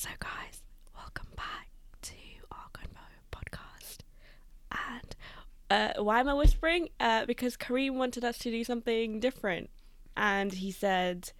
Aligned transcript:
So, 0.00 0.10
guys, 0.20 0.62
welcome 0.94 1.26
back 1.36 1.70
to 2.02 2.14
our 2.52 2.68
Convo 2.72 3.32
podcast. 3.32 3.98
And 4.70 5.16
uh, 5.98 6.00
why 6.00 6.20
am 6.20 6.28
I 6.28 6.34
whispering? 6.34 6.90
Uh, 7.00 7.26
because 7.26 7.56
Kareem 7.56 7.94
wanted 7.94 8.24
us 8.24 8.38
to 8.38 8.50
do 8.52 8.62
something 8.62 9.18
different, 9.18 9.70
and 10.16 10.52
he 10.52 10.70
said, 10.70 11.32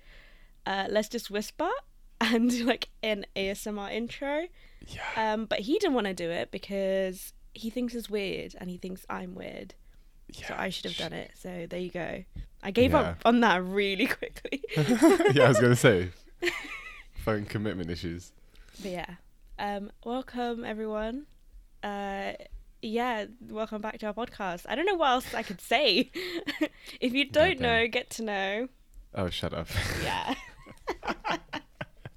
uh, 0.66 0.86
"Let's 0.90 1.08
just 1.08 1.30
whisper." 1.30 1.68
And 2.20 2.50
do, 2.50 2.64
like 2.64 2.88
an 3.00 3.26
ASMR 3.36 3.92
intro, 3.92 4.48
Yeah. 4.88 5.02
um, 5.34 5.44
but 5.46 5.60
he 5.60 5.74
didn't 5.78 5.94
want 5.94 6.08
to 6.08 6.14
do 6.14 6.28
it 6.28 6.50
because 6.50 7.32
he 7.54 7.70
thinks 7.70 7.94
it's 7.94 8.10
weird 8.10 8.56
and 8.58 8.68
he 8.68 8.76
thinks 8.76 9.06
I'm 9.08 9.36
weird. 9.36 9.74
yeah. 10.34 10.48
So 10.48 10.54
I 10.58 10.70
should 10.70 10.86
have 10.86 10.96
done 10.96 11.12
it. 11.12 11.30
So 11.36 11.68
there 11.70 11.78
you 11.78 11.92
go. 11.92 12.24
I 12.60 12.72
gave 12.72 12.92
up 12.96 13.18
on 13.24 13.38
that 13.42 13.62
really 13.62 14.06
quickly. 14.18 14.64
yeah, 15.32 15.44
I 15.44 15.48
was 15.48 15.60
gonna 15.60 15.76
say. 15.76 16.10
Fucking 17.24 17.46
commitment 17.46 17.88
issues. 17.88 18.32
But 18.80 18.90
yeah, 18.90 19.14
um, 19.58 19.90
welcome 20.04 20.64
everyone. 20.64 21.26
Uh, 21.82 22.32
yeah, 22.82 23.26
welcome 23.48 23.80
back 23.80 23.98
to 23.98 24.06
our 24.06 24.14
podcast. 24.14 24.66
I 24.68 24.74
don't 24.74 24.86
know 24.86 24.94
what 24.94 25.08
else 25.10 25.34
I 25.34 25.42
could 25.42 25.60
say. 25.60 26.10
if 27.00 27.12
you 27.12 27.24
don't 27.28 27.60
know, 27.60 27.86
get 27.88 28.10
to 28.10 28.22
know. 28.22 28.68
Oh, 29.14 29.30
shut 29.30 29.52
up. 29.54 29.68
Yeah. 30.02 30.34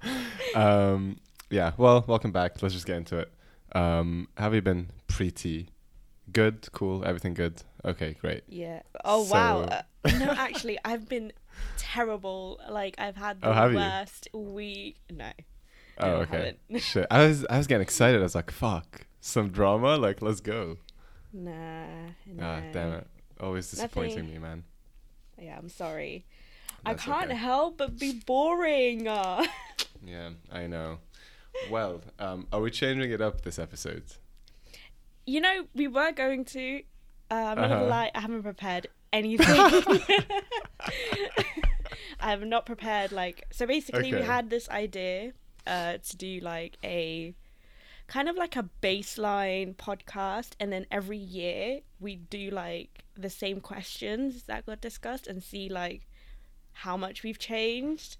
um. 0.54 1.18
Yeah. 1.50 1.72
Well, 1.76 2.04
welcome 2.06 2.32
back. 2.32 2.62
Let's 2.62 2.74
just 2.74 2.86
get 2.86 2.96
into 2.96 3.18
it. 3.18 3.32
Um. 3.72 4.28
Have 4.36 4.54
you 4.54 4.62
been 4.62 4.90
pretty 5.08 5.68
good? 6.32 6.70
Cool. 6.72 7.04
Everything 7.04 7.34
good? 7.34 7.62
Okay. 7.84 8.14
Great. 8.20 8.44
yeah. 8.48 8.82
Oh 9.04 9.22
wow. 9.28 9.66
So- 9.68 9.72
Uh, 9.72 9.82
no, 10.18 10.30
actually, 10.32 10.78
I've 10.84 11.08
been 11.08 11.32
terrible. 11.76 12.60
Like 12.68 12.96
I've 12.98 13.16
had 13.16 13.40
the 13.40 13.48
Oh, 13.48 13.52
have 13.52 13.72
you? 13.72 13.78
worst 13.78 14.28
week. 14.32 14.96
No. 15.10 15.30
Oh, 16.02 16.16
okay. 16.22 16.56
Shit. 16.78 17.06
I 17.10 17.26
was 17.26 17.44
I 17.46 17.58
was 17.58 17.66
getting 17.66 17.82
excited. 17.82 18.20
I 18.20 18.22
was 18.22 18.34
like, 18.34 18.50
fuck, 18.50 19.06
some 19.20 19.48
drama. 19.50 19.96
Like, 19.96 20.20
let's 20.22 20.40
go. 20.40 20.78
Nah. 21.32 21.86
No. 22.26 22.42
Ah, 22.42 22.60
damn 22.72 22.92
it. 22.94 23.06
Always 23.40 23.70
disappointing 23.70 24.16
Nothing. 24.16 24.32
me, 24.32 24.38
man. 24.38 24.64
Yeah, 25.40 25.56
I'm 25.58 25.68
sorry. 25.68 26.24
That's 26.84 27.02
I 27.02 27.04
can't 27.10 27.30
okay. 27.30 27.36
help 27.36 27.78
but 27.78 27.98
be 27.98 28.12
boring. 28.26 29.06
Yeah, 30.04 30.30
I 30.50 30.66
know. 30.66 30.98
Well, 31.70 32.00
um, 32.18 32.48
are 32.52 32.60
we 32.60 32.72
changing 32.72 33.12
it 33.12 33.20
up 33.20 33.42
this 33.42 33.58
episode? 33.60 34.02
you 35.26 35.40
know, 35.40 35.66
we 35.74 35.86
were 35.86 36.10
going 36.10 36.44
to. 36.46 36.82
Uh, 37.30 37.34
I'm 37.34 37.56
not 37.56 37.58
Uh-huh. 37.58 37.74
gonna 37.76 37.86
lie, 37.86 38.10
I 38.12 38.20
haven't 38.20 38.42
prepared 38.42 38.88
anything. 39.12 39.46
I 42.20 42.30
have 42.30 42.42
not 42.44 42.66
prepared. 42.66 43.12
Like, 43.12 43.44
so 43.52 43.66
basically, 43.66 44.12
we 44.12 44.22
had 44.22 44.50
this 44.50 44.68
idea 44.68 45.32
uh, 45.66 45.98
to 45.98 46.16
do 46.16 46.40
like 46.40 46.78
a 46.84 47.34
kind 48.06 48.28
of 48.28 48.36
like 48.36 48.56
a 48.56 48.68
baseline 48.82 49.74
podcast, 49.76 50.50
and 50.60 50.72
then 50.72 50.86
every 50.90 51.18
year 51.18 51.80
we 52.00 52.16
do 52.16 52.50
like 52.50 53.04
the 53.16 53.30
same 53.30 53.60
questions 53.60 54.44
that 54.44 54.66
got 54.66 54.80
discussed 54.80 55.26
and 55.26 55.42
see 55.42 55.68
like 55.68 56.06
how 56.72 56.96
much 56.96 57.22
we've 57.22 57.38
changed. 57.38 58.16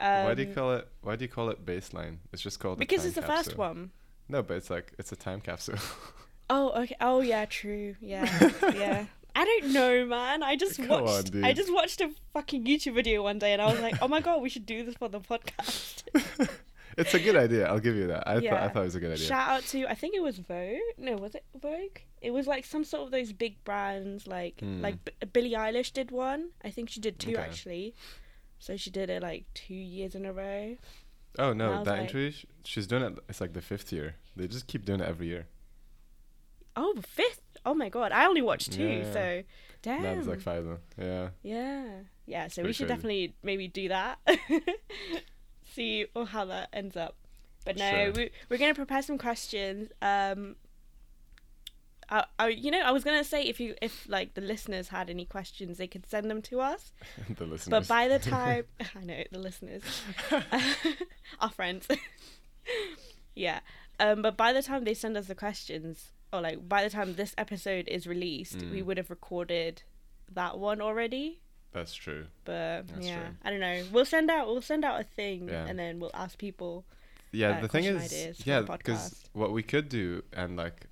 Um, 0.00 0.24
why 0.24 0.34
do 0.34 0.42
you 0.42 0.54
call 0.54 0.72
it? 0.72 0.88
Why 1.02 1.16
do 1.16 1.24
you 1.24 1.28
call 1.28 1.50
it 1.50 1.64
baseline? 1.64 2.18
It's 2.32 2.42
just 2.42 2.58
called 2.60 2.78
because 2.78 3.04
it's 3.04 3.14
the 3.14 3.20
capsule. 3.20 3.36
first 3.36 3.58
one. 3.58 3.90
No, 4.28 4.42
but 4.42 4.56
it's 4.56 4.70
like 4.70 4.92
it's 4.98 5.12
a 5.12 5.16
time 5.16 5.40
capsule. 5.40 5.78
Oh, 6.50 6.82
okay. 6.82 6.96
Oh, 7.00 7.20
yeah, 7.20 7.46
true. 7.46 7.96
Yeah, 8.00 8.50
yeah. 8.74 9.06
I 9.34 9.44
don't 9.44 9.72
know, 9.72 10.06
man. 10.06 10.42
I 10.42 10.56
just 10.56 10.76
Come 10.76 11.02
watched. 11.02 11.34
on. 11.34 11.44
I 11.44 11.52
just 11.52 11.72
watched 11.72 12.00
a 12.00 12.10
fucking 12.32 12.64
YouTube 12.64 12.94
video 12.94 13.22
one 13.22 13.38
day, 13.38 13.52
and 13.52 13.60
I 13.60 13.66
was 13.70 13.80
like, 13.80 13.96
"Oh 14.00 14.08
my 14.08 14.20
god, 14.20 14.40
we 14.42 14.48
should 14.48 14.66
do 14.66 14.84
this 14.84 14.94
for 14.94 15.08
the 15.08 15.20
podcast." 15.20 16.04
it's 16.98 17.14
a 17.14 17.18
good 17.18 17.34
idea. 17.36 17.66
I'll 17.66 17.80
give 17.80 17.96
you 17.96 18.06
that. 18.08 18.28
I 18.28 18.34
thought 18.40 18.52
I 18.62 18.68
thought 18.68 18.82
it 18.82 18.84
was 18.84 18.94
a 18.94 19.00
good 19.00 19.12
idea. 19.12 19.26
Shout 19.26 19.48
out 19.48 19.62
to 19.64 19.86
I 19.86 19.94
think 19.94 20.14
it 20.14 20.22
was 20.22 20.38
Vogue. 20.38 20.78
No, 20.98 21.16
was 21.16 21.34
it 21.34 21.44
Vogue? 21.60 21.98
It 22.22 22.30
was 22.30 22.46
like 22.46 22.64
some 22.64 22.84
sort 22.84 23.02
of 23.04 23.10
those 23.10 23.32
big 23.32 23.62
brands, 23.64 24.26
like 24.26 24.60
Hmm. 24.60 24.80
like 24.80 25.04
B- 25.04 25.12
Billie 25.32 25.50
Eilish 25.52 25.92
did 25.92 26.10
one. 26.10 26.50
I 26.64 26.70
think 26.70 26.88
she 26.88 27.00
did 27.00 27.18
two 27.18 27.32
Okay. 27.32 27.40
actually. 27.42 27.94
So 28.60 28.76
she 28.76 28.90
did 28.90 29.10
it 29.10 29.20
like 29.22 29.44
two 29.54 29.74
years 29.74 30.14
in 30.14 30.24
a 30.24 30.32
row. 30.32 30.76
oh 31.40 31.52
no, 31.52 31.82
that 31.82 31.90
like- 31.90 32.00
interview. 32.02 32.32
She's 32.64 32.86
doing 32.86 33.02
it. 33.02 33.18
It's 33.28 33.40
like 33.40 33.52
the 33.52 33.60
fifth 33.60 33.92
year. 33.92 34.14
They 34.36 34.46
just 34.46 34.68
keep 34.68 34.84
doing 34.86 35.00
it 35.00 35.08
every 35.08 35.26
year. 35.26 35.48
Oh, 36.76 36.94
fifth. 37.06 37.40
Oh 37.64 37.74
my 37.74 37.88
god, 37.88 38.12
I 38.12 38.26
only 38.26 38.42
watched 38.42 38.72
two. 38.72 38.84
Yeah, 38.86 38.96
yeah. 39.06 39.12
So, 39.12 39.42
damn. 39.82 40.02
Now 40.02 40.14
there's 40.14 40.28
like 40.28 40.40
five 40.40 40.58
of 40.58 40.64
them. 40.66 40.78
Yeah. 40.98 41.28
Yeah. 41.42 41.88
Yeah, 42.26 42.48
so 42.48 42.62
we 42.62 42.72
should 42.72 42.86
crazy. 42.86 42.96
definitely 42.96 43.34
maybe 43.42 43.68
do 43.68 43.88
that. 43.88 44.18
See 45.74 46.06
or 46.14 46.26
how 46.26 46.44
that 46.46 46.68
ends 46.72 46.96
up. 46.96 47.16
But 47.64 47.76
no, 47.78 47.90
Sure. 47.90 48.12
we, 48.12 48.30
we're 48.48 48.58
going 48.58 48.70
to 48.70 48.74
prepare 48.74 49.02
some 49.02 49.18
questions. 49.18 49.90
Um 50.02 50.56
I, 52.10 52.24
I, 52.38 52.48
you 52.48 52.70
know, 52.70 52.80
I 52.80 52.90
was 52.92 53.02
gonna 53.02 53.24
say 53.24 53.44
if 53.44 53.58
you 53.60 53.74
if 53.80 54.06
like 54.10 54.34
the 54.34 54.42
listeners 54.42 54.88
had 54.88 55.08
any 55.08 55.24
questions, 55.24 55.78
they 55.78 55.86
could 55.86 56.06
send 56.06 56.30
them 56.30 56.42
to 56.42 56.60
us. 56.60 56.92
the 57.38 57.46
listeners. 57.46 57.70
But 57.70 57.88
by 57.88 58.08
the 58.08 58.18
time 58.30 58.64
I 58.94 59.02
know 59.04 59.22
the 59.32 59.38
listeners, 59.38 59.82
our 61.40 61.48
friends, 61.50 61.88
yeah. 63.34 63.60
Um, 63.98 64.20
but 64.22 64.36
by 64.36 64.52
the 64.52 64.62
time 64.62 64.84
they 64.84 64.92
send 64.92 65.16
us 65.16 65.26
the 65.28 65.34
questions, 65.34 66.10
or 66.34 66.40
like 66.40 66.68
by 66.68 66.82
the 66.82 66.90
time 66.90 67.14
this 67.14 67.34
episode 67.38 67.86
is 67.88 68.06
released, 68.06 68.56
we 68.62 68.80
Mm. 68.80 68.84
would 68.86 68.96
have 68.98 69.10
recorded 69.10 69.82
that 70.32 70.58
one 70.58 70.80
already. 70.80 71.40
That's 71.72 71.94
true. 71.94 72.26
But 72.44 72.86
That's 72.88 73.06
yeah, 73.06 73.16
true. 73.20 73.34
I 73.44 73.50
don't 73.50 73.60
know. 73.60 73.84
We'll 73.92 74.04
send 74.04 74.30
out 74.30 74.46
we'll 74.48 74.62
send 74.62 74.84
out 74.84 75.00
a 75.00 75.04
thing, 75.04 75.48
Yeah. 75.48 75.66
and 75.68 75.78
then 75.78 76.00
we'll 76.00 76.10
ask 76.14 76.38
people. 76.38 76.84
Yeah, 77.32 77.58
uh, 77.58 77.60
the 77.62 77.68
thing 77.68 77.84
is, 77.84 78.46
yeah, 78.46 78.60
because 78.60 79.28
what 79.32 79.50
we 79.52 79.62
could 79.62 79.88
do, 79.88 80.22
and 80.32 80.56
like, 80.56 80.86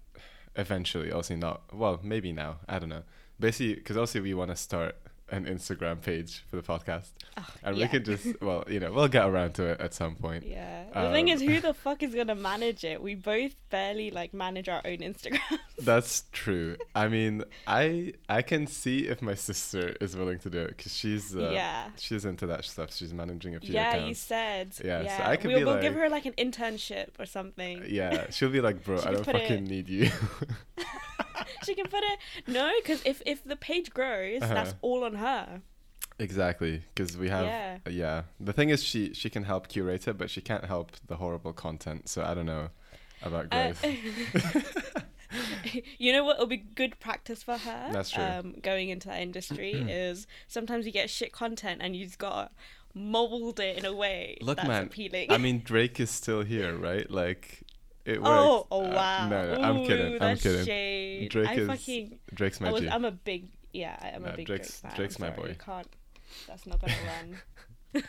eventually, 0.56 1.10
also 1.12 1.36
not. 1.36 1.72
Well, 1.72 2.00
maybe 2.02 2.32
now. 2.32 2.58
I 2.68 2.78
don't 2.80 2.88
know. 2.88 3.04
Basically, 3.38 3.74
because 3.74 3.96
also 3.96 4.20
we 4.20 4.34
want 4.34 4.50
to 4.50 4.56
start 4.56 4.96
an 5.32 5.46
Instagram 5.46 6.00
page 6.00 6.44
for 6.48 6.56
the 6.56 6.62
podcast, 6.62 7.08
Oh, 7.36 7.46
and 7.64 7.76
yeah. 7.76 7.84
we 7.84 7.88
could 7.88 8.04
just, 8.04 8.40
well, 8.42 8.64
you 8.68 8.78
know, 8.78 8.92
we'll 8.92 9.08
get 9.08 9.26
around 9.26 9.54
to 9.54 9.64
it 9.64 9.80
at 9.80 9.94
some 9.94 10.14
point. 10.14 10.44
Yeah. 10.46 10.84
The 10.94 11.10
thing 11.10 11.28
is, 11.28 11.40
Um, 11.42 11.48
who 11.48 11.60
the 11.68 11.74
fuck 11.74 12.02
is 12.02 12.14
gonna 12.14 12.34
manage 12.34 12.84
it? 12.84 13.02
We 13.02 13.14
both 13.14 13.54
barely 13.70 14.10
like 14.10 14.34
manage 14.34 14.68
our 14.68 14.82
own 14.84 14.98
Instagram. 14.98 15.58
That's 15.78 16.24
true. 16.32 16.76
I 16.94 17.08
mean, 17.08 17.44
I 17.66 18.12
I 18.28 18.42
can 18.42 18.66
see 18.66 19.08
if 19.08 19.22
my 19.22 19.34
sister 19.34 19.96
is 20.00 20.14
willing 20.16 20.38
to 20.40 20.50
do 20.50 20.60
it 20.60 20.76
because 20.76 20.94
she's 20.94 21.34
uh, 21.34 21.50
yeah. 21.52 21.88
she's 21.98 22.24
into 22.26 22.46
that 22.48 22.64
stuff. 22.66 22.92
She's 22.94 23.14
managing 23.14 23.54
a 23.56 23.60
few 23.60 23.72
Yeah, 23.74 23.94
you 23.96 24.00
accounts. 24.02 24.20
said. 24.20 24.68
Yeah, 24.84 25.00
Yeah. 25.02 25.16
so 25.16 25.22
I 25.24 25.36
could 25.36 25.48
we'll, 25.50 25.58
be 25.60 25.64
we'll 25.64 25.80
give 25.80 25.94
her 25.94 26.08
like 26.10 26.26
an 26.26 26.34
internship 26.34 27.18
or 27.18 27.24
something. 27.26 27.84
Yeah, 27.88 28.30
she'll 28.30 28.50
be 28.50 28.60
like, 28.60 28.84
bro, 28.84 28.98
I 29.06 29.12
don't 29.12 29.24
put 29.24 29.36
it- 29.36 29.42
fucking 29.48 29.64
need 29.64 29.88
you. 29.88 30.10
she 31.64 31.74
can 31.74 31.86
put 31.86 32.02
it. 32.04 32.18
No, 32.46 32.70
because 32.82 33.00
if 33.04 33.22
if 33.26 33.42
the 33.44 33.56
page 33.56 33.90
grows, 33.92 34.40
that's 34.40 34.70
Uh-huh. 34.70 34.78
all 34.82 35.04
on 35.04 35.14
her. 35.14 35.21
Exactly, 36.18 36.82
because 36.94 37.16
we 37.16 37.28
have 37.28 37.44
Yeah. 37.44 37.78
yeah. 37.90 38.22
The 38.40 38.52
thing 38.52 38.70
is, 38.70 38.82
she 38.82 39.12
she 39.14 39.30
can 39.30 39.44
help 39.44 39.68
curate 39.68 40.06
it, 40.08 40.18
but 40.18 40.30
she 40.30 40.40
can't 40.40 40.64
help 40.64 40.92
the 41.06 41.16
horrible 41.16 41.52
content. 41.52 42.08
So 42.08 42.22
I 42.22 42.34
don't 42.34 42.46
know 42.46 42.70
about 43.22 43.46
Uh, 43.52 43.72
you 45.98 46.12
know 46.12 46.24
what 46.24 46.38
will 46.38 46.46
be 46.46 46.56
good 46.58 46.98
practice 47.00 47.42
for 47.42 47.56
her? 47.56 47.88
That's 47.92 48.10
true. 48.10 48.22
Um, 48.22 48.54
going 48.62 48.88
into 48.90 49.08
that 49.08 49.20
industry 49.20 49.72
is 49.88 50.26
sometimes 50.48 50.86
you 50.86 50.92
get 50.92 51.08
shit 51.10 51.32
content 51.32 51.80
and 51.82 51.96
you've 51.96 52.18
gotta 52.18 52.50
mold 52.94 53.58
it 53.58 53.78
in 53.78 53.86
a 53.86 53.94
way 53.94 54.36
Look, 54.42 54.56
that's 54.58 54.68
man, 54.68 54.84
appealing. 54.84 55.30
I 55.30 55.38
mean, 55.38 55.62
Drake 55.64 55.98
is 56.00 56.10
still 56.10 56.42
here, 56.42 56.76
right? 56.88 57.10
Like, 57.10 57.62
it 58.04 58.20
works. 58.20 58.28
oh, 58.30 58.66
oh 58.70 58.84
Uh, 58.84 58.94
wow! 58.94 59.28
no, 59.28 59.54
no, 59.54 59.62
I'm 59.62 59.76
Ooh, 59.78 59.86
kidding. 59.86 60.22
I'm 60.22 60.36
kidding. 60.36 60.64
Shade. 60.66 61.30
Drake 61.30 61.48
I 61.48 61.54
is 61.54 61.68
fucking. 61.68 62.18
Drake's 62.34 62.60
I 62.60 62.70
was, 62.70 62.82
G. 62.82 62.88
I'm 62.90 63.04
a 63.04 63.12
big. 63.12 63.48
Yeah, 63.72 63.96
I 64.00 64.08
am 64.08 64.22
No, 64.22 64.30
a 64.30 64.36
big 64.36 64.46
Drake's- 64.46 64.80
Drake 64.80 64.90
fan. 64.92 64.96
Drake's 64.98 65.16
I'm 65.16 65.20
my 65.22 65.34
sorry, 65.34 65.40
boy. 65.42 65.48
You 65.50 65.54
can't. 65.56 65.88
That's 66.48 66.66
not 66.66 66.80
gonna 66.80 66.94
run. 67.06 67.38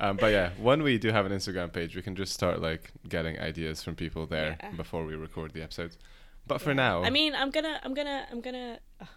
Um, 0.00 0.16
but 0.16 0.32
yeah, 0.32 0.50
when 0.58 0.82
we 0.82 0.98
do 0.98 1.10
have 1.12 1.26
an 1.26 1.32
Instagram 1.32 1.72
page, 1.72 1.94
we 1.94 2.02
can 2.02 2.16
just 2.16 2.32
start 2.32 2.60
like 2.60 2.90
getting 3.08 3.38
ideas 3.38 3.82
from 3.82 3.94
people 3.94 4.26
there 4.26 4.56
Yeah. 4.60 4.70
before 4.72 5.04
we 5.06 5.14
record 5.14 5.52
the 5.52 5.62
episodes. 5.62 5.96
But 6.46 6.60
for 6.60 6.74
now, 6.74 7.02
I 7.04 7.10
mean, 7.10 7.34
I'm 7.34 7.50
gonna, 7.50 7.80
I'm 7.84 7.94
gonna, 7.94 8.26
I'm 8.30 8.40
gonna. 8.40 8.78
ugh, 9.00 9.08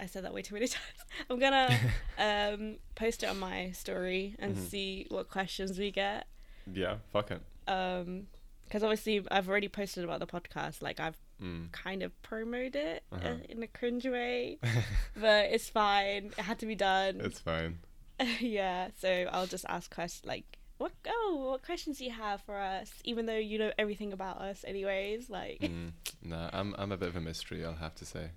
I 0.00 0.06
said 0.06 0.24
that 0.24 0.32
way 0.34 0.40
too 0.42 0.54
many 0.54 0.66
times. 0.78 0.98
I'm 1.30 1.38
gonna 1.38 1.78
um, 2.18 2.76
post 2.94 3.22
it 3.22 3.26
on 3.26 3.38
my 3.38 3.70
story 3.72 4.36
and 4.38 4.56
Mhm. 4.56 4.68
see 4.70 5.06
what 5.10 5.28
questions 5.28 5.78
we 5.78 5.90
get. 5.90 6.26
yeah, 6.72 6.96
fuck 7.12 7.30
it. 7.30 7.42
Um, 7.68 8.28
because 8.66 8.82
obviously 8.82 9.24
I've 9.30 9.48
already 9.48 9.68
posted 9.68 10.04
about 10.04 10.20
the 10.20 10.26
podcast. 10.26 10.82
Like 10.82 11.00
I've 11.00 11.16
Mm. 11.42 11.70
kind 11.70 12.02
of 12.02 12.12
promoted 12.22 12.76
it 12.76 13.02
Uh-huh. 13.12 13.28
uh, 13.28 13.36
in 13.50 13.62
a 13.62 13.66
cringe 13.66 14.06
way, 14.06 14.58
but 15.14 15.46
it's 15.52 15.68
fine. 15.68 16.32
It 16.38 16.44
had 16.44 16.58
to 16.60 16.66
be 16.66 16.74
done. 16.74 17.20
it's 17.20 17.40
fine. 17.40 17.80
yeah. 18.40 18.88
So 18.98 19.28
I'll 19.30 19.46
just 19.46 19.66
ask 19.68 19.94
questions 19.94 20.24
like, 20.26 20.58
what? 20.78 20.92
Oh, 21.06 21.50
what 21.50 21.62
questions 21.62 21.98
do 21.98 22.04
you 22.06 22.10
have 22.12 22.40
for 22.40 22.58
us? 22.58 22.90
Even 23.04 23.26
though 23.26 23.36
you 23.36 23.58
know 23.58 23.70
everything 23.78 24.14
about 24.14 24.38
us, 24.38 24.64
anyways. 24.66 25.28
Like, 25.28 25.60
Mm. 25.60 25.92
No, 26.22 26.48
I'm 26.54 26.74
I'm 26.78 26.90
a 26.92 26.96
bit 26.96 27.08
of 27.10 27.16
a 27.16 27.20
mystery. 27.20 27.62
I'll 27.66 27.74
have 27.74 27.94
to 27.96 28.06
say. 28.06 28.30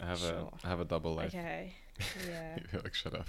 I 0.00 0.06
have 0.06 0.18
Sure. 0.18 0.50
a 0.62 0.66
I 0.66 0.68
have 0.68 0.80
a 0.80 0.84
double 0.84 1.14
life. 1.14 1.28
okay. 1.34 1.74
Yeah. 2.28 2.58
Like 2.82 2.94
shut 2.94 3.14
up. 3.14 3.28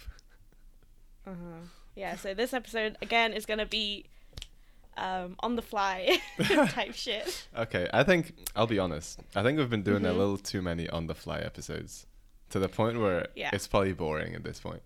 Uh 1.27 1.31
huh. 1.31 1.67
Yeah. 1.95 2.15
So 2.15 2.33
this 2.33 2.51
episode 2.53 2.97
again 3.01 3.33
is 3.33 3.45
gonna 3.45 3.65
be 3.67 4.05
um, 4.97 5.35
on 5.39 5.55
the 5.55 5.61
fly 5.61 6.17
type 6.41 6.93
shit. 6.93 7.47
Okay, 7.57 7.87
I 7.93 8.03
think 8.03 8.33
I'll 8.55 8.67
be 8.67 8.79
honest. 8.79 9.19
I 9.35 9.43
think 9.43 9.57
we've 9.57 9.69
been 9.69 9.83
doing 9.83 10.05
a 10.05 10.09
Mhm. 10.09 10.17
little 10.17 10.37
too 10.37 10.61
many 10.61 10.89
on 10.89 11.07
the 11.07 11.15
fly 11.15 11.39
episodes, 11.39 12.05
to 12.49 12.59
the 12.59 12.69
point 12.69 12.99
where 12.99 13.27
Yeah. 13.35 13.49
it's 13.53 13.67
probably 13.67 13.93
boring 13.93 14.35
at 14.35 14.43
this 14.43 14.59
point. 14.59 14.81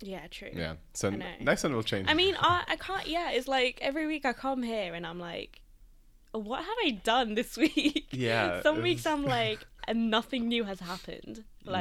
Yeah, 0.00 0.26
true. 0.30 0.50
Yeah. 0.52 0.74
So 0.92 1.08
n- 1.08 1.24
next 1.40 1.62
one 1.64 1.74
will 1.74 1.82
change. 1.82 2.08
I 2.10 2.14
mean, 2.14 2.36
I, 2.40 2.64
I 2.68 2.76
can't. 2.76 3.06
Yeah, 3.06 3.30
it's 3.30 3.48
like 3.48 3.78
every 3.80 4.06
week 4.06 4.24
I 4.26 4.32
come 4.32 4.62
here 4.62 4.94
and 4.94 5.06
I'm 5.06 5.18
like, 5.18 5.62
what 6.32 6.58
have 6.60 6.76
I 6.84 6.90
done 7.02 7.34
this 7.34 7.56
week? 7.56 8.08
Yeah, 8.10 8.60
Some 8.62 8.82
weeks 8.82 9.04
was- 9.04 9.12
I'm 9.14 9.24
like, 9.24 9.66
and 9.88 10.10
nothing 10.10 10.48
new 10.48 10.64
has 10.64 10.80
happened. 10.80 11.44
Mm. 11.66 11.72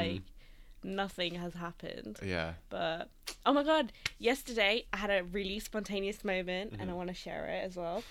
Nothing 0.85 1.35
has 1.35 1.53
happened. 1.55 2.19
yeah. 2.23 2.53
But 2.69 3.09
oh 3.45 3.53
my 3.53 3.63
god, 3.63 3.91
yesterday 4.19 4.85
I 4.93 4.97
had 4.97 5.09
a 5.09 5.23
really 5.23 5.59
spontaneous 5.59 6.23
moment 6.23 6.73
and 6.79 6.89
I 6.89 6.93
Mhm. 6.93 6.97
want 6.97 7.09
to 7.09 7.15
share 7.15 7.47
it 7.47 7.63
as 7.65 7.75
well. 7.75 8.03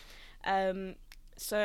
Um, 0.45 0.97
so 1.37 1.59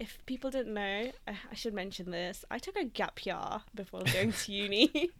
if 0.00 0.18
people 0.26 0.50
didn't 0.50 0.74
know, 0.74 1.12
I, 1.28 1.32
I 1.50 1.54
should 1.54 1.74
mention 1.74 2.10
this. 2.10 2.44
I 2.50 2.58
took 2.58 2.76
a 2.76 2.84
gap 2.84 3.24
year 3.24 3.62
before 3.74 4.02
going 4.12 4.32
to 4.32 4.52
uni. 4.52 5.10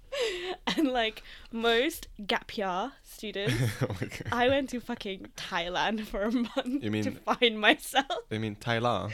and 0.76 0.88
like 0.88 1.22
most 1.52 2.08
gap 2.26 2.56
year 2.58 2.92
students, 3.02 3.54
oh. 3.82 3.96
I 4.32 4.48
went 4.48 4.68
to 4.70 4.80
fucking 4.80 5.28
Thailand 5.36 6.06
for 6.06 6.22
a 6.22 6.32
month 6.32 6.82
You 6.82 6.90
mean, 6.90 7.04
to 7.04 7.12
find 7.12 7.58
myself. 7.60 8.06
I 8.30 8.38
mean 8.38 8.56
Thailand. 8.56 9.12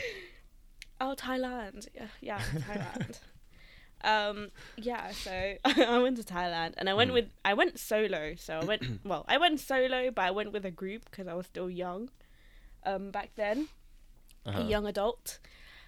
Oh, 0.99 1.13
Thailand. 1.15 1.87
Yeah, 1.93 2.07
yeah 2.21 2.41
Thailand. 2.67 3.19
Um, 4.03 4.49
yeah. 4.75 5.11
So 5.11 5.55
I 5.65 5.99
went 5.99 6.17
to 6.17 6.23
Thailand, 6.23 6.73
and 6.77 6.89
I 6.89 6.93
went 6.93 7.11
Mhm. 7.11 7.13
with 7.13 7.29
I 7.45 7.53
went 7.53 7.79
solo. 7.79 8.35
So 8.35 8.59
I 8.59 8.63
went 8.63 8.83
well. 9.03 9.25
I 9.27 9.37
went 9.37 9.59
solo, 9.59 10.11
but 10.11 10.23
I 10.25 10.31
went 10.31 10.51
with 10.51 10.65
a 10.65 10.71
group 10.71 11.05
because 11.09 11.27
I 11.27 11.33
was 11.33 11.45
still 11.47 11.69
young. 11.69 12.09
Um, 12.85 13.11
back 13.11 13.31
then, 13.35 13.67
Uh-huh. 14.45 14.61
a 14.61 14.63
young 14.63 14.85
adult. 14.87 15.39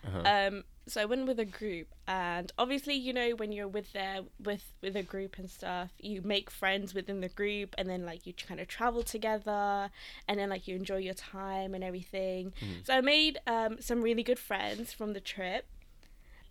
Uh-huh. 0.06 0.22
Um, 0.26 0.64
so 0.88 1.02
I 1.02 1.06
went 1.06 1.28
with 1.28 1.40
a 1.40 1.46
group, 1.46 1.88
and 2.08 2.52
obviously, 2.58 2.96
you 2.96 3.14
know, 3.14 3.32
when 3.36 3.52
you're 3.52 3.68
with 3.68 3.94
there 3.94 4.22
with 4.44 4.74
with 4.82 4.96
a 4.96 5.04
group 5.04 5.38
and 5.38 5.50
stuff, 5.50 5.92
you 6.00 6.22
make 6.24 6.50
friends 6.50 6.94
within 6.96 7.22
the 7.22 7.30
group, 7.30 7.76
and 7.78 7.88
then 7.88 8.06
like 8.06 8.26
you 8.26 8.34
kind 8.34 8.60
of 8.60 8.68
travel 8.68 9.04
together, 9.04 9.92
and 10.28 10.40
then 10.40 10.50
like 10.50 10.68
you 10.68 10.76
enjoy 10.76 10.98
your 10.98 11.14
time 11.14 11.76
and 11.76 11.84
everything. 11.84 12.54
Mhm. 12.60 12.86
So 12.86 12.94
I 12.96 13.02
made 13.02 13.38
um 13.46 13.80
some 13.82 14.02
really 14.02 14.24
good 14.24 14.40
friends 14.40 14.92
from 14.94 15.14
the 15.14 15.22
trip, 15.22 15.66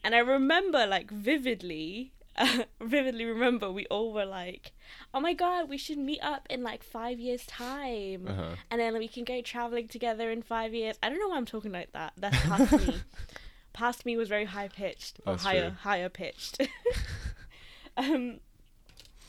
and 0.04 0.14
I 0.14 0.18
remember 0.18 0.86
like 0.86 1.10
vividly. 1.10 2.12
vividly 2.80 3.24
remember 3.24 3.68
we 3.72 3.84
all 3.86 4.12
were 4.12 4.24
like 4.24 4.70
oh 5.12 5.18
my 5.18 5.32
god 5.34 5.68
we 5.68 5.76
should 5.76 5.98
meet 5.98 6.20
up 6.22 6.46
in 6.48 6.62
like 6.62 6.84
five 6.84 7.18
years 7.18 7.44
time 7.46 8.28
Uh-huh. 8.28 8.54
and 8.70 8.80
then 8.80 8.96
we 8.96 9.08
can 9.08 9.24
go 9.24 9.40
traveling 9.42 9.88
together 9.88 10.30
in 10.30 10.42
five 10.42 10.72
years. 10.72 10.96
I 11.02 11.08
don't 11.08 11.18
know 11.18 11.26
why 11.30 11.36
I'm 11.36 11.46
talking 11.46 11.72
like 11.72 11.90
that. 11.94 12.12
That's 12.16 12.38
past 12.46 12.72
me. 12.86 12.94
Past 13.72 14.06
me 14.06 14.16
was 14.16 14.28
very 14.28 14.44
high 14.44 14.68
pitched 14.68 15.18
or 15.26 15.32
That's 15.32 15.42
higher 15.44 15.68
true. 15.70 15.76
higher 15.82 16.08
pitched. 16.08 16.60
um, 17.96 18.38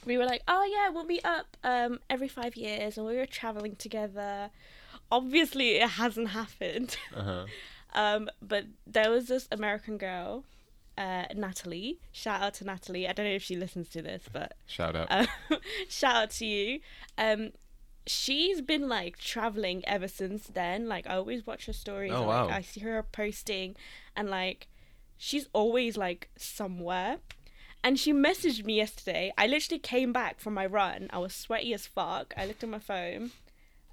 we 0.06 0.18
were 0.18 0.25
like, 0.25 0.42
oh 0.48 0.63
yeah, 0.71 0.89
we'll 0.89 1.06
meet 1.06 1.25
up 1.25 1.57
um 1.63 2.00
every 2.10 2.27
five 2.27 2.56
years, 2.56 2.98
and 2.98 3.06
we 3.06 3.16
were 3.18 3.25
traveling 3.25 3.75
together. 3.75 4.50
Obviously, 5.12 5.77
it 5.77 5.89
hasn't 5.89 6.30
happened. 6.30 6.98
Uh-huh. 7.16 7.45
Um, 7.94 8.30
but 8.42 8.66
there 8.86 9.10
was 9.10 9.27
this 9.27 9.48
American 9.51 9.98
girl, 9.98 10.45
uh, 10.99 11.23
Natalie. 11.33 11.97
Shout 12.11 12.41
out 12.41 12.53
to 12.55 12.65
Natalie. 12.65 13.07
I 13.07 13.13
don't 13.13 13.25
know 13.25 13.31
if 13.31 13.41
she 13.43 13.55
listens 13.55 13.87
to 13.89 14.01
this, 14.01 14.23
but 14.31 14.53
Shout 14.67 14.95
out. 14.97 15.07
um, 15.09 15.27
shout 15.89 16.15
out 16.15 16.29
to 16.31 16.45
you. 16.45 16.81
Um, 17.17 17.51
she's 18.05 18.59
been 18.61 18.89
like 18.89 19.17
traveling 19.17 19.81
ever 19.87 20.09
since 20.09 20.47
then. 20.47 20.89
Like 20.89 21.07
I 21.07 21.15
always 21.15 21.47
watch 21.47 21.67
her 21.67 21.73
stories. 21.73 22.11
Oh, 22.13 22.17
and, 22.17 22.27
like, 22.27 22.49
wow. 22.49 22.55
I 22.55 22.61
see 22.61 22.81
her 22.81 23.01
posting, 23.01 23.77
and 24.15 24.29
like 24.29 24.67
she's 25.17 25.47
always 25.53 25.95
like 25.95 26.29
somewhere. 26.35 27.17
And 27.81 27.97
she 27.97 28.11
messaged 28.11 28.65
me 28.65 28.75
yesterday. 28.75 29.31
I 29.37 29.47
literally 29.47 29.79
came 29.79 30.11
back 30.11 30.41
from 30.41 30.53
my 30.53 30.65
run. 30.65 31.07
I 31.13 31.19
was 31.19 31.33
sweaty 31.33 31.73
as 31.73 31.87
fuck. 31.87 32.33
I 32.35 32.45
looked 32.45 32.61
at 32.61 32.67
my 32.67 32.79
phone, 32.79 33.31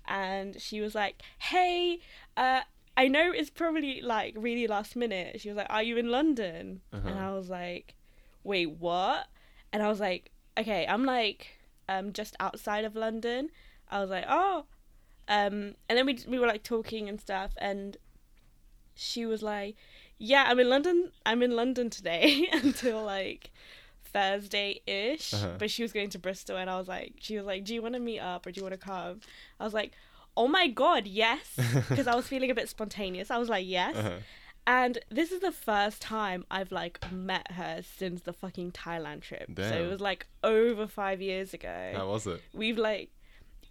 and 0.09 0.61
she 0.61 0.81
was 0.81 0.97
like, 0.97 1.23
"Hey, 1.39 2.01
uh." 2.37 2.63
I 2.97 3.09
know 3.09 3.31
it's 3.33 3.51
probably 3.51 4.01
like 4.01 4.35
really 4.37 4.67
last 4.67 4.97
minute. 4.97 5.41
She 5.41 5.49
was 5.49 5.57
like, 5.57 5.67
"Are 5.71 5.83
you 5.83 5.97
in 5.99 6.09
London?" 6.11 6.81
And 6.93 7.07
Uh-huh. 7.07 7.29
I 7.29 7.33
was 7.35 7.49
like, 7.51 7.95
"Wait, 8.43 8.71
what?" 8.71 9.27
And 9.73 9.83
I 9.83 9.89
was 9.89 10.01
like, 10.01 10.31
"Okay, 10.59 10.87
I'm 10.87 11.05
like 11.05 11.59
um 11.89 12.13
just 12.13 12.35
outside 12.41 12.85
of 12.85 12.97
London." 12.97 13.51
I 13.91 14.01
was 14.01 14.11
like, 14.11 14.25
"Oh." 14.29 14.65
Um 15.29 15.75
and 15.89 15.99
then 15.99 16.07
we 16.07 16.19
we 16.27 16.39
were 16.39 16.47
like 16.47 16.63
talking 16.63 17.09
and 17.09 17.21
stuff 17.21 17.53
and 17.59 17.97
she 18.95 19.27
was 19.27 19.43
like, 19.43 19.77
"Yeah, 20.19 20.45
I'm 20.49 20.59
in 20.59 20.71
London. 20.71 21.13
I'm 21.27 21.43
in 21.43 21.55
London 21.55 21.91
today 21.91 22.49
until 22.53 23.03
like 23.05 23.51
Thursday-ish." 24.05 25.35
Uh-huh. 25.35 25.55
But 25.59 25.71
she 25.71 25.83
was 25.83 25.93
going 25.93 26.11
to 26.11 26.19
Bristol 26.19 26.57
and 26.57 26.71
I 26.71 26.79
was 26.79 26.89
like, 26.89 27.15
she 27.21 27.37
was 27.37 27.47
like, 27.47 27.65
"Do 27.65 27.75
you 27.75 27.83
want 27.83 27.95
to 27.95 28.01
meet 28.01 28.21
up 28.21 28.47
or 28.47 28.53
do 28.53 28.59
you 28.59 28.65
want 28.65 28.73
to 28.81 28.87
come?" 28.93 29.21
I 29.61 29.65
was 29.65 29.75
like, 29.75 29.93
"Oh 30.37 30.49
my 30.49 30.67
god, 30.69 31.07
yes." 31.07 31.57
Because 31.89 32.07
I 32.07 32.15
was 32.15 32.27
feeling 32.29 32.51
a 32.51 32.55
bit 32.55 32.69
spontaneous. 32.69 33.31
I 33.31 33.39
was 33.39 33.49
like, 33.49 33.67
"Yes." 33.67 33.97
Uh-huh. 33.97 34.19
And 34.69 34.99
this 35.11 35.31
is 35.31 35.41
the 35.41 35.53
first 35.53 36.03
time 36.03 36.45
I've 36.51 36.73
like 36.73 36.99
met 37.13 37.53
her 37.53 37.83
since 37.99 38.23
the 38.23 38.33
fucking 38.33 38.73
Thailand 38.73 39.23
trip. 39.23 39.49
So 39.57 39.63
it 39.63 39.89
was 39.89 40.01
like 40.01 40.27
over 40.43 40.89
five 40.89 41.23
years 41.23 41.55
ago. 41.55 41.93
How 41.95 42.09
was 42.09 42.27
it? 42.27 42.43
We've 42.53 42.77
like, 42.77 43.11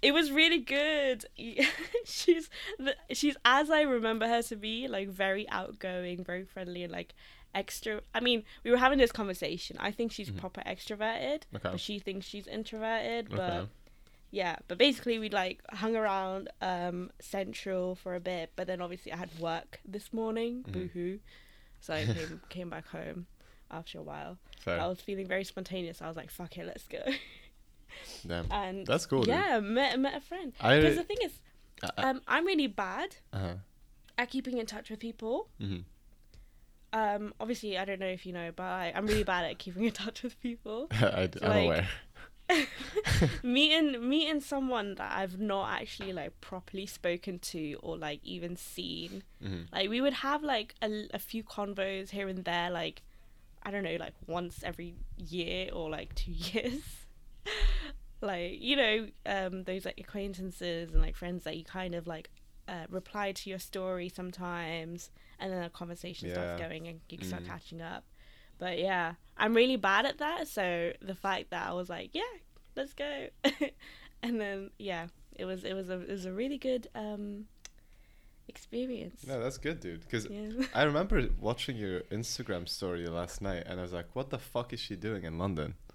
it 0.01 0.13
was 0.13 0.31
really 0.31 0.59
good. 0.59 1.25
she's 2.05 2.49
the, 2.79 2.95
she's 3.11 3.35
as 3.43 3.69
I 3.69 3.81
remember 3.81 4.25
her 4.27 4.41
to 4.43 4.55
be, 4.55 4.87
like 4.87 5.09
very 5.09 5.47
outgoing, 5.49 6.23
very 6.23 6.45
friendly, 6.45 6.83
and 6.83 6.93
like 6.93 7.13
extra. 7.53 7.99
I 8.13 8.21
mean, 8.21 8.43
we 8.63 8.71
were 8.71 8.77
having 8.77 8.97
this 8.97 9.11
conversation. 9.11 9.75
I 9.79 9.91
think 9.91 10.13
she's 10.13 10.29
Mhm. 10.29 10.37
proper 10.37 10.61
extroverted, 10.61 11.41
Okay. 11.53 11.71
but 11.71 11.79
she 11.79 11.99
thinks 11.99 12.25
she's 12.25 12.47
introverted. 12.47 13.29
But 13.29 13.39
Okay. 13.39 13.69
Yeah, 14.31 14.57
but 14.67 14.77
basically 14.77 15.19
we 15.19 15.29
like 15.29 15.59
hung 15.71 15.95
around 15.95 16.49
um 16.61 17.11
Central 17.19 17.95
for 17.95 18.15
a 18.15 18.19
bit, 18.19 18.51
but 18.55 18.67
then 18.67 18.81
obviously 18.81 19.11
I 19.13 19.17
had 19.17 19.29
work 19.39 19.79
this 19.85 20.11
morning. 20.13 20.63
Mhm. 20.67 20.71
Boo-hoo. 20.73 21.19
So 21.79 21.93
I 21.93 22.05
came 22.05 22.41
came 22.49 22.69
back 22.69 22.87
home 22.87 23.27
after 23.71 23.99
a 23.99 24.03
while. 24.03 24.37
I 24.67 24.87
was 24.87 24.99
feeling 24.99 25.27
very 25.27 25.43
spontaneous. 25.43 26.01
I 26.01 26.07
was 26.07 26.17
like, 26.17 26.31
"Fuck 26.31 26.57
it, 26.57 26.65
let's 26.65 26.87
go." 26.87 27.03
Damn. 28.27 28.47
And 28.51 28.85
That's 28.87 29.05
cool, 29.05 29.21
dude. 29.23 29.35
Yeah, 29.35 29.59
met 29.59 29.99
met 29.99 30.15
a 30.15 30.21
friend. 30.21 30.53
Because 30.57 30.95
the 30.97 31.03
thing 31.03 31.17
is, 31.23 31.39
I- 31.83 31.89
I- 31.97 32.09
um, 32.09 32.21
I'm 32.27 32.45
really 32.45 32.67
bad 32.67 33.15
Uh-huh. 33.31 33.55
at 34.17 34.29
keeping 34.29 34.57
in 34.57 34.65
touch 34.65 34.89
with 34.89 34.99
people. 34.99 35.49
Mhm. 35.61 35.83
Um, 36.93 37.33
obviously, 37.39 37.77
I 37.77 37.83
don't 37.85 37.99
know 37.99 38.07
if 38.07 38.25
you 38.25 38.31
know, 38.33 38.51
but 38.55 38.63
I, 38.63 38.93
I'm 38.95 39.05
really 39.05 39.23
bad 39.23 39.43
at 39.45 39.59
keeping 39.59 39.83
in 39.83 39.91
touch 39.91 40.23
with 40.23 40.39
people. 40.41 40.87
I, 40.91 41.29
So, 41.33 41.39
am 41.45 41.49
like, 41.49 41.65
aware. 41.65 41.87
meeting 43.43 44.07
meeting 44.07 44.41
someone 44.41 44.95
that 44.95 45.11
I've 45.11 45.39
not 45.39 45.71
actually 45.81 46.13
like 46.13 46.39
properly 46.41 46.85
spoken 46.85 47.39
to 47.39 47.73
or 47.81 47.97
like 47.97 48.19
even 48.23 48.55
seen. 48.55 49.23
Mhm. 49.43 49.67
Like 49.71 49.89
we 49.89 50.01
would 50.01 50.13
have 50.13 50.43
like 50.43 50.75
a, 50.81 51.07
a 51.13 51.19
few 51.19 51.43
convos 51.43 52.09
here 52.09 52.27
and 52.27 52.43
there, 52.45 52.69
like 52.69 53.01
I 53.63 53.71
don't 53.71 53.83
know, 53.83 53.97
like 53.99 54.13
once 54.27 54.59
every 54.63 54.95
year 55.17 55.69
or 55.73 55.89
like 55.89 56.13
two 56.15 56.31
years. 56.53 56.81
like 58.21 58.61
you 58.61 58.75
know, 58.75 59.07
um, 59.25 59.63
those 59.63 59.85
like 59.85 59.99
acquaintances 59.99 60.91
and 60.91 61.01
like 61.01 61.15
friends 61.15 61.43
that 61.43 61.57
you 61.57 61.63
kind 61.63 61.95
of 61.95 62.07
like 62.07 62.29
uh, 62.67 62.85
reply 62.89 63.31
to 63.31 63.49
your 63.49 63.59
story 63.59 64.09
sometimes, 64.09 65.11
and 65.39 65.51
then 65.51 65.63
a 65.63 65.69
conversation 65.69 66.29
starts 66.31 66.59
going 66.59 66.87
and 66.87 66.99
you 67.09 67.23
start 67.23 67.43
Mhm. 67.43 67.47
catching 67.47 67.81
up. 67.81 68.03
But 68.57 68.79
yeah, 68.79 69.13
I'm 69.37 69.53
really 69.53 69.75
bad 69.75 70.05
at 70.05 70.17
that. 70.19 70.47
So 70.47 70.91
the 71.01 71.15
fact 71.15 71.49
that 71.51 71.67
I 71.67 71.73
was 71.73 71.89
like, 71.89 72.11
yeah, 72.13 72.21
let's 72.75 72.93
go, 72.93 73.27
and 74.23 74.39
then 74.39 74.69
yeah, 74.77 75.07
it 75.35 75.45
was 75.45 75.63
it 75.63 75.73
was 75.73 75.89
a 75.89 75.99
it 76.01 76.09
was 76.09 76.25
a 76.25 76.31
really 76.31 76.57
good 76.57 76.87
um 76.95 77.45
experience. 78.47 79.25
No, 79.27 79.41
that's 79.41 79.57
good, 79.57 79.79
dude. 79.79 80.01
Because 80.01 80.27
Yeah. 80.29 80.49
I 80.73 80.83
remember 80.83 81.27
watching 81.39 81.77
your 81.77 82.01
Instagram 82.11 82.67
story 82.67 83.05
last 83.07 83.41
night, 83.41 83.63
and 83.65 83.79
I 83.79 83.83
was 83.83 83.93
like, 83.93 84.07
"What 84.13 84.29
the 84.29 84.39
fuck 84.39 84.73
is 84.73 84.79
she 84.79 84.95
doing 84.95 85.23
in 85.23 85.37
London?" 85.37 85.75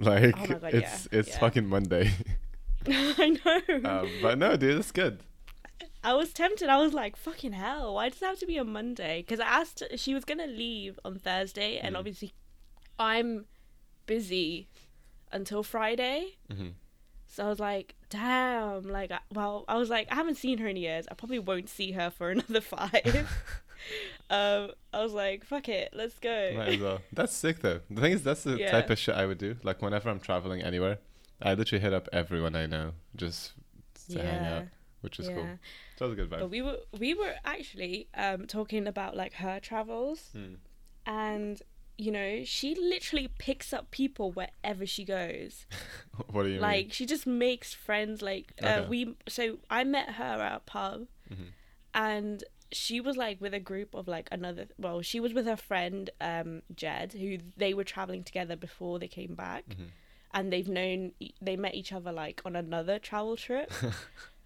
Like, 0.00 0.32
Oh 0.38 0.46
God, 0.46 0.74
it's 0.74 1.08
yeah, 1.10 1.18
it's 1.18 1.28
yeah. 1.30 1.38
fucking 1.40 1.66
Monday. 1.66 2.12
I 2.86 3.36
know. 3.44 3.90
um, 3.90 4.08
but 4.22 4.38
no, 4.38 4.56
dude, 4.56 4.78
it's 4.78 4.92
good. 4.92 5.24
I 6.08 6.14
was 6.14 6.32
tempted. 6.32 6.68
I 6.68 6.78
was 6.78 6.92
like, 6.94 7.16
fucking 7.16 7.52
hell, 7.52 7.94
why 7.94 8.08
does 8.08 8.22
it 8.22 8.24
have 8.26 8.38
to 8.40 8.46
be 8.46 8.56
a 8.56 8.64
Monday? 8.64 9.22
Because 9.22 9.40
I 9.40 9.46
asked, 9.60 9.82
she 9.96 10.14
was 10.14 10.24
going 10.24 10.38
to 10.38 10.46
leave 10.46 10.98
on 11.04 11.18
Thursday, 11.18 11.78
and 11.78 11.94
Mm. 11.94 11.98
obviously 11.98 12.32
I'm 12.98 13.44
busy 14.06 14.68
until 15.30 15.62
Friday. 15.62 16.38
hmm 16.50 16.68
So 17.26 17.44
I 17.46 17.48
was 17.50 17.60
like, 17.60 17.94
damn. 18.08 18.82
Like, 18.84 19.12
well, 19.34 19.64
I 19.68 19.76
was 19.76 19.90
like, 19.90 20.08
I 20.10 20.14
haven't 20.14 20.36
seen 20.36 20.58
her 20.58 20.66
in 20.68 20.76
years. 20.76 21.06
I 21.10 21.14
probably 21.14 21.38
won't 21.38 21.68
see 21.68 21.92
her 21.92 22.08
for 22.10 22.30
another 22.36 22.62
five. 22.62 23.04
um, 24.30 24.70
I 24.92 25.02
was 25.02 25.12
like, 25.12 25.44
fuck 25.44 25.68
it, 25.68 25.90
let's 25.94 26.18
go. 26.18 26.52
Might 26.56 26.68
as 26.68 26.80
well. 26.80 27.00
That's 27.12 27.34
sick 27.34 27.60
though. 27.60 27.80
The 27.90 28.00
thing 28.00 28.12
is, 28.12 28.22
that's 28.22 28.44
the 28.44 28.56
Yeah. 28.58 28.70
type 28.70 28.88
of 28.90 28.98
shit 28.98 29.14
I 29.14 29.26
would 29.26 29.38
do. 29.38 29.56
Like 29.62 29.82
whenever 29.82 30.08
I'm 30.08 30.20
traveling 30.20 30.62
anywhere, 30.62 30.98
I 31.42 31.52
literally 31.54 31.82
hit 31.82 31.92
up 31.92 32.08
everyone 32.12 32.54
I 32.56 32.66
know 32.66 32.92
just 33.14 33.52
to 34.12 34.22
hang 34.22 34.46
out. 34.46 34.64
Which 35.08 35.20
is 35.20 35.28
cool. 35.28 35.36
So 35.96 35.98
that 35.98 36.04
was 36.04 36.12
a 36.12 36.16
good 36.16 36.30
vibe. 36.30 36.40
But 36.40 36.50
we 36.50 36.62
were 36.62 36.78
we 36.98 37.14
were 37.14 37.34
actually 37.44 38.08
um 38.14 38.46
talking 38.46 38.86
about 38.86 39.16
like 39.16 39.34
her 39.34 39.58
travels 39.60 40.30
Hmm. 40.32 40.54
and 41.06 41.60
you 42.00 42.12
know, 42.12 42.44
she 42.44 42.76
literally 42.76 43.28
picks 43.38 43.72
up 43.72 43.90
people 43.90 44.30
wherever 44.30 44.86
she 44.86 45.04
goes. 45.04 45.66
what 46.30 46.42
do 46.44 46.48
you 46.48 46.54
mean? 46.54 46.60
like 46.60 46.92
she 46.92 47.04
just 47.06 47.26
makes 47.26 47.74
friends 47.74 48.22
like 48.22 48.52
uh, 48.62 48.84
we 48.88 49.16
so 49.28 49.58
I 49.68 49.82
met 49.84 50.10
her 50.10 50.24
at 50.48 50.56
a 50.56 50.60
pub 50.60 50.98
mean? 51.28 51.38
Mhm. 51.38 51.46
and 51.94 52.44
she 52.70 53.00
was 53.00 53.16
like 53.16 53.40
with 53.40 53.54
a 53.54 53.58
group 53.60 53.94
of 53.94 54.06
like 54.06 54.28
another 54.30 54.66
well 54.78 55.00
she 55.02 55.18
was 55.20 55.32
with 55.32 55.46
her 55.46 55.56
friend 55.56 56.10
um 56.20 56.62
Jed 56.76 57.14
who 57.14 57.38
they 57.56 57.72
were 57.74 57.84
traveling 57.94 58.22
together 58.22 58.56
before 58.56 58.98
they 58.98 59.08
came 59.08 59.34
back 59.34 59.64
Mhm. 59.70 59.88
and 60.34 60.52
they've 60.52 60.68
known 60.68 61.12
they 61.40 61.56
met 61.56 61.74
each 61.74 61.92
other 61.92 62.12
like 62.12 62.42
on 62.44 62.54
another 62.54 62.98
travel 62.98 63.36
trip 63.36 63.72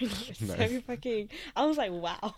I 0.00 0.04
know 0.04 0.10
it's 0.28 0.46
so 0.46 0.80
fucking 0.86 1.28
I 1.54 1.64
was 1.66 1.76
like 1.76 1.92
wow 1.92 2.34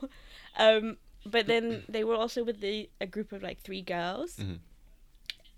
um 0.56 0.96
but 1.26 1.46
then 1.46 1.82
they 1.88 2.04
were 2.04 2.14
also 2.14 2.44
with 2.44 2.60
the 2.60 2.88
a 3.00 3.06
group 3.06 3.32
of 3.32 3.42
like 3.42 3.60
three 3.60 3.82
girls 3.82 4.36
Mhm. 4.36 4.58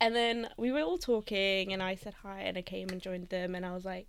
and 0.00 0.16
then 0.16 0.48
we 0.56 0.70
were 0.72 0.80
all 0.80 0.98
talking 0.98 1.72
and 1.72 1.82
I 1.82 1.94
said 1.94 2.14
hi 2.22 2.40
and 2.40 2.56
I 2.58 2.62
came 2.62 2.88
and 2.90 3.00
joined 3.00 3.28
them 3.28 3.54
and 3.54 3.64
I 3.66 3.72
was 3.74 3.84
like 3.84 4.06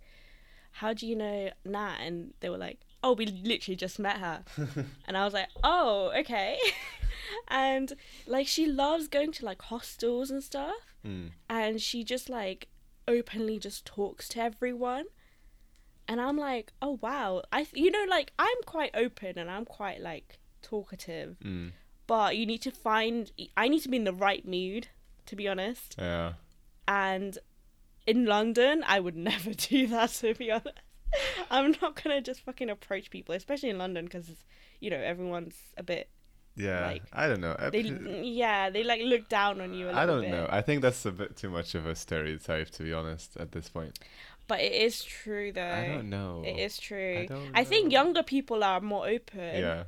how 0.72 0.92
do 0.94 1.06
you 1.06 1.14
know 1.16 1.50
Nat 1.64 1.96
and 2.00 2.32
they 2.40 2.48
were 2.48 2.58
like 2.58 2.78
oh 3.04 3.12
we 3.12 3.26
literally 3.26 3.76
just 3.76 3.98
met 3.98 4.18
her 4.18 4.44
and 5.06 5.16
I 5.16 5.24
was 5.24 5.34
like, 5.34 5.48
oh, 5.64 6.12
okay. 6.20 6.56
and 7.48 7.92
like 8.28 8.46
she 8.46 8.64
loves 8.66 9.08
going 9.08 9.32
to 9.32 9.44
like 9.44 9.60
hostels 9.62 10.30
and 10.30 10.40
stuff. 10.40 10.76
Mm. 11.04 11.30
And 11.50 11.80
she 11.82 12.04
just 12.04 12.28
like 12.30 12.68
openly 13.08 13.58
just 13.58 13.84
talks 13.84 14.28
to 14.30 14.40
everyone. 14.40 15.06
And 16.12 16.20
I'm 16.20 16.36
like, 16.36 16.66
oh 16.82 16.98
wow. 17.00 17.42
I 17.50 17.66
you 17.72 17.90
know 17.90 18.04
like 18.08 18.32
I'm 18.38 18.60
quite 18.66 18.90
open 18.94 19.38
and 19.38 19.50
I'm 19.50 19.64
quite 19.64 20.00
like 20.02 20.38
talkative, 20.60 21.36
Mm. 21.42 21.72
but 22.06 22.36
you 22.36 22.44
need 22.46 22.60
to 22.62 22.70
find 22.70 23.30
I 23.56 23.68
need 23.68 23.80
to 23.80 23.88
be 23.88 23.96
in 23.96 24.04
the 24.04 24.12
right 24.28 24.46
mood 24.46 24.88
to 25.26 25.36
be 25.36 25.48
honest. 25.48 25.94
Yeah. 25.98 26.34
And 26.86 27.38
in 28.06 28.26
London, 28.26 28.84
I 28.86 29.00
would 29.00 29.16
never 29.30 29.54
do 29.54 29.86
that 29.88 30.10
to 30.20 30.34
be 30.34 30.50
honest. 30.50 30.78
I'm 31.50 31.74
not 31.82 32.02
gonna 32.02 32.20
just 32.20 32.40
fucking 32.42 32.68
approach 32.70 33.10
people, 33.10 33.34
especially 33.34 33.70
in 33.70 33.78
London, 33.78 34.04
because 34.04 34.28
you 34.80 34.90
know 34.90 34.98
everyone's 35.12 35.56
a 35.78 35.82
bit 35.82 36.08
Yeah. 36.56 36.86
Like, 36.86 37.02
I 37.12 37.28
don't 37.28 37.40
know. 37.40 37.56
They 37.72 37.80
yeah 38.22 38.68
they 38.70 38.82
like 38.84 39.00
look 39.02 39.28
down 39.30 39.60
on 39.62 39.72
you 39.72 39.86
a 39.86 39.88
little 39.88 40.00
I 40.02 40.06
don't 40.06 40.20
bit. 40.22 40.30
know. 40.30 40.46
I 40.50 40.60
think 40.60 40.82
that's 40.82 41.04
a 41.06 41.12
bit 41.12 41.36
too 41.36 41.50
much 41.50 41.74
of 41.74 41.86
a 41.86 41.94
stereotype, 41.94 42.68
to 42.76 42.82
be 42.82 42.92
honest, 42.92 43.36
at 43.38 43.52
this 43.52 43.68
point. 43.70 43.98
But 44.48 44.60
it 44.60 44.72
is 44.72 45.02
true 45.04 45.52
though 45.52 45.62
I 45.62 45.86
don't 45.86 46.10
know. 46.10 46.42
it 46.44 46.58
is 46.58 46.78
true 46.78 47.18
I 47.20 47.26
don't 47.26 47.50
I 47.54 47.64
think 47.64 47.92
younger 47.92 48.22
people 48.22 48.62
are 48.64 48.80
more 48.80 49.06
open 49.08 49.60
Yeah. 49.60 49.84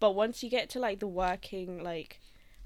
but 0.00 0.14
once 0.14 0.42
you 0.42 0.50
get 0.50 0.68
to 0.70 0.78
like 0.80 0.98
the 1.00 1.06
working 1.06 1.82
like 1.82 2.20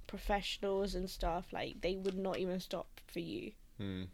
professionals 0.06 0.94
and 0.94 1.08
stuff 1.08 1.46
like 1.52 1.80
they 1.80 1.96
would 1.96 2.16
not 2.18 2.38
even 2.38 2.60
stop 2.60 3.00
for 3.06 3.20
you 3.20 3.52
Mm. 3.80 4.06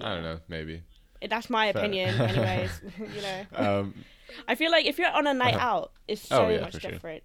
I 0.00 0.14
don't 0.14 0.22
know. 0.24 0.40
Maybe. 0.48 0.82
that's 1.30 1.48
my 1.48 1.72
Fair. 1.72 1.80
opinion 1.82 2.20
anyways 2.32 2.80
you 3.14 3.22
know 3.22 3.44
Um. 3.54 3.94
I 4.48 4.54
feel 4.56 4.70
like 4.70 4.84
if 4.86 4.98
you're 4.98 5.10
on 5.10 5.26
a 5.26 5.34
night 5.34 5.54
Uh-huh. 5.54 5.66
out 5.76 5.92
it's 6.08 6.22
so 6.28 6.46
Oh, 6.46 6.48
yeah, 6.48 6.60
much 6.60 6.72
for 6.74 6.80
sure. 6.80 6.90
different 6.90 7.22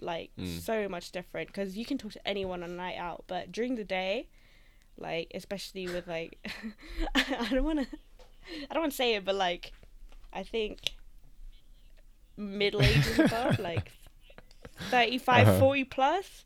like 0.00 0.30
Mm. 0.38 0.60
so 0.60 0.88
much 0.88 1.10
different 1.10 1.48
because 1.48 1.76
you 1.76 1.84
can 1.86 1.96
talk 1.98 2.12
to 2.12 2.28
anyone 2.28 2.62
on 2.62 2.70
a 2.70 2.74
night 2.74 2.96
out 2.98 3.24
but 3.26 3.50
during 3.50 3.76
the 3.76 3.84
day 3.84 4.28
like 4.98 5.30
especially 5.34 5.86
with 5.88 6.06
like 6.06 6.38
i 7.14 7.48
don't 7.50 7.64
want 7.64 7.78
to 7.80 7.86
i 8.70 8.74
don't 8.74 8.82
want 8.82 8.92
to 8.92 8.96
say 8.96 9.14
it 9.14 9.24
but 9.24 9.34
like 9.34 9.72
i 10.32 10.42
think 10.42 10.78
middle 12.36 12.82
ages 12.82 13.18
above 13.26 13.58
like 13.58 13.92
35 14.90 15.48
Uh-huh. 15.48 15.58
40 15.58 15.84
plus 15.84 16.44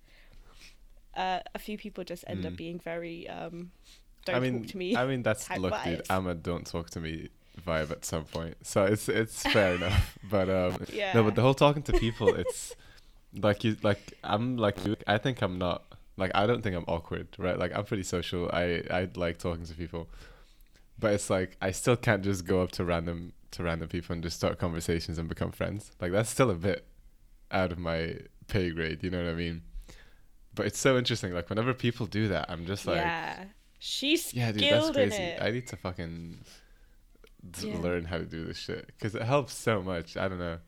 uh, 1.16 1.40
a 1.54 1.58
few 1.58 1.76
people 1.76 2.04
just 2.04 2.24
end 2.28 2.46
up 2.46 2.52
Mm. 2.52 2.56
being 2.56 2.78
very 2.78 3.28
um 3.28 3.72
don't 4.24 4.36
I 4.36 4.40
mean, 4.40 4.60
talk 4.62 4.70
to 4.70 4.76
me 4.76 4.96
I 4.96 5.06
mean, 5.06 5.22
that's 5.22 5.48
look, 5.58 5.74
dude. 5.82 6.02
I'm 6.10 6.26
a 6.26 6.34
don't 6.34 6.66
talk 6.66 6.90
to 6.90 7.00
me 7.00 7.28
vibe 7.66 7.90
at 7.90 8.04
some 8.04 8.24
point, 8.24 8.54
so 8.62 8.84
it's 8.84 9.08
it's 9.08 9.42
fair 9.42 9.74
enough. 9.74 10.18
But 10.30 10.48
um, 10.50 10.84
yeah 10.92 11.12
no, 11.14 11.24
but 11.24 11.34
the 11.34 11.42
whole 11.42 11.54
talking 11.54 11.82
to 11.84 11.92
people, 11.94 12.34
it's 12.34 12.76
like 13.34 13.64
you 13.64 13.76
like 13.82 14.12
I'm 14.22 14.56
like 14.58 14.84
you. 14.86 14.96
I 15.06 15.16
think 15.18 15.40
I'm 15.42 15.58
not 15.58 15.82
like 16.20 16.30
I 16.34 16.46
don't 16.46 16.62
think 16.62 16.76
I'm 16.76 16.84
awkward, 16.86 17.28
right? 17.38 17.58
Like 17.58 17.74
I'm 17.76 17.84
pretty 17.84 18.02
social. 18.04 18.48
I 18.52 18.82
I 18.90 19.08
like 19.16 19.38
talking 19.38 19.64
to 19.64 19.74
people, 19.74 20.08
but 20.98 21.14
it's 21.14 21.30
like 21.30 21.56
I 21.60 21.70
still 21.72 21.96
can't 21.96 22.22
just 22.22 22.44
go 22.46 22.62
up 22.62 22.72
to 22.72 22.84
random 22.84 23.32
to 23.52 23.62
random 23.64 23.88
people 23.88 24.12
and 24.12 24.22
just 24.22 24.36
start 24.36 24.58
conversations 24.58 25.18
and 25.18 25.28
become 25.28 25.50
friends. 25.50 25.90
Like 26.00 26.12
that's 26.12 26.30
still 26.30 26.50
a 26.50 26.54
bit 26.54 26.84
out 27.50 27.72
of 27.72 27.78
my 27.78 28.16
pay 28.46 28.70
grade. 28.70 29.02
You 29.02 29.10
know 29.10 29.22
what 29.24 29.30
I 29.30 29.34
mean? 29.34 29.62
But 30.54 30.66
it's 30.66 30.78
so 30.78 30.96
interesting. 30.98 31.32
Like 31.32 31.48
whenever 31.48 31.74
people 31.74 32.06
do 32.06 32.28
that, 32.28 32.50
I'm 32.50 32.66
just 32.66 32.86
like. 32.86 32.96
yeah 32.96 33.44
she's 33.80 34.34
Yeah, 34.34 34.52
dude, 34.52 34.70
that's 34.70 34.90
crazy. 34.90 35.34
I 35.40 35.50
need 35.50 35.66
to 35.68 35.76
fucking 35.76 36.44
Yeah. 37.62 37.78
learn 37.78 38.04
how 38.04 38.18
to 38.18 38.26
do 38.26 38.44
this 38.44 38.58
shit 38.58 38.86
because 38.86 39.14
it 39.14 39.22
helps 39.22 39.54
so 39.54 39.82
much. 39.82 40.16
I 40.16 40.28
don't 40.28 40.38
know. 40.38 40.58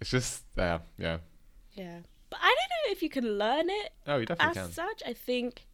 It's 0.00 0.10
just 0.10 0.42
yeah, 0.56 0.80
yeah. 0.98 1.18
yeah 1.74 1.98
but 2.28 2.40
i 2.42 2.54
if 2.90 3.02
you 3.02 3.08
can 3.08 3.38
learn 3.38 3.68
it 3.70 3.92
Oh, 4.06 4.16
you 4.18 4.26
definitely 4.26 4.60
as 4.60 4.66
can. 4.66 4.72
such, 4.72 5.02
I 5.06 5.12
think 5.12 5.66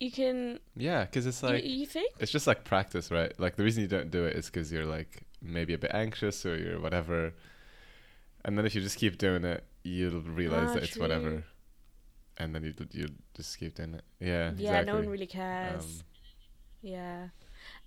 you 0.00 0.10
can. 0.12 0.58
Yeah, 0.76 1.04
because 1.04 1.26
it's 1.26 1.42
like 1.42 1.64
you, 1.64 1.86
think? 1.86 2.12
it's 2.20 2.30
just 2.30 2.46
like 2.46 2.64
practice, 2.64 3.10
right? 3.10 3.32
Like 3.38 3.56
the 3.56 3.64
reason 3.64 3.82
you 3.82 3.88
don't 3.88 4.10
do 4.10 4.24
it 4.24 4.36
is 4.36 4.46
because 4.46 4.70
you're 4.72 4.86
like 4.86 5.22
maybe 5.42 5.74
a 5.74 5.78
bit 5.78 5.90
anxious 5.94 6.44
or 6.46 6.56
you're 6.56 6.80
whatever, 6.80 7.32
and 8.44 8.56
then 8.56 8.64
if 8.66 8.74
you 8.74 8.80
just 8.80 8.96
keep 8.98 9.18
doing 9.18 9.44
it, 9.44 9.64
you'll 9.82 10.20
realize 10.22 10.70
Ah, 10.70 10.74
that 10.74 10.82
it's 10.84 10.92
true. 10.92 11.02
whatever, 11.02 11.44
and 12.36 12.54
then 12.54 12.62
you 12.62 12.74
you 12.92 13.08
just 13.34 13.58
keep 13.58 13.74
doing 13.74 13.94
it. 13.94 14.04
Yeah, 14.20 14.52
Yeah, 14.56 14.78
exactly. 14.80 14.86
no 14.86 14.94
one 14.98 15.08
really 15.08 15.26
cares. 15.26 15.84
Um, 15.84 15.90
yeah. 16.82 17.28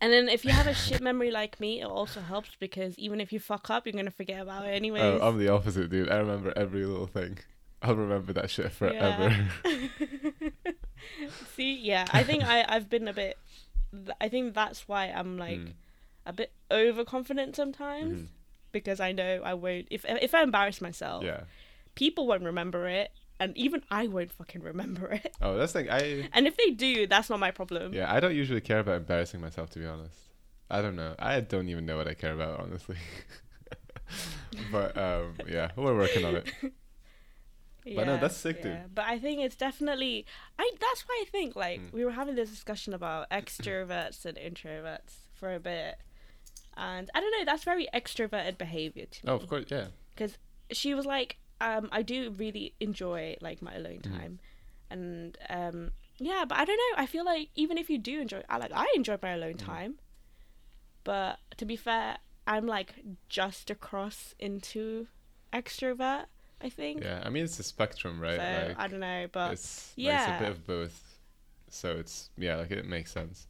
And 0.01 0.11
then 0.11 0.27
if 0.29 0.43
you 0.43 0.51
have 0.51 0.67
a 0.67 0.73
shit 0.73 0.99
memory 1.01 1.31
like 1.31 1.59
me, 1.61 1.79
it 1.81 1.85
also 1.85 2.19
helps 2.19 2.49
because 2.59 2.97
even 2.99 3.21
if 3.21 3.31
you 3.31 3.39
fuck 3.39 3.69
up, 3.69 3.85
you're 3.85 3.93
gonna 3.93 4.11
forget 4.11 4.41
about 4.41 4.65
it 4.65 4.71
anyway. 4.71 4.99
oh, 4.99 5.19
I'm 5.25 5.37
the 5.37 5.47
opposite, 5.47 5.89
dude. 5.89 6.09
I 6.09 6.17
remember 6.17 6.51
every 6.57 6.85
little 6.85 7.07
thing. 7.07 7.39
I'll 7.81 7.95
remember 7.95 8.33
that 8.33 8.49
shit 8.49 8.71
forever. 8.71 9.35
See, 11.55 11.75
yeah, 11.77 12.07
I 12.11 12.23
think 12.23 12.43
I 12.43 12.65
I've 12.67 12.89
been 12.89 13.07
a 13.07 13.13
bit. 13.13 13.37
I 14.19 14.29
think 14.29 14.53
that's 14.53 14.87
why 14.87 15.07
I'm 15.07 15.37
like 15.37 15.59
Mm. 15.59 15.73
a 16.25 16.33
bit 16.33 16.51
overconfident 16.69 17.55
sometimes 17.55 18.19
Mhm. 18.19 18.27
because 18.71 18.99
I 18.99 19.11
know 19.11 19.41
I 19.43 19.53
won't. 19.55 19.87
If 19.91 20.05
if 20.05 20.33
I 20.33 20.43
embarrass 20.43 20.79
myself, 20.81 21.23
Yeah. 21.23 21.41
people 21.95 22.27
won't 22.27 22.43
remember 22.43 22.87
it, 22.87 23.11
and 23.39 23.57
even 23.57 23.83
I 23.91 24.07
won't 24.07 24.31
fucking 24.31 24.61
remember 24.61 25.11
it. 25.11 25.35
Oh, 25.41 25.57
that's 25.57 25.73
thing. 25.73 25.89
I 25.89 26.29
And 26.33 26.47
if 26.47 26.55
they 26.57 26.71
do, 26.71 27.07
that's 27.07 27.29
not 27.29 27.39
my 27.39 27.51
problem. 27.51 27.93
yeah, 27.93 28.11
I 28.13 28.19
don't 28.19 28.35
usually 28.35 28.61
care 28.61 28.79
about 28.79 28.97
embarrassing 28.97 29.41
myself 29.41 29.69
to 29.71 29.79
be 29.79 29.85
honest. 29.85 30.15
I 30.69 30.81
don't 30.81 30.95
know. 30.95 31.15
I 31.19 31.41
don't 31.41 31.67
even 31.67 31.85
know 31.85 31.97
what 31.97 32.07
I 32.07 32.13
care 32.13 32.33
about 32.33 32.59
honestly. 32.61 32.97
but 34.71 34.97
um, 34.97 35.35
yeah, 35.47 35.71
we're 35.75 35.95
working 35.97 36.23
on 36.25 36.35
it. 36.37 36.45
But 37.83 38.05
no, 38.07 38.17
that's 38.17 38.37
sick, 38.37 38.61
dude. 38.61 38.93
But 38.93 39.05
I 39.05 39.17
think 39.19 39.41
it's 39.41 39.55
definitely 39.55 40.25
I 40.59 40.71
that's 40.79 41.01
why 41.07 41.23
I 41.25 41.29
think 41.29 41.55
like 41.55 41.81
Mm. 41.81 41.93
we 41.93 42.05
were 42.05 42.11
having 42.11 42.35
this 42.35 42.49
discussion 42.49 42.93
about 42.93 43.29
extroverts 43.31 44.25
and 44.25 44.37
introverts 44.37 45.27
for 45.33 45.53
a 45.53 45.59
bit. 45.59 45.97
And 46.77 47.09
I 47.13 47.19
don't 47.19 47.31
know, 47.31 47.45
that's 47.45 47.63
very 47.63 47.87
extroverted 47.93 48.57
behavior 48.57 49.05
to 49.05 49.25
me. 49.25 49.31
Oh, 49.31 49.35
of 49.35 49.47
course, 49.47 49.65
yeah. 49.69 49.87
Because 50.13 50.37
she 50.71 50.93
was 50.93 51.05
like, 51.05 51.37
um, 51.59 51.89
I 51.91 52.01
do 52.01 52.29
really 52.31 52.73
enjoy 52.79 53.35
like 53.41 53.61
my 53.61 53.73
alone 53.75 54.01
Mhm. 54.03 54.11
time. 54.17 54.39
And 54.89 55.37
um 55.49 55.91
yeah, 56.17 56.45
but 56.47 56.57
I 56.59 56.65
don't 56.65 56.77
know, 56.77 57.01
I 57.03 57.07
feel 57.07 57.25
like 57.25 57.49
even 57.55 57.77
if 57.79 57.89
you 57.89 57.97
do 57.97 58.21
enjoy 58.21 58.43
I 58.47 58.57
like 58.57 58.71
I 58.73 58.85
enjoy 58.95 59.17
my 59.21 59.31
alone 59.31 59.55
Mhm. 59.55 59.65
time. 59.65 59.99
But 61.03 61.39
to 61.57 61.65
be 61.65 61.75
fair, 61.75 62.19
I'm 62.45 62.67
like 62.67 62.93
just 63.29 63.69
across 63.71 64.35
into 64.39 65.07
extrovert, 65.51 66.25
I 66.63 66.69
think. 66.69 67.05
Yeah, 67.05 67.21
I 67.23 67.29
mean 67.29 67.43
it's 67.45 67.59
a 67.59 67.63
spectrum, 67.63 68.19
right? 68.19 68.41
So 68.41 68.43
like 68.49 68.77
I 68.77 68.87
don't 68.87 68.99
know, 68.99 69.27
but 69.31 69.53
it's 69.53 69.95
like, 70.03 70.15
yeah. 70.15 70.15
it's 70.15 70.27
a 70.27 70.33
bit 70.33 70.49
of 70.49 70.65
both. 70.67 71.19
So 71.69 71.97
it's 71.97 72.29
yeah, 72.37 72.57
like 72.57 72.71
it 72.71 72.85
makes 72.87 73.11
sense. 73.11 73.47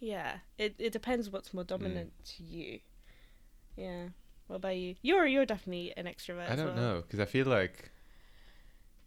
yeah, 0.00 0.38
it 0.58 0.74
it 0.78 0.92
depends 0.92 1.30
what's 1.30 1.52
Mm. 1.52 1.54
more 1.54 1.64
dominant 1.64 2.12
to 2.36 2.42
you. 2.44 2.80
Yeah. 3.76 4.08
What 4.48 4.56
about 4.56 4.76
you? 4.76 4.96
You're 5.02 5.26
you're 5.26 5.46
definitely 5.46 5.92
an 5.96 6.06
extrovert. 6.06 6.48
I 6.48 6.56
don't 6.56 6.74
well. 6.74 6.74
know 6.74 7.02
because 7.02 7.20
I 7.20 7.24
feel 7.26 7.46
like 7.46 7.90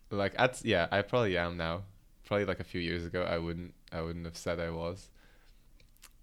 like 0.09 0.33
at 0.37 0.63
yeah, 0.63 0.87
I 0.91 1.01
probably 1.01 1.37
am 1.37 1.57
now. 1.57 1.83
Probably 2.25 2.45
like 2.45 2.59
a 2.59 2.63
few 2.63 2.79
years 2.81 3.05
ago, 3.05 3.23
I 3.23 3.37
wouldn't 3.37 3.73
I 3.91 4.01
wouldn't 4.01 4.25
have 4.25 4.37
said 4.37 4.59
I 4.59 4.69
was. 4.69 5.09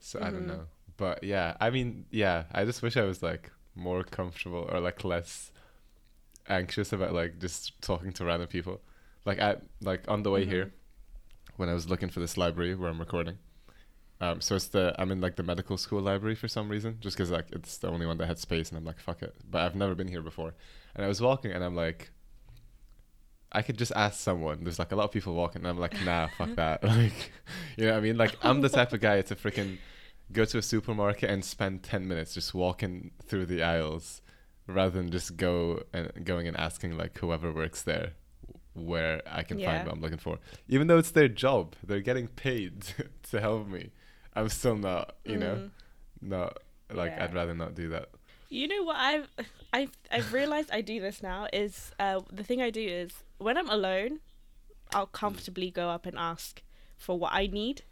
So 0.01 0.19
I 0.23 0.31
don't 0.31 0.47
Mhm. 0.47 0.47
know, 0.47 0.67
but 0.97 1.23
yeah, 1.25 1.57
I 1.61 1.71
mean 1.71 2.07
yeah, 2.11 2.45
I 2.53 2.65
just 2.65 2.83
wish 2.83 2.97
I 2.97 3.05
was 3.05 3.23
like 3.23 3.51
more 3.75 4.03
comfortable 4.05 4.69
or 4.71 4.81
like 4.81 5.05
less 5.05 5.51
anxious 6.49 6.93
about 6.93 7.13
like 7.15 7.39
just 7.39 7.81
talking 7.83 8.13
to 8.15 8.25
random 8.25 8.49
people. 8.49 8.81
Like 9.25 9.39
I 9.41 9.57
like 9.81 10.05
on 10.09 10.23
the 10.23 10.31
way 10.31 10.45
here 10.47 10.67
Mhm. 10.67 10.71
when 11.57 11.69
I 11.69 11.75
was 11.75 11.89
looking 11.89 12.09
for 12.11 12.21
this 12.21 12.37
library 12.37 12.75
where 12.75 12.91
I'm 12.91 12.99
recording. 13.01 13.39
Um, 14.21 14.41
so 14.41 14.57
it's 14.57 14.69
the 14.69 14.95
I'm 14.99 15.13
in 15.13 15.21
like 15.21 15.37
the 15.37 15.43
medical 15.45 15.77
school 15.77 16.01
library 16.01 16.35
for 16.35 16.49
some 16.49 16.69
reason, 16.69 16.97
just 17.01 17.17
because 17.17 17.31
like 17.31 17.47
it's 17.53 17.79
the 17.79 17.89
only 17.89 18.07
one 18.07 18.19
that 18.19 18.27
had 18.27 18.39
space, 18.39 18.69
and 18.71 18.79
I'm 18.79 18.85
like 18.85 18.99
fuck 19.01 19.23
it. 19.23 19.35
But 19.49 19.63
I've 19.63 19.77
never 19.77 19.95
been 19.95 20.09
here 20.09 20.23
before, 20.23 20.55
and 20.95 21.05
I 21.05 21.09
was 21.09 21.21
walking, 21.21 21.53
and 21.53 21.63
I'm 21.63 21.77
like, 21.77 22.11
I 23.53 23.63
could 23.63 23.79
just 23.79 23.93
ask 23.95 24.19
someone. 24.21 24.65
There's 24.65 24.79
like 24.79 24.93
a 24.93 24.97
lot 24.97 25.05
of 25.05 25.13
people 25.13 25.35
walking, 25.35 25.63
and 25.63 25.69
I'm 25.69 25.79
like, 25.79 25.95
nah, 26.05 26.27
fuck 26.39 26.55
that. 26.57 26.83
Like, 26.85 27.33
you 27.77 27.85
know 27.87 27.93
what 27.93 27.99
I 27.99 28.01
mean? 28.01 28.17
Like 28.17 28.37
I'm 28.43 28.61
the 28.61 28.69
type 28.69 28.93
of 28.93 29.01
guy 29.01 29.21
to 29.23 29.35
freaking 29.37 29.79
go 30.33 30.45
to 30.45 30.59
a 30.59 30.63
supermarket 30.63 31.31
and 31.31 31.45
spend 31.45 31.83
ten 31.83 32.07
minutes 32.09 32.35
just 32.35 32.53
walking 32.55 33.13
through 33.25 33.47
the 33.47 33.63
aisles, 33.63 34.21
rather 34.69 34.91
than 34.99 35.11
just 35.11 35.37
go 35.37 35.83
and 35.93 36.13
going 36.25 36.47
and 36.47 36.57
asking 36.57 36.97
like 36.97 37.19
whoever 37.19 37.51
works 37.53 37.83
there 37.83 38.13
where 38.75 39.23
I 39.27 39.43
can 39.43 39.59
Yeah. 39.59 39.73
find 39.73 39.87
what 39.87 39.95
I'm 39.97 40.01
looking 40.01 40.19
for. 40.19 40.39
Even 40.69 40.87
though 40.87 40.99
it's 40.99 41.11
their 41.11 41.27
job, 41.29 41.75
they're 41.83 42.01
getting 42.01 42.29
paid 42.29 42.85
to 43.31 43.41
help 43.41 43.67
me. 43.67 43.91
I'm 44.37 44.49
still 44.51 44.77
not, 44.77 45.17
you 45.25 45.37
know, 45.37 45.55
Mm. 45.57 45.71
not 46.21 46.59
like 46.93 47.11
Yeah. 47.13 47.25
I'd 47.25 47.35
rather 47.35 47.55
not 47.55 47.75
do 47.75 47.89
that. 47.89 48.11
You 48.51 48.69
know 48.69 48.83
what 48.85 48.97
I've 48.97 49.29
I've 49.73 49.91
I've 50.11 50.33
realized 50.33 50.71
I 50.71 50.81
do 50.81 51.01
this 51.01 51.23
now 51.23 51.49
is 51.53 51.91
uh 51.99 52.21
the 52.33 52.45
thing 52.45 52.63
I 52.63 52.71
do 52.71 52.81
is 52.81 53.11
when 53.39 53.59
I'm 53.59 53.69
alone, 53.69 54.21
I'll 54.95 55.07
comfortably 55.07 55.71
go 55.71 55.89
up 55.91 56.07
and 56.07 56.17
ask 56.17 56.63
for 56.97 57.19
what 57.19 57.33
I 57.33 57.47
need. 57.47 57.83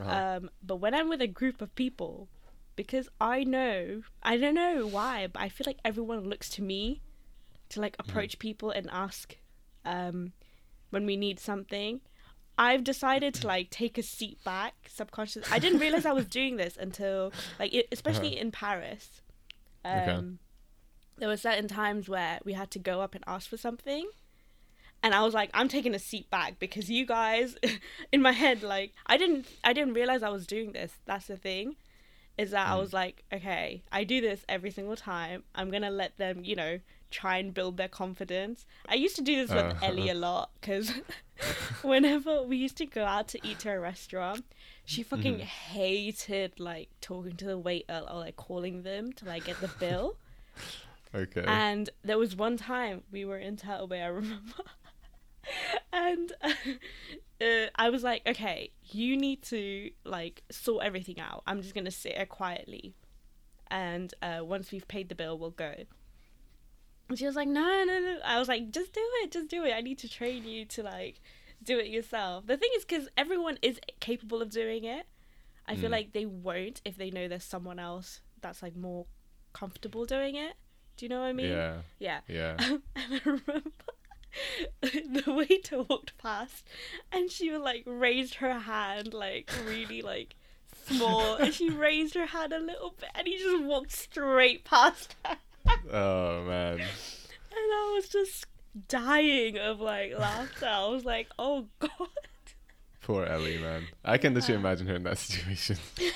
Uh-huh. 0.00 0.10
Um, 0.36 0.50
but 0.62 0.76
when 0.76 0.94
I'm 0.94 1.08
with 1.10 1.20
a 1.20 1.26
group 1.26 1.60
of 1.60 1.74
people, 1.74 2.28
because 2.76 3.08
I 3.20 3.44
know 3.44 4.02
I 4.22 4.36
don't 4.36 4.54
know 4.54 4.86
why, 4.86 5.26
but 5.26 5.42
I 5.42 5.48
feel 5.48 5.64
like 5.66 5.78
everyone 5.84 6.28
looks 6.28 6.48
to 6.50 6.62
me 6.62 7.00
to 7.70 7.80
like 7.80 7.96
approach 7.98 8.38
people 8.38 8.70
and 8.70 8.88
ask 8.90 9.36
um 9.84 10.32
when 10.90 11.06
we 11.06 11.16
need 11.16 11.38
something. 11.40 12.00
I've 12.58 12.84
decided 12.84 13.34
to 13.34 13.46
like 13.46 13.70
take 13.70 13.96
a 13.98 14.02
seat 14.02 14.42
back 14.44 14.74
subconsciously. 14.88 15.48
I 15.50 15.58
didn't 15.58 15.78
realize 15.78 16.04
I 16.04 16.12
was 16.12 16.26
doing 16.26 16.56
this 16.56 16.76
until 16.76 17.32
like 17.58 17.72
it, 17.72 17.88
especially 17.92 18.36
in 18.38 18.50
Paris. 18.52 19.22
Um 19.84 19.98
Okay. 19.98 20.22
there 21.18 21.28
were 21.28 21.36
certain 21.36 21.68
times 21.68 22.08
where 22.08 22.38
we 22.44 22.52
had 22.54 22.70
to 22.72 22.78
go 22.78 23.00
up 23.00 23.14
and 23.14 23.24
ask 23.26 23.48
for 23.48 23.56
something 23.56 24.08
and 25.02 25.14
I 25.14 25.22
was 25.24 25.34
like, 25.34 25.50
I'm 25.52 25.68
taking 25.68 25.94
a 25.94 25.98
seat 25.98 26.30
back 26.30 26.58
because 26.60 26.88
you 26.88 27.04
guys, 27.06 27.56
in 28.12 28.22
my 28.22 28.32
head, 28.32 28.62
like 28.62 28.92
I 29.06 29.16
didn't, 29.16 29.46
I 29.64 29.72
didn't 29.72 29.94
realize 29.94 30.22
I 30.22 30.28
was 30.28 30.46
doing 30.46 30.72
this. 30.72 30.92
That's 31.06 31.26
the 31.26 31.36
thing, 31.36 31.74
is 32.38 32.50
that 32.52 32.68
I 32.68 32.74
Mm. 32.74 32.80
was 32.80 32.92
like, 32.92 33.24
okay, 33.32 33.82
I 33.92 34.04
do 34.04 34.20
this 34.20 34.44
every 34.48 34.70
single 34.70 34.96
time. 34.96 35.44
I'm 35.54 35.70
gonna 35.70 35.90
let 35.90 36.16
them, 36.18 36.44
you 36.44 36.56
know, 36.56 36.80
try 37.10 37.36
and 37.38 37.52
build 37.52 37.76
their 37.76 37.88
confidence. 37.88 38.64
I 38.88 38.94
used 38.94 39.16
to 39.16 39.22
do 39.22 39.36
this 39.36 39.50
with 39.54 39.66
Uh. 39.66 39.86
Ellie 39.86 40.08
a 40.10 40.14
lot 40.14 40.50
because 40.60 40.92
whenever 41.82 42.42
we 42.42 42.56
used 42.56 42.76
to 42.78 42.86
go 42.86 43.04
out 43.04 43.28
to 43.28 43.46
eat 43.46 43.58
to 43.60 43.70
a 43.70 43.78
restaurant, 43.80 44.44
she 44.84 45.02
fucking 45.02 45.38
Mhm. 45.38 45.42
hated 45.42 46.58
like 46.60 46.88
talking 47.00 47.36
to 47.36 47.44
the 47.44 47.58
waiter 47.58 48.02
or 48.10 48.18
like 48.20 48.36
calling 48.36 48.82
them 48.82 49.12
to 49.14 49.24
like 49.26 49.44
get 49.44 49.60
the 49.60 49.68
bill. 49.68 50.16
okay. 51.14 51.44
And 51.46 51.90
there 52.02 52.18
was 52.18 52.34
one 52.36 52.56
time 52.56 53.02
we 53.10 53.24
were 53.24 53.38
in 53.38 53.56
Turtle 53.56 53.86
Bay, 53.88 54.02
I 54.02 54.06
remember. 54.06 54.54
and 55.92 56.32
uh, 56.42 56.52
I 57.74 57.90
was 57.90 58.02
like, 58.02 58.22
okay, 58.26 58.70
you 58.90 59.16
need 59.16 59.42
to 59.44 59.90
like 60.04 60.42
sort 60.50 60.84
everything 60.84 61.18
out. 61.20 61.42
I'm 61.46 61.62
just 61.62 61.74
going 61.74 61.84
to 61.84 61.90
sit 61.90 62.16
here 62.16 62.26
quietly. 62.26 62.94
And 63.70 64.12
uh, 64.22 64.40
once 64.42 64.70
we've 64.70 64.86
paid 64.86 65.08
the 65.08 65.14
bill, 65.14 65.38
we'll 65.38 65.50
go. 65.50 65.74
And 67.08 67.18
she 67.18 67.26
was 67.26 67.36
like, 67.36 67.48
no, 67.48 67.84
no, 67.86 67.98
no. 68.00 68.18
I 68.24 68.38
was 68.38 68.48
like, 68.48 68.70
just 68.70 68.92
do 68.92 69.00
it, 69.22 69.30
just 69.32 69.48
do 69.48 69.64
it. 69.64 69.72
I 69.72 69.80
need 69.80 69.98
to 69.98 70.08
train 70.08 70.44
you 70.44 70.64
to 70.66 70.82
like 70.82 71.20
do 71.62 71.78
it 71.78 71.86
yourself. 71.88 72.46
The 72.46 72.56
thing 72.56 72.70
is, 72.76 72.84
because 72.84 73.08
everyone 73.16 73.58
is 73.62 73.78
capable 74.00 74.40
of 74.42 74.50
doing 74.50 74.84
it, 74.84 75.06
I 75.66 75.76
feel 75.76 75.88
Mm. 75.90 75.92
like 75.92 76.12
they 76.12 76.26
won't 76.26 76.80
if 76.84 76.96
they 76.96 77.10
know 77.10 77.28
there's 77.28 77.44
someone 77.44 77.78
else 77.78 78.20
that's 78.40 78.62
like 78.62 78.74
more 78.76 79.06
comfortable 79.52 80.04
doing 80.04 80.34
it. 80.34 80.54
Do 80.96 81.04
you 81.06 81.08
know 81.08 81.20
what 81.20 81.26
I 81.28 81.32
mean? 81.32 81.46
yeah. 81.50 81.76
Yeah. 81.98 82.20
Yeah. 82.28 82.56
and 82.68 82.82
I 83.06 83.20
remember 83.24 83.70
the 84.80 85.24
waiter 85.32 85.82
walked 85.82 86.16
past 86.18 86.66
and 87.10 87.30
she 87.30 87.50
was 87.50 87.60
like 87.60 87.82
raised 87.86 88.34
her 88.36 88.60
hand 88.60 89.12
like 89.12 89.50
really 89.66 90.02
like 90.02 90.34
small 90.86 91.36
and 91.36 91.52
she 91.58 91.70
raised 91.70 92.14
her 92.14 92.26
hand 92.26 92.52
a 92.52 92.58
little 92.58 92.94
bit 92.98 93.10
and 93.14 93.26
he 93.26 93.36
just 93.38 93.62
walked 93.64 93.92
straight 93.92 94.64
past 94.64 95.16
her. 95.24 95.36
oh 95.92 96.44
man. 96.44 96.80
And 96.80 96.88
I 97.52 97.92
was 97.94 98.08
just 98.08 98.46
dying 98.88 99.58
of 99.58 99.80
like 99.80 100.18
laughter. 100.18 100.66
I 100.66 100.86
was 100.88 101.04
like, 101.04 101.28
oh 101.38 101.66
god. 101.78 102.08
Poor 103.02 103.24
Ellie, 103.24 103.58
man. 103.58 103.84
I 104.04 104.16
can 104.16 104.32
literally 104.32 104.54
Yeah. 104.54 104.58
Uh. 104.58 104.68
imagine 104.68 104.86
her 104.86 104.94
in 104.94 105.02
that 105.04 105.18
situation. 105.18 105.76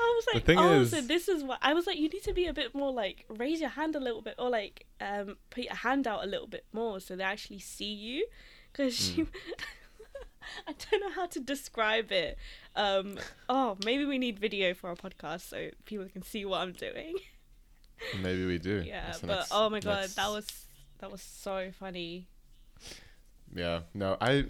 I 0.00 0.12
was 0.16 0.24
The 0.26 0.30
like, 0.34 0.44
thing 0.46 0.58
oh, 0.58 0.84
so 0.84 1.00
this 1.00 1.28
is 1.28 1.42
what 1.42 1.58
I 1.62 1.74
was 1.74 1.86
like. 1.86 1.98
You 1.98 2.08
need 2.08 2.22
to 2.24 2.32
be 2.32 2.46
a 2.46 2.52
bit 2.52 2.74
more 2.74 2.92
like 2.92 3.24
raise 3.28 3.60
your 3.60 3.70
hand 3.70 3.96
a 3.96 4.00
little 4.00 4.22
bit, 4.22 4.34
or 4.38 4.50
like 4.50 4.86
um 5.00 5.36
put 5.50 5.64
your 5.64 5.74
hand 5.74 6.06
out 6.06 6.22
a 6.24 6.26
little 6.26 6.46
bit 6.46 6.64
more 6.72 7.00
so 7.00 7.16
they 7.16 7.24
actually 7.24 7.58
see 7.60 7.92
you. 7.92 8.26
Because 8.72 8.94
she, 8.96 9.22
Hmm. 9.22 9.28
I 10.68 10.74
don't 10.90 11.00
know 11.00 11.10
how 11.10 11.26
to 11.26 11.40
describe 11.40 12.12
it. 12.12 12.36
Um, 12.76 13.18
oh, 13.48 13.76
maybe 13.84 14.04
we 14.04 14.18
need 14.18 14.38
video 14.38 14.74
for 14.74 14.88
our 14.90 14.96
podcast 14.96 15.48
so 15.48 15.70
people 15.86 16.06
can 16.12 16.22
see 16.22 16.44
what 16.44 16.60
I'm 16.60 16.72
doing. 16.72 17.14
Maybe 18.20 18.44
we 18.44 18.58
do. 18.58 18.82
Yeah, 18.84 19.06
That's 19.06 19.20
but 19.20 19.26
next- 19.28 19.48
oh 19.52 19.70
my 19.70 19.80
god, 19.80 20.00
next- 20.02 20.14
that 20.16 20.28
was 20.30 20.46
that 20.98 21.10
was 21.10 21.22
so 21.22 21.70
funny. 21.78 22.28
Yeah. 23.54 23.80
No, 23.94 24.16
I 24.20 24.44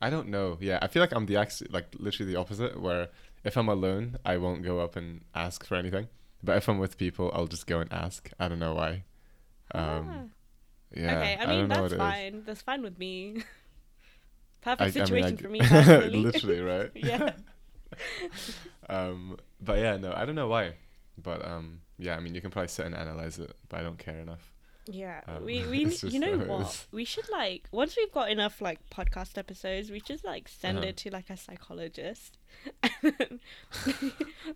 I 0.00 0.10
don't 0.10 0.28
know. 0.28 0.56
Yeah, 0.60 0.78
I 0.80 0.88
feel 0.88 1.02
like 1.02 1.12
I'm 1.12 1.26
the 1.26 1.36
ex 1.36 1.62
like 1.70 1.86
literally 1.98 2.32
the 2.32 2.38
opposite 2.40 2.80
where 2.80 3.08
if 3.44 3.56
I'm 3.56 3.68
alone, 3.68 4.18
I 4.24 4.36
won't 4.36 4.62
go 4.62 4.80
up 4.80 4.96
and 4.96 5.22
ask 5.34 5.64
for 5.64 5.76
anything. 5.76 6.08
But 6.42 6.56
if 6.58 6.68
I'm 6.68 6.78
with 6.78 6.96
people, 6.98 7.30
I'll 7.34 7.46
just 7.46 7.66
go 7.66 7.80
and 7.80 7.92
ask. 7.92 8.30
I 8.38 8.48
don't 8.48 8.58
know 8.60 8.74
why. 8.74 9.04
Um 9.74 10.30
yeah. 10.94 11.14
Ah. 11.14 11.18
okay, 11.20 11.36
I 11.40 11.46
don't 11.46 11.48
mean 11.48 11.68
know 11.68 11.74
that's 11.74 11.80
what 11.82 11.92
it 11.92 11.94
is. 11.94 11.98
fine. 11.98 12.42
That's 12.46 12.62
fine 12.62 12.82
with 12.82 12.98
me. 12.98 13.36
I- 13.38 13.42
Perfect 14.76 14.80
I 14.96 15.00
mean, 15.00 15.06
situation 15.06 15.36
for 15.36 15.48
me 15.48 15.60
personally. 15.62 16.18
literally, 16.22 16.60
right? 16.60 16.90
yeah. 16.94 17.32
um 18.88 19.36
but 19.60 19.78
yeah, 19.78 19.96
no, 19.96 20.12
I 20.14 20.24
don't 20.24 20.34
know 20.34 20.48
why. 20.48 20.74
But 21.22 21.46
um 21.46 21.80
yeah, 21.98 22.16
I 22.16 22.20
mean 22.20 22.34
you 22.34 22.40
can 22.40 22.50
probably 22.50 22.68
sit 22.68 22.86
and 22.86 22.94
analyze 22.94 23.38
it, 23.38 23.54
but 23.68 23.80
I 23.80 23.82
don't 23.82 23.98
care 23.98 24.18
enough. 24.20 24.52
Yeah, 24.90 25.20
Um, 25.28 25.44
we 25.44 25.64
we 25.70 25.84
you 26.02 26.18
know 26.18 26.38
what 26.38 26.66
is. 26.68 26.86
we 26.92 27.04
should 27.04 27.28
like 27.30 27.64
once 27.72 27.94
we've 27.96 28.10
got 28.12 28.30
enough 28.30 28.60
like 28.62 28.80
podcast 28.90 29.36
episodes, 29.36 29.90
we 29.90 30.00
should 30.00 30.24
like 30.24 30.48
send 30.48 30.78
Uh-huh. 30.78 30.88
it 30.88 30.96
to 30.98 31.10
like 31.10 31.28
a 31.30 31.36
psychologist, 31.36 32.38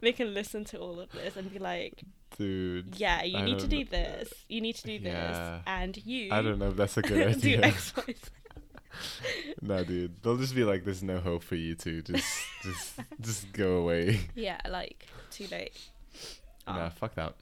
they 0.01 0.13
can 0.13 0.35
listen 0.35 0.65
to 0.67 0.79
all 0.79 1.01
of 1.01 1.11
this 1.13 1.37
and 1.37 1.53
be 1.53 1.59
like, 1.59 2.03
Dude. 2.39 2.97
yeah, 2.97 3.23
you 3.23 3.39
I 3.39 3.43
need 3.43 3.59
to 3.59 3.67
do 3.67 3.85
this, 3.85 4.33
you 4.49 4.61
need 4.61 4.77
to 4.77 4.85
do 4.85 4.99
this, 4.99 5.39
and 5.67 5.97
you 6.05 6.29
I 6.33 6.43
don't 6.43 6.59
know 6.59 6.69
if 6.69 6.77
that's 6.77 6.97
a 6.97 7.03
good 7.03 7.33
do 7.41 7.49
idea. 7.49 7.61
X, 7.63 7.93
Y, 7.97 8.05
Z. 8.07 9.55
no, 9.61 9.85
dude. 9.85 10.23
They'll 10.23 10.37
just 10.37 10.55
be 10.55 10.65
like, 10.65 10.85
"There's 10.85 11.03
no 11.03 11.19
hope 11.19 11.43
for 11.43 11.55
you 11.57 11.75
to 11.77 12.03
just, 12.03 12.27
just, 12.63 12.95
just 13.21 13.53
go 13.53 13.77
away." 13.79 14.21
Yeah, 14.35 14.61
like 14.69 15.07
too 15.31 15.47
late. 15.51 15.73
Oh. 16.67 16.73
Nah, 16.75 16.89
fuck 16.91 17.15
that. 17.15 17.35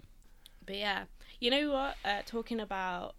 But 0.67 0.77
yeah, 0.77 1.05
you 1.41 1.51
know 1.51 1.71
what? 1.73 1.97
Uh, 2.05 2.23
talking 2.27 2.61
about 2.61 3.15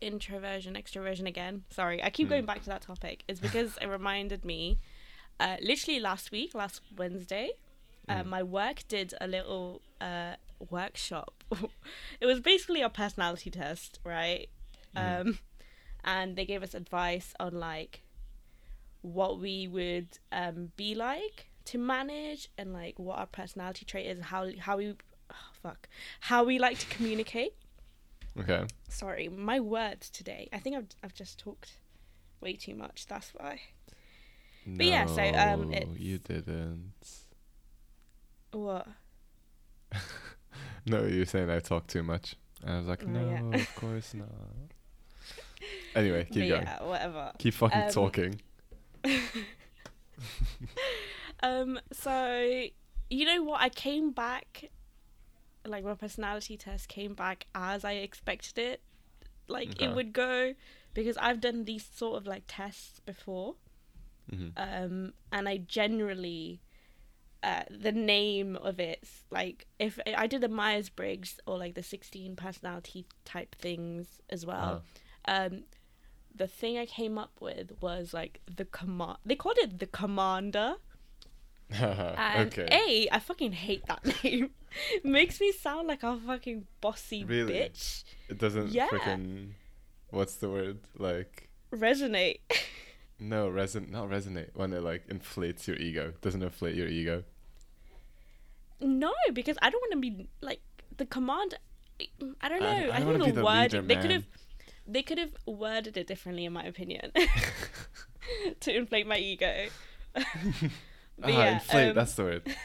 introversion, 0.00 0.74
extroversion 0.74 1.26
again. 1.26 1.64
Sorry, 1.70 2.02
I 2.02 2.10
keep 2.10 2.26
Hmm. 2.28 2.32
going 2.34 2.46
back 2.46 2.62
to 2.62 2.68
that 2.70 2.82
topic. 2.82 3.24
It's 3.28 3.40
because 3.40 3.76
it 3.80 3.86
reminded 3.86 4.44
me. 4.44 4.78
Uh, 5.40 5.56
literally 5.62 6.00
last 6.00 6.32
week, 6.32 6.54
last 6.54 6.80
Wednesday, 6.96 7.50
uh, 8.08 8.22
Mm. 8.22 8.26
my 8.26 8.42
work 8.42 8.82
did 8.88 9.14
a 9.20 9.26
little 9.28 9.82
uh, 10.00 10.34
workshop. 10.70 11.44
it 12.20 12.26
was 12.26 12.40
basically 12.40 12.82
a 12.82 12.88
personality 12.88 13.50
test, 13.50 14.00
right? 14.04 14.48
Mm. 14.96 15.20
Um, 15.20 15.38
and 16.04 16.34
they 16.36 16.44
gave 16.44 16.62
us 16.62 16.74
advice 16.74 17.34
on 17.38 17.52
like 17.60 18.02
what 19.02 19.38
we 19.38 19.68
would 19.68 20.18
um, 20.32 20.72
be 20.76 20.94
like 20.94 21.50
to 21.66 21.78
manage 21.78 22.48
and 22.58 22.72
like 22.72 22.98
what 22.98 23.18
our 23.18 23.26
personality 23.26 23.84
trait 23.84 24.06
is, 24.06 24.24
how 24.24 24.48
how 24.58 24.76
we 24.76 24.94
oh, 25.30 25.34
fuck 25.62 25.88
how 26.20 26.44
we 26.44 26.58
like 26.58 26.78
to 26.78 26.86
communicate. 26.86 27.52
Okay. 28.38 28.64
Sorry, 28.88 29.28
my 29.28 29.58
words 29.60 30.10
today. 30.10 30.48
I 30.52 30.58
think 30.58 30.76
I've 30.76 30.86
I've 31.02 31.14
just 31.14 31.38
talked 31.38 31.72
way 32.40 32.54
too 32.54 32.74
much. 32.74 33.06
That's 33.08 33.30
why. 33.34 33.60
But 34.66 34.86
yeah, 34.86 35.06
so, 35.06 35.22
um, 35.22 35.70
No, 35.70 35.76
it's- 35.76 35.98
you 35.98 36.18
didn't. 36.18 36.92
What? 38.52 38.86
No, 40.86 41.04
you 41.04 41.18
were 41.20 41.24
saying 41.26 41.50
I 41.50 41.58
talk 41.60 41.86
too 41.86 42.02
much. 42.02 42.34
And 42.62 42.70
I 42.74 42.78
was 42.78 42.86
like, 42.88 43.02
Oh, 43.04 43.08
no, 43.08 43.28
yeah. 43.28 43.60
of 43.60 43.74
course 43.76 44.14
not. 44.14 44.28
Anyway, 45.94 46.24
keep 46.24 46.44
But 46.44 46.48
going. 46.48 46.62
yeah, 46.62 46.82
whatever. 46.84 47.32
Keep 47.38 47.54
fucking 47.54 47.82
Um, 47.82 47.90
talking. 47.90 48.40
Um. 51.42 51.78
So 51.92 52.66
you 53.10 53.24
know 53.24 53.42
what? 53.44 53.60
I 53.60 53.68
came 53.68 54.10
back. 54.10 54.70
Like 55.68 55.84
my 55.84 55.94
personality 55.94 56.56
test 56.56 56.88
came 56.88 57.14
back 57.14 57.46
as 57.54 57.84
I 57.84 57.92
expected 57.92 58.58
it. 58.58 58.80
Like 59.46 59.70
Okay. 59.70 59.86
it 59.86 59.94
would 59.94 60.12
go 60.12 60.54
because 60.94 61.16
I've 61.18 61.40
done 61.40 61.64
these 61.64 61.86
sort 61.94 62.16
of 62.20 62.26
like 62.26 62.44
tests 62.48 63.00
before. 63.00 63.56
Mhm. 64.30 64.52
um, 64.58 65.14
and 65.32 65.48
I 65.48 65.56
generally 65.56 66.60
uh, 67.42 67.62
the 67.70 67.92
name 67.92 68.56
of 68.56 68.78
it 68.80 69.02
like 69.30 69.66
if 69.78 69.98
I 70.06 70.26
did 70.26 70.40
the 70.42 70.48
Myers 70.48 70.88
Briggs 70.90 71.40
or 71.46 71.56
like 71.56 71.74
the 71.74 71.82
sixteen 71.82 72.36
personality 72.36 73.06
type 73.24 73.54
things 73.54 74.20
as 74.28 74.44
well. 74.44 74.82
Um, 75.24 75.64
the 76.34 76.46
thing 76.46 76.78
I 76.78 76.86
came 76.86 77.16
up 77.18 77.32
with 77.40 77.72
was 77.80 78.12
like 78.12 78.40
the 78.54 78.64
command. 78.66 79.18
They 79.24 79.34
called 79.34 79.58
it 79.58 79.78
the 79.78 79.86
commander. 79.86 80.76
And 81.80 82.48
okay. 82.48 82.68
A, 82.70 83.08
I 83.14 83.18
fucking 83.18 83.52
hate 83.52 83.84
that 83.86 84.04
name. 84.24 84.50
Makes 85.04 85.40
me 85.40 85.52
sound 85.52 85.88
like 85.88 86.02
a 86.02 86.16
fucking 86.16 86.66
bossy 86.80 87.24
Really? 87.24 87.52
bitch. 87.54 88.04
It 88.28 88.38
doesn't 88.38 88.70
Yeah. 88.70 88.88
freaking. 88.88 89.50
What's 90.10 90.36
the 90.36 90.48
word? 90.48 90.78
Like 90.96 91.48
Resonate. 91.72 92.40
no 93.20 93.48
reson 93.50 93.90
not 93.90 94.08
resonate 94.08 94.50
when 94.54 94.72
it 94.72 94.82
like 94.82 95.04
inflates 95.10 95.68
your 95.68 95.76
ego. 95.76 96.14
Doesn't 96.22 96.42
inflate 96.42 96.74
your 96.74 96.88
ego. 96.88 97.24
no, 98.80 99.12
because 99.32 99.58
I 99.60 99.70
don't 99.70 99.80
want 99.82 99.92
to 99.92 99.98
be 100.00 100.28
like 100.40 100.60
the 100.96 101.04
command. 101.06 101.54
I 102.40 102.48
don't 102.48 102.60
know. 102.60 102.66
I- 102.68 102.88
I, 102.88 102.96
I 102.96 103.00
think 103.00 103.24
the 103.24 103.32
the 103.32 103.44
word 103.44 103.72
leader, 103.72 103.82
they 103.82 103.96
could 103.96 104.10
have 104.10 104.24
they 104.86 105.02
could 105.02 105.18
have 105.18 105.32
worded 105.44 105.96
it 105.98 106.06
differently, 106.06 106.44
in 106.46 106.52
my 106.52 106.64
opinion, 106.64 107.12
to 108.60 108.74
inflate 108.74 109.06
my 109.06 109.18
ego. 109.18 109.66
Ah, 111.22 111.28
yeah, 111.28 111.52
inflate. 111.54 111.88
um, 111.90 111.94
that's 111.94 112.14
the 112.14 112.22
word. 112.24 112.42
Wait, 112.46 112.56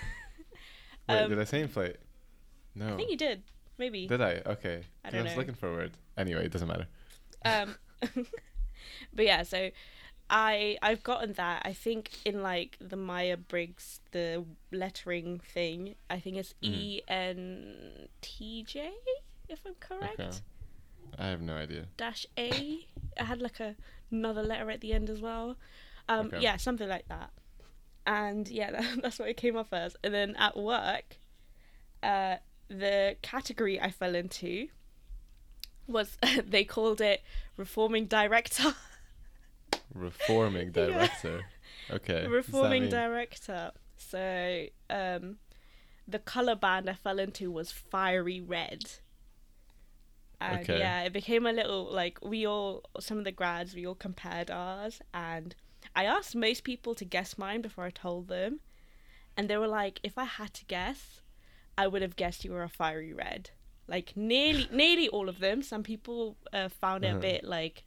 um, 1.23 1.29
did 1.29 1.39
I 1.39 1.43
say 1.45 1.61
inflate? 1.61 1.97
No. 2.75 2.93
I 2.93 2.97
think 2.97 3.11
you 3.11 3.17
did. 3.17 3.43
Maybe. 3.77 4.07
Did 4.07 4.21
I? 4.21 4.41
Okay. 4.45 4.83
I 5.03 5.09
don't 5.09 5.21
I 5.21 5.23
was 5.23 5.31
know. 5.33 5.37
looking 5.39 5.55
for 5.55 5.69
a 5.69 5.73
word. 5.73 5.91
Anyway, 6.17 6.45
it 6.45 6.51
doesn't 6.51 6.67
matter. 6.67 6.87
um 7.45 7.75
but 9.13 9.25
yeah 9.25 9.43
so 9.43 9.69
i 10.29 10.77
i've 10.81 11.03
gotten 11.03 11.33
that 11.33 11.61
i 11.65 11.73
think 11.73 12.09
in 12.25 12.41
like 12.41 12.77
the 12.79 12.95
Myers 12.95 13.39
Briggs 13.47 13.99
the 14.11 14.45
lettering 14.71 15.39
thing 15.39 15.95
i 16.09 16.19
think 16.19 16.37
it's 16.37 16.53
Mhm. 16.63 16.73
e 16.73 17.01
n 17.07 18.07
t 18.21 18.63
j 18.63 18.91
if 19.49 19.59
i'm 19.65 19.75
correct 19.79 20.19
Okay. 20.19 20.31
I 21.17 21.27
have 21.27 21.41
no 21.41 21.55
idea. 21.55 21.85
dash 21.97 22.25
a 22.37 22.87
i 23.19 23.23
had 23.23 23.41
like 23.41 23.59
a 23.59 23.75
another 24.11 24.43
letter 24.43 24.69
at 24.71 24.81
the 24.81 24.93
end 24.93 25.09
as 25.09 25.21
well 25.21 25.57
um 26.09 26.27
Okay. 26.27 26.39
yeah 26.41 26.57
something 26.57 26.87
like 26.87 27.07
that 27.07 27.29
and 28.05 28.49
yeah 28.49 28.71
that, 28.81 29.01
that's 29.01 29.19
what 29.19 29.29
it 29.29 29.37
came 29.37 29.55
up 29.55 29.67
as 29.71 29.95
and 30.03 30.13
then 30.13 30.35
at 30.37 30.57
work 30.57 31.17
uh 32.01 32.35
the 32.69 33.15
category 33.21 33.79
i 33.79 33.89
fell 33.91 34.15
into 34.15 34.67
was 35.87 36.17
they 36.47 36.63
called 36.63 37.01
it 37.01 37.21
reforming 37.57 38.05
director 38.05 38.73
Reforming 39.93 40.71
Yeah. 40.73 40.85
director. 40.87 41.45
Okay. 41.91 42.25
reforming 42.27 42.89
director 42.89 43.71
so 43.97 44.65
um 44.89 45.37
the 46.07 46.19
color 46.19 46.55
band 46.55 46.89
i 46.89 46.93
fell 46.93 47.19
into 47.19 47.51
was 47.51 47.71
fiery 47.71 48.41
red 48.41 48.83
and 50.41 50.61
Okay. 50.61 50.79
yeah 50.79 51.01
it 51.03 51.13
became 51.13 51.45
a 51.45 51.51
little 51.51 51.85
like 51.91 52.17
we 52.23 52.45
all 52.45 52.83
some 52.99 53.17
of 53.17 53.23
the 53.23 53.31
grads 53.31 53.75
we 53.75 53.85
all 53.85 53.95
compared 53.95 54.49
ours 54.49 55.01
and 55.13 55.55
i 55.95 56.03
asked 56.05 56.35
most 56.35 56.63
people 56.63 56.93
to 56.95 57.05
guess 57.05 57.37
mine 57.37 57.61
before 57.61 57.85
i 57.85 57.89
told 57.89 58.27
them 58.27 58.59
and 59.37 59.49
they 59.49 59.57
were 59.57 59.67
like 59.67 59.99
if 60.03 60.17
i 60.17 60.23
had 60.25 60.53
to 60.53 60.65
guess 60.65 61.21
i 61.77 61.85
would 61.87 62.01
have 62.01 62.15
guessed 62.15 62.43
you 62.45 62.51
were 62.51 62.63
a 62.63 62.69
fiery 62.69 63.13
red 63.13 63.49
like 63.87 64.13
nearly 64.15 64.67
nearly 64.71 65.07
all 65.09 65.27
of 65.29 65.39
them 65.39 65.61
some 65.61 65.83
people 65.83 66.37
uh, 66.53 66.69
found 66.69 67.03
it 67.03 67.09
Uh-huh. 67.09 67.17
a 67.17 67.21
bit 67.21 67.43
like 67.43 67.83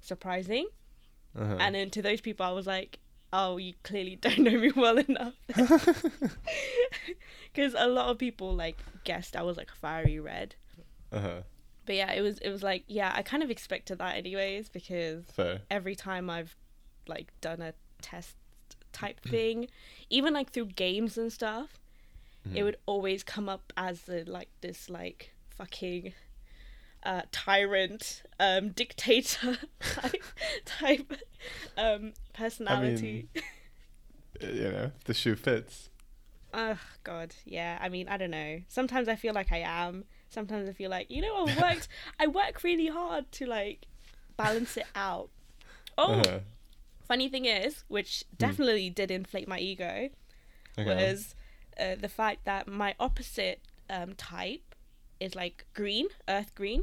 surprising 0.00 0.66
Uh-huh. 1.38 1.56
and 1.58 1.74
then 1.74 1.90
to 1.90 2.02
those 2.02 2.20
people, 2.20 2.44
I 2.44 2.50
was 2.50 2.66
like, 2.66 2.98
"Oh, 3.32 3.56
you 3.58 3.74
clearly 3.84 4.16
don't 4.24 4.38
know 4.40 4.58
me 4.58 4.72
well 4.74 4.98
enough." 4.98 5.34
Because 7.52 7.74
a 7.78 7.86
lot 7.86 8.08
of 8.10 8.18
people 8.18 8.54
like 8.54 8.78
guessed 9.04 9.36
I 9.36 9.42
was 9.42 9.56
like 9.56 9.70
a 9.70 9.74
fiery 9.76 10.18
red. 10.20 10.54
uh-huh. 11.12 11.42
But 11.86 11.94
yeah, 11.94 12.12
it 12.12 12.20
was 12.22 12.38
it 12.38 12.50
was 12.50 12.62
like 12.62 12.84
yeah, 12.86 13.12
I 13.14 13.22
kind 13.22 13.42
of 13.42 13.50
expected 13.50 13.98
that 13.98 14.16
anyways 14.16 14.68
because 14.68 15.24
Fair. 15.26 15.60
every 15.70 15.94
time 15.94 16.28
I've 16.30 16.56
like 17.10 17.28
done 17.42 17.60
a 17.60 17.74
test 18.00 18.36
type 18.92 19.20
thing, 19.20 19.68
even 20.10 20.32
like 20.34 20.50
through 20.52 20.66
games 20.66 21.18
and 21.18 21.32
stuff, 21.32 21.70
it 22.54 22.60
Mhm. 22.60 22.64
would 22.64 22.76
always 22.86 23.22
come 23.22 23.48
up 23.48 23.72
as 23.76 24.02
the, 24.02 24.24
like 24.26 24.48
this 24.62 24.88
like 24.88 25.32
fucking 25.50 26.12
uh, 27.02 27.22
tyrant 27.32 28.22
um, 28.38 28.70
dictator 28.80 29.58
type 29.80 30.24
type 30.64 31.12
um, 31.76 32.12
personality. 32.32 33.28
Uh, 34.42 34.46
you 34.46 34.70
know, 34.72 34.90
the 35.04 35.14
shoe 35.14 35.36
fits. 35.36 35.90
Oh 36.52 36.78
God, 37.04 37.34
yeah. 37.44 37.78
I 37.80 37.88
mean, 37.88 38.08
I 38.08 38.16
don't 38.16 38.30
know. 38.32 38.60
Sometimes 38.68 39.06
I 39.08 39.14
feel 39.16 39.34
like 39.34 39.52
I 39.52 39.58
am. 39.58 40.04
Sometimes 40.30 40.68
I 40.68 40.72
feel 40.72 40.90
like 40.90 41.10
you 41.10 41.20
know 41.22 41.46
I 41.46 41.60
worked. 41.60 41.88
I 42.18 42.26
work 42.26 42.62
really 42.64 42.88
hard 42.88 43.30
to 43.32 43.46
like 43.46 43.86
balance 44.36 44.76
it 44.76 44.86
out. 44.94 45.30
Oh, 45.98 46.14
Uh-huh. 46.14 46.38
Funny 47.10 47.28
thing 47.28 47.44
is, 47.44 47.82
which 47.88 48.24
definitely 48.38 48.88
did 48.88 49.10
inflate 49.10 49.48
my 49.48 49.58
ego, 49.58 50.10
Okay. 50.78 51.10
was 51.10 51.34
uh, 51.76 51.96
the 52.00 52.08
fact 52.08 52.44
that 52.44 52.68
my 52.68 52.94
opposite 53.00 53.58
um, 53.96 54.14
type 54.14 54.76
is 55.18 55.34
like 55.34 55.66
green, 55.74 56.06
earth 56.28 56.54
green, 56.54 56.82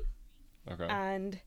Okay. 0.69 0.85
and 0.89 1.39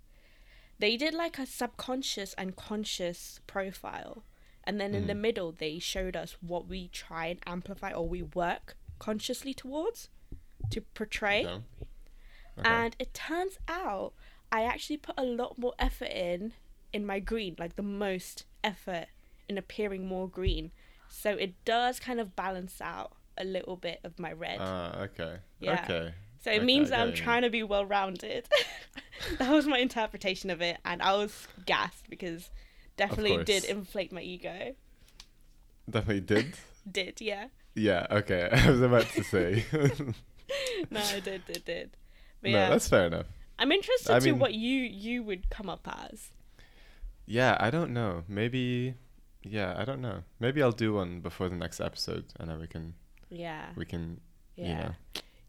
they 0.78 0.96
did 0.96 1.12
like 1.12 1.38
a 1.38 1.44
subconscious 1.44 2.32
and 2.38 2.56
conscious 2.56 3.40
profile. 3.46 4.24
And 4.64 4.80
then 4.80 4.94
in 4.94 5.06
the 5.06 5.14
Mhm. 5.14 5.20
middle, 5.28 5.52
they 5.52 5.78
showed 5.78 6.16
us 6.16 6.36
what 6.40 6.66
we 6.66 6.88
try 6.88 7.26
and 7.26 7.40
amplify 7.44 7.92
or 7.92 8.08
we 8.08 8.22
work 8.22 8.76
consciously 8.98 9.52
towards 9.52 10.08
to 10.70 10.80
portray. 10.80 11.40
Okay. 11.44 11.64
Okay. 12.58 12.70
And 12.76 12.96
it 12.98 13.12
turns 13.12 13.58
out 13.68 14.14
I 14.50 14.62
actually 14.64 14.96
put 14.98 15.16
a 15.18 15.22
lot 15.40 15.58
more 15.58 15.74
effort 15.78 16.12
in 16.12 16.54
in 16.92 17.04
my 17.04 17.20
green, 17.20 17.54
like 17.58 17.76
the 17.76 17.82
most 17.82 18.46
effort 18.62 19.06
in 19.48 19.58
appearing 19.58 20.06
more 20.06 20.28
green. 20.28 20.70
So 21.08 21.30
it 21.30 21.54
does 21.64 21.98
kind 21.98 22.20
of 22.20 22.36
balance 22.36 22.80
out 22.80 23.12
a 23.36 23.44
little 23.44 23.76
bit 23.76 24.00
of 24.04 24.18
my 24.18 24.32
red. 24.32 24.58
Ah, 24.60 25.00
okay. 25.00 25.38
Yeah. 25.58 25.80
Okay. 25.84 26.14
so 26.40 26.50
it 26.50 26.56
okay, 26.56 26.64
means 26.64 26.90
that 26.90 27.00
I'm 27.00 27.12
trying 27.12 27.42
to 27.42 27.50
be 27.50 27.62
well 27.62 27.84
rounded. 27.84 28.48
that 29.38 29.50
was 29.50 29.66
my 29.66 29.78
interpretation 29.78 30.50
of 30.50 30.60
it, 30.60 30.78
and 30.84 31.02
I 31.02 31.16
was 31.16 31.48
gassed 31.66 32.08
because 32.08 32.50
definitely 32.96 33.42
did 33.44 33.64
inflate 33.64 34.12
my 34.12 34.22
ego. 34.22 34.74
Definitely 35.88 36.20
did. 36.20 36.54
Did, 36.90 37.20
yeah. 37.20 37.48
yeah. 37.74 38.06
Okay. 38.10 38.48
I 38.52 38.70
was 38.70 38.80
about 38.80 39.06
to 39.10 39.22
say. 39.22 39.64
No, 40.90 40.98
I 41.00 41.20
did, 41.20 41.44
did, 41.44 41.64
did. 41.64 41.90
But 42.40 42.50
no, 42.50 42.58
yeah, 42.58 42.70
that's 42.70 42.88
fair 42.88 43.06
enough. 43.06 43.26
I'm 43.58 43.70
interested 43.70 44.12
I 44.12 44.18
to 44.18 44.24
mean- 44.32 44.38
what 44.38 44.54
you 44.54 44.78
you 44.78 45.22
would 45.22 45.50
come 45.50 45.68
up 45.68 45.86
as. 45.86 46.30
Yeah, 47.30 47.56
I 47.60 47.70
don't 47.70 47.92
know. 47.92 48.24
Maybe. 48.28 48.94
Yeah, 49.42 49.74
I 49.78 49.84
don't 49.84 50.00
know. 50.02 50.18
Maybe 50.40 50.62
I'll 50.62 50.72
do 50.86 50.94
one 50.94 51.20
before 51.20 51.48
the 51.48 51.56
next 51.56 51.80
episode, 51.80 52.24
and 52.38 52.50
then 52.50 52.58
we 52.58 52.66
can 52.66 52.94
Yeah, 53.30 53.66
we 53.76 53.84
can 53.86 54.20
yeah. 54.56 54.66
you 54.68 54.74
know 54.74 54.92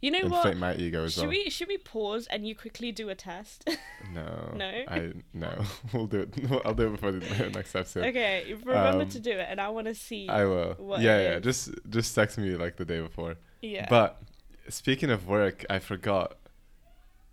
You 0.02 0.12
know 0.12 0.20
inflate 0.20 0.44
what? 0.44 0.58
my 0.58 0.74
ego 0.76 1.04
as 1.06 1.14
Should 1.14 1.22
well. 1.22 1.30
we 1.30 1.50
should 1.50 1.68
we 1.68 1.78
pause 1.78 2.28
and 2.32 2.48
you 2.48 2.54
quickly 2.56 2.92
do 2.92 3.10
a 3.10 3.16
test? 3.16 3.68
No. 4.14 4.54
No? 4.56 4.70
I 4.88 5.14
no. 5.34 5.52
we'll 5.94 6.08
do 6.08 6.20
it. 6.22 6.30
I'll 6.66 6.74
do 6.74 6.88
it 6.88 6.92
before 6.92 7.12
the 7.12 7.50
next 7.50 7.76
episode. 7.76 8.06
okay, 8.10 8.54
remember 8.64 9.04
Um, 9.04 9.10
to 9.10 9.20
do 9.20 9.32
it, 9.32 9.48
and 9.50 9.60
I 9.60 9.70
want 9.70 9.88
to 9.88 9.96
see. 9.96 10.28
I 10.30 10.46
will. 10.46 10.74
what 10.78 11.02
yeah, 11.02 11.18
yeah. 11.26 11.36
is. 11.38 11.44
Just 11.44 11.62
just 11.90 12.14
text 12.16 12.38
me 12.38 12.56
like 12.64 12.76
the 12.78 12.86
day 12.86 13.02
before. 13.02 13.36
yeah. 13.62 13.88
But 13.90 14.22
speaking 14.70 15.10
of 15.10 15.28
work, 15.28 15.66
I 15.70 15.80
forgot. 15.80 16.38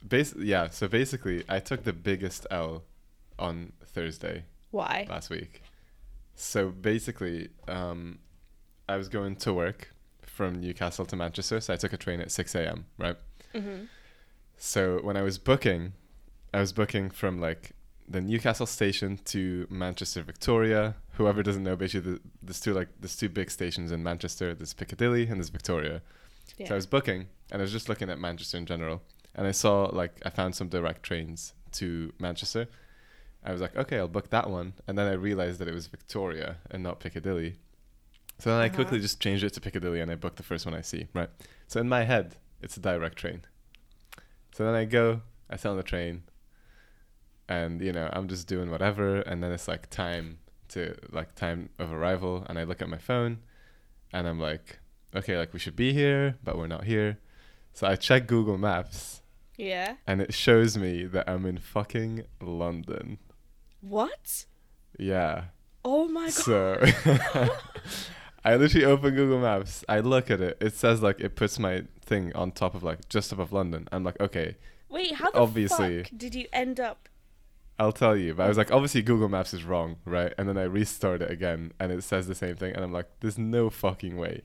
Basically, 0.06 0.46
yeah, 0.46 0.70
so 0.70 0.86
basically, 0.88 1.44
I 1.48 1.58
took 1.60 1.82
the 1.84 1.92
biggest 1.92 2.46
L 2.50 2.84
on 3.38 3.72
Thursday 3.88 4.44
why? 4.70 5.06
last 5.08 5.30
week. 5.30 5.62
So 6.34 6.70
basically, 6.70 7.48
um, 7.66 8.18
I 8.88 8.96
was 8.96 9.08
going 9.08 9.36
to 9.36 9.52
work 9.52 9.92
from 10.22 10.60
Newcastle 10.60 11.04
to 11.06 11.16
Manchester, 11.16 11.60
so 11.60 11.74
I 11.74 11.76
took 11.76 11.92
a 11.92 11.96
train 11.96 12.20
at 12.20 12.30
6 12.30 12.54
a.m., 12.54 12.86
right? 12.96 13.16
hmm 13.52 13.84
So 14.56 15.00
when 15.02 15.16
I 15.16 15.22
was 15.22 15.38
booking, 15.38 15.94
I 16.54 16.60
was 16.60 16.72
booking 16.72 17.10
from 17.10 17.40
like 17.40 17.72
the 18.08 18.20
Newcastle 18.20 18.66
station 18.66 19.18
to 19.26 19.66
Manchester 19.68 20.22
Victoria. 20.22 20.94
Whoever 21.14 21.42
doesn't 21.42 21.62
know, 21.62 21.76
basically 21.76 22.18
there's 22.42 22.60
two 22.60 22.72
like 22.72 22.88
there's 23.00 23.16
two 23.16 23.28
big 23.28 23.50
stations 23.50 23.92
in 23.92 24.02
Manchester. 24.02 24.54
There's 24.54 24.72
Piccadilly 24.72 25.26
and 25.26 25.36
there's 25.36 25.50
Victoria. 25.50 26.00
Yeah. 26.56 26.68
So 26.68 26.74
I 26.74 26.76
was 26.76 26.86
booking 26.86 27.26
and 27.50 27.60
I 27.60 27.62
was 27.62 27.72
just 27.72 27.88
looking 27.88 28.08
at 28.08 28.18
Manchester 28.18 28.56
in 28.56 28.66
general, 28.66 29.02
and 29.34 29.46
I 29.46 29.52
saw 29.52 29.90
like 29.92 30.20
I 30.24 30.30
found 30.30 30.54
some 30.54 30.68
direct 30.68 31.02
trains 31.02 31.52
to 31.72 32.12
Manchester. 32.18 32.68
I 33.44 33.52
was 33.52 33.60
like, 33.60 33.76
okay, 33.76 33.98
I'll 33.98 34.08
book 34.08 34.30
that 34.30 34.50
one, 34.50 34.74
and 34.86 34.98
then 34.98 35.06
I 35.06 35.12
realized 35.12 35.58
that 35.60 35.68
it 35.68 35.74
was 35.74 35.86
Victoria 35.86 36.56
and 36.70 36.82
not 36.82 37.00
Piccadilly. 37.00 37.56
So 38.38 38.50
then 38.50 38.60
I 38.60 38.66
Uh-huh. 38.66 38.74
quickly 38.76 39.00
just 39.00 39.20
changed 39.20 39.44
it 39.44 39.52
to 39.54 39.60
Piccadilly, 39.60 40.00
and 40.00 40.10
I 40.10 40.14
booked 40.16 40.36
the 40.36 40.42
first 40.42 40.66
one 40.66 40.74
I 40.74 40.80
see. 40.82 41.08
Right. 41.14 41.30
So 41.66 41.80
in 41.80 41.88
my 41.88 42.04
head, 42.04 42.36
it's 42.60 42.76
a 42.76 42.80
direct 42.80 43.16
train. 43.16 43.42
So 44.52 44.64
then 44.64 44.74
I 44.74 44.84
go, 44.84 45.22
I 45.48 45.56
sit 45.56 45.68
on 45.68 45.76
the 45.76 45.82
train, 45.82 46.22
and 47.48 47.80
you 47.80 47.92
know 47.92 48.10
I'm 48.12 48.28
just 48.28 48.46
doing 48.46 48.70
whatever, 48.70 49.20
and 49.20 49.42
then 49.42 49.52
it's 49.52 49.68
like 49.68 49.88
time 49.90 50.38
to 50.68 50.94
like 51.10 51.34
time 51.34 51.70
of 51.78 51.92
arrival, 51.92 52.44
and 52.48 52.58
I 52.58 52.64
look 52.64 52.82
at 52.82 52.88
my 52.88 52.98
phone, 52.98 53.38
and 54.12 54.26
I'm 54.28 54.38
like, 54.40 54.80
okay, 55.14 55.38
like 55.38 55.52
we 55.52 55.58
should 55.58 55.76
be 55.76 55.92
here, 55.92 56.36
but 56.44 56.58
we're 56.58 56.66
not 56.66 56.84
here. 56.84 57.18
So 57.72 57.86
I 57.86 57.96
check 57.96 58.26
Google 58.26 58.58
Maps, 58.58 59.22
Yeah. 59.56 59.96
and 60.06 60.20
it 60.20 60.34
shows 60.34 60.76
me 60.76 61.04
that 61.04 61.28
I'm 61.28 61.46
in 61.46 61.58
fucking 61.58 62.24
London. 62.40 63.18
What? 63.80 64.46
Yeah. 64.98 65.44
Oh 65.84 66.08
my 66.08 66.26
god. 66.26 66.32
So 66.32 66.80
I 68.44 68.56
literally 68.56 68.86
open 68.86 69.14
Google 69.14 69.40
Maps. 69.40 69.84
I 69.88 70.00
look 70.00 70.30
at 70.30 70.40
it. 70.40 70.56
It 70.60 70.74
says 70.74 71.02
like 71.02 71.20
it 71.20 71.36
puts 71.36 71.58
my 71.58 71.84
thing 72.04 72.34
on 72.34 72.52
top 72.52 72.74
of 72.74 72.82
like 72.82 73.08
just 73.08 73.32
above 73.32 73.52
London. 73.52 73.88
I'm 73.92 74.04
like, 74.04 74.18
okay, 74.20 74.56
Wait, 74.88 75.14
how 75.14 75.30
the 75.30 75.38
obviously- 75.38 76.04
fuck 76.04 76.12
did 76.16 76.34
you 76.34 76.46
end 76.52 76.80
up? 76.80 77.08
I'll 77.80 77.92
tell 77.92 78.16
you. 78.16 78.34
But 78.34 78.42
I 78.44 78.48
was 78.48 78.58
like, 78.58 78.72
obviously 78.72 79.02
Google 79.02 79.28
Maps 79.28 79.54
is 79.54 79.62
wrong, 79.62 79.98
right? 80.04 80.34
And 80.36 80.48
then 80.48 80.58
I 80.58 80.64
restart 80.64 81.22
it 81.22 81.30
again, 81.30 81.72
and 81.78 81.92
it 81.92 82.02
says 82.02 82.26
the 82.26 82.34
same 82.34 82.56
thing, 82.56 82.74
and 82.74 82.82
I'm 82.82 82.92
like, 82.92 83.06
there's 83.20 83.38
no 83.38 83.70
fucking 83.70 84.16
way. 84.16 84.42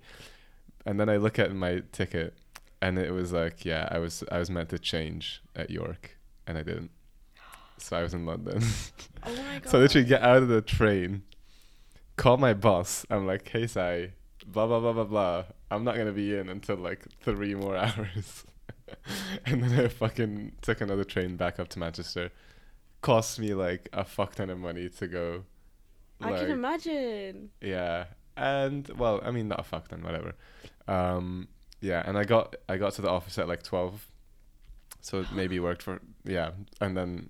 And 0.85 0.99
then 0.99 1.09
I 1.09 1.17
look 1.17 1.39
at 1.39 1.51
my 1.55 1.81
ticket, 1.91 2.35
and 2.79 2.99
it 2.99 3.11
was 3.11 3.33
like, 3.33 3.65
yeah, 3.65 3.87
I 3.89 3.97
was 3.97 4.23
I 4.31 4.37
was 4.37 4.51
meant 4.51 4.69
to 4.69 4.77
change 4.77 5.41
at 5.55 5.71
York, 5.71 6.17
and 6.45 6.59
I 6.59 6.63
didn't. 6.63 6.91
So 7.83 7.97
I 7.97 8.03
was 8.03 8.13
in 8.13 8.25
London. 8.25 8.61
Oh 9.25 9.29
my 9.35 9.59
god. 9.59 9.65
So 9.69 9.77
I 9.77 9.81
literally 9.81 10.07
get 10.07 10.21
out 10.21 10.37
of 10.37 10.47
the 10.47 10.61
train, 10.61 11.23
call 12.15 12.37
my 12.37 12.53
boss. 12.53 13.05
I'm 13.09 13.27
like, 13.27 13.47
hey, 13.49 13.67
Sai, 13.67 14.13
blah, 14.47 14.67
blah, 14.67 14.79
blah, 14.79 14.93
blah, 14.93 15.03
blah. 15.03 15.43
I'm 15.69 15.83
not 15.83 15.95
going 15.95 16.07
to 16.07 16.13
be 16.13 16.33
in 16.37 16.47
until 16.47 16.77
like 16.77 17.05
three 17.21 17.55
more 17.55 17.75
hours. 17.85 18.45
and 19.45 19.63
then 19.63 19.85
I 19.85 19.87
fucking 19.89 20.53
took 20.61 20.79
another 20.79 21.03
train 21.03 21.35
back 21.35 21.59
up 21.59 21.67
to 21.69 21.79
Manchester. 21.79 22.31
Cost 23.01 23.37
me 23.37 23.53
like 23.53 23.89
a 23.91 24.05
fuck 24.05 24.35
ton 24.35 24.49
of 24.49 24.59
money 24.59 24.87
to 24.87 25.07
go. 25.07 25.43
I 26.21 26.31
can 26.31 26.51
imagine. 26.51 27.49
yeah. 27.59 28.05
And 28.37 28.87
well, 28.97 29.19
I 29.23 29.31
mean, 29.31 29.49
not 29.49 29.59
a 29.59 29.63
fuck 29.63 29.89
ton, 29.89 30.03
whatever. 30.03 30.35
Um, 30.87 31.49
yeah. 31.81 32.01
And 32.05 32.17
I 32.17 32.23
got 32.23 32.55
I 32.69 32.77
got 32.77 32.93
to 32.93 33.01
the 33.01 33.09
office 33.09 33.37
at 33.37 33.49
like 33.49 33.61
12. 33.61 34.07
So 35.01 35.19
it 35.19 35.33
maybe 35.33 35.59
worked 35.59 35.81
for, 35.81 35.99
yeah. 36.23 36.51
And 36.79 36.95
then 36.95 37.29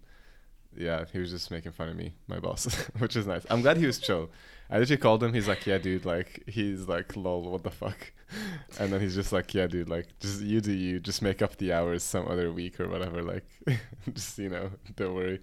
yeah, 0.78 1.06
he 1.12 1.20
was 1.20 1.32
just 1.32 1.52
making 1.52 1.72
fun 1.72 1.90
of 1.90 1.96
me, 1.96 2.14
my 2.28 2.40
boss, 2.40 2.66
which 3.00 3.16
is 3.16 3.28
nice. 3.28 3.46
I'm 3.50 3.62
glad 3.62 3.78
he 3.78 3.86
was 3.86 4.00
chill. 4.00 4.30
I 4.70 4.80
literally 4.80 4.98
called 4.98 5.24
him. 5.24 5.34
He's 5.34 5.48
like, 5.48 5.66
"Yeah, 5.66 5.78
dude. 5.78 6.06
Like, 6.06 6.44
he's 6.48 6.88
like, 6.88 7.16
lol, 7.16 7.44
what 7.44 7.64
the 7.64 7.72
fuck?" 7.72 8.12
And 8.80 8.92
then 8.92 9.00
he's 9.00 9.14
just 9.14 9.32
like, 9.32 9.54
"Yeah, 9.54 9.68
dude. 9.68 9.90
Like, 9.90 10.08
just 10.20 10.42
you 10.42 10.60
do 10.60 10.72
you. 10.72 11.00
Just 11.00 11.22
make 11.22 11.44
up 11.44 11.58
the 11.58 11.72
hours 11.72 12.04
some 12.04 12.28
other 12.28 12.52
week 12.52 12.80
or 12.80 12.90
whatever. 12.90 13.22
Like, 13.22 13.46
just 14.14 14.40
you 14.40 14.50
know, 14.50 14.72
don't 14.96 15.14
worry." 15.14 15.40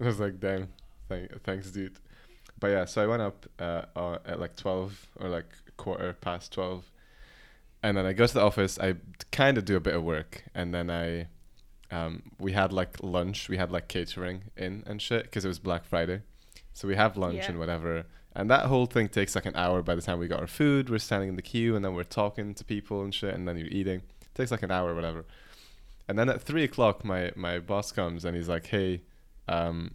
I 0.00 0.04
was 0.04 0.18
like, 0.18 0.40
"Damn, 0.40 0.68
thank, 1.08 1.42
thanks, 1.44 1.70
dude." 1.70 1.98
But 2.58 2.68
yeah, 2.68 2.84
so 2.86 3.02
I 3.02 3.06
went 3.06 3.22
up 3.22 3.46
uh, 3.58 3.82
uh, 3.94 4.18
at 4.26 4.40
like 4.40 4.56
twelve 4.56 5.06
or 5.20 5.28
like 5.28 5.46
quarter 5.76 6.12
past 6.14 6.52
twelve, 6.52 6.90
and 7.82 7.96
then 7.96 8.06
I 8.06 8.12
go 8.12 8.26
to 8.26 8.34
the 8.34 8.40
office. 8.42 8.78
I 8.78 8.96
kind 9.30 9.56
of 9.58 9.64
do 9.64 9.76
a 9.76 9.80
bit 9.80 9.94
of 9.94 10.02
work, 10.02 10.44
and 10.54 10.74
then 10.74 10.90
I 10.90 11.28
um, 11.92 12.22
we 12.38 12.52
had 12.52 12.72
like 12.72 12.96
lunch, 13.02 13.48
we 13.48 13.56
had 13.58 13.70
like 13.70 13.86
catering 13.88 14.44
in 14.56 14.82
and 14.86 15.00
shit 15.00 15.24
because 15.24 15.44
it 15.44 15.48
was 15.48 15.58
Black 15.58 15.84
Friday. 15.84 16.22
So 16.72 16.88
we 16.88 16.96
have 16.96 17.16
lunch 17.16 17.36
Yeah. 17.36 17.50
and 17.50 17.58
whatever. 17.58 18.04
And 18.34 18.50
that 18.50 18.64
whole 18.66 18.86
thing 18.86 19.08
takes 19.08 19.34
like 19.34 19.44
an 19.46 19.54
hour 19.56 19.82
by 19.82 19.94
the 19.94 20.00
time 20.02 20.18
we 20.18 20.26
got 20.26 20.40
our 20.40 20.46
food. 20.46 20.88
We're 20.88 20.98
standing 20.98 21.28
in 21.28 21.36
the 21.36 21.42
queue 21.42 21.76
and 21.76 21.84
then 21.84 21.94
we're 21.94 22.04
talking 22.22 22.54
to 22.54 22.64
people 22.64 23.02
and 23.02 23.14
shit 23.14 23.34
and 23.34 23.46
then 23.46 23.58
you're 23.58 23.68
eating. 23.68 24.00
It 24.22 24.34
takes 24.34 24.50
like 24.50 24.62
an 24.62 24.70
hour 24.70 24.90
or 24.90 24.94
whatever. 24.94 25.26
And 26.08 26.18
then 26.18 26.28
at 26.30 26.40
three 26.42 26.64
o'clock, 26.64 27.04
my, 27.04 27.30
my 27.36 27.58
boss 27.58 27.92
comes 27.92 28.24
and 28.24 28.34
he's 28.34 28.48
like, 28.48 28.66
hey, 28.66 29.02
um, 29.48 29.92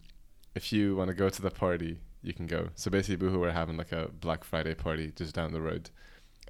if 0.54 0.72
you 0.72 0.94
want 0.96 1.08
to 1.08 1.14
go 1.14 1.28
to 1.28 1.42
the 1.42 1.50
party, 1.50 1.98
you 2.22 2.32
can 2.32 2.46
go. 2.46 2.68
So 2.76 2.90
basically, 2.90 3.16
Boohoo 3.16 3.38
were 3.40 3.50
having 3.52 3.76
like 3.76 3.92
a 3.92 4.08
Black 4.20 4.44
Friday 4.44 4.74
party 4.74 5.12
just 5.16 5.34
down 5.34 5.52
the 5.52 5.60
road. 5.60 5.90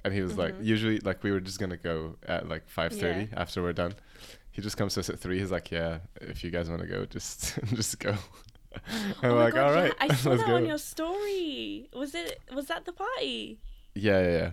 And 0.05 0.13
he 0.13 0.21
was 0.21 0.37
like, 0.37 0.55
Mhm. 0.55 0.65
usually, 0.65 0.99
like, 0.99 1.23
we 1.23 1.31
were 1.31 1.41
just 1.41 1.59
going 1.59 1.71
to 1.71 1.77
go 1.77 2.15
at 2.25 2.47
like 2.47 2.63
5.30 2.69 3.29
after 3.35 3.61
we're 3.61 3.73
done 3.73 3.93
he 4.59 4.63
just 4.63 4.77
comes 4.77 4.93
to 4.95 4.99
us 4.99 5.09
at 5.09 5.19
three. 5.19 5.39
He's 5.39 5.51
like, 5.51 5.71
"Yeah, 5.71 5.99
if 6.21 6.43
you 6.43 6.51
guys 6.51 6.69
want 6.69 6.81
to 6.81 6.87
go, 6.87 7.05
just 7.05 7.57
just 7.73 7.97
go." 7.99 8.13
oh 9.23 9.35
my 9.35 9.45
like, 9.45 9.53
god, 9.53 9.67
"All 9.67 9.75
yeah, 9.75 9.81
right, 9.83 9.93
I 9.99 10.13
saw 10.23 10.35
that 10.35 10.45
go." 10.45 10.55
on 10.55 10.65
your 10.65 10.77
story. 10.77 11.89
Was 11.93 12.13
it? 12.15 12.39
Was 12.53 12.67
that 12.67 12.85
the 12.85 12.93
party? 12.93 13.59
yeah, 13.95 14.21
yeah, 14.21 14.37
yeah. 14.41 14.51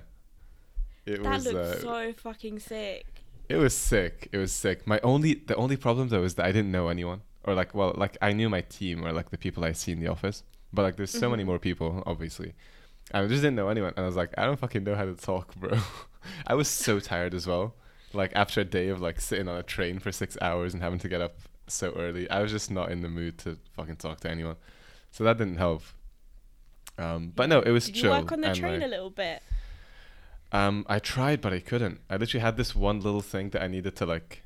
It 1.06 1.22
That 1.22 1.30
was 1.32 1.44
looked 1.46 1.56
uh, 1.58 1.80
so 1.80 2.12
fucking 2.16 2.58
sick. 2.60 3.06
it 3.48 3.56
was 3.56 3.74
sick. 3.76 4.28
It 4.32 4.38
was 4.38 4.52
sick. 4.52 4.86
My 4.86 4.98
only 5.02 5.34
the 5.34 5.54
only 5.56 5.76
problem 5.76 6.08
though 6.08 6.24
is 6.24 6.34
that 6.36 6.46
I 6.46 6.52
didn't 6.52 6.72
know 6.72 6.88
anyone, 6.88 7.20
or 7.44 7.54
like, 7.54 7.74
well, 7.74 7.92
like 7.96 8.16
I 8.22 8.32
knew 8.32 8.48
my 8.48 8.62
team 8.62 9.04
or 9.04 9.12
like 9.12 9.30
the 9.30 9.38
people 9.38 9.64
I 9.64 9.72
see 9.72 9.92
in 9.92 10.00
the 10.00 10.08
office, 10.08 10.42
but 10.72 10.82
like 10.82 10.96
there's 10.96 11.10
so 11.10 11.28
many 11.30 11.42
Mhm. 11.42 11.46
more 11.46 11.58
people, 11.58 12.02
obviously. 12.06 12.54
And 13.12 13.24
I 13.24 13.28
just 13.28 13.42
didn't 13.42 13.54
know 13.56 13.68
anyone, 13.68 13.92
and 13.96 14.02
I 14.04 14.06
was 14.06 14.16
like, 14.16 14.32
I 14.36 14.44
don't 14.46 14.58
fucking 14.58 14.82
know 14.82 14.96
how 14.96 15.04
to 15.04 15.14
talk, 15.14 15.54
bro. 15.54 15.78
I 16.46 16.54
was 16.54 16.68
so 16.68 16.98
tired 16.98 17.34
as 17.34 17.46
well. 17.46 17.74
Like 18.16 18.32
after 18.34 18.60
a 18.60 18.64
day 18.64 18.88
of 18.88 19.00
like 19.00 19.20
sitting 19.20 19.48
on 19.48 19.56
a 19.56 19.62
train 19.62 19.98
for 19.98 20.10
six 20.12 20.36
hours 20.40 20.74
and 20.74 20.82
having 20.82 20.98
to 21.00 21.08
get 21.08 21.20
up 21.20 21.36
so 21.68 21.92
early, 21.92 22.28
I 22.30 22.40
was 22.42 22.50
just 22.50 22.70
not 22.70 22.90
in 22.90 23.00
the 23.02 23.08
mood 23.08 23.38
to 23.38 23.58
fucking 23.74 23.96
talk 23.96 24.20
to 24.20 24.30
anyone. 24.30 24.56
So 25.10 25.24
that 25.24 25.38
didn't 25.38 25.56
help. 25.58 25.82
Um, 26.98 27.32
but 27.34 27.48
no, 27.48 27.60
it 27.60 27.70
was 27.70 27.86
Did 27.86 27.94
chill. 27.96 28.12
you 28.14 28.20
work 28.22 28.32
on 28.32 28.40
the 28.40 28.48
and, 28.48 28.56
train 28.58 28.74
like- 28.80 28.84
a 28.84 28.90
little 28.90 29.10
bit? 29.10 29.42
um, 30.52 30.86
I 30.88 30.98
tried, 30.98 31.40
but 31.40 31.52
I 31.52 31.60
couldn't. 31.60 32.00
I 32.08 32.16
literally 32.16 32.42
had 32.42 32.56
this 32.56 32.74
one 32.74 33.00
little 33.00 33.20
thing 33.20 33.50
that 33.50 33.62
I 33.62 33.66
needed 33.68 33.96
to 33.96 34.06
like 34.06 34.42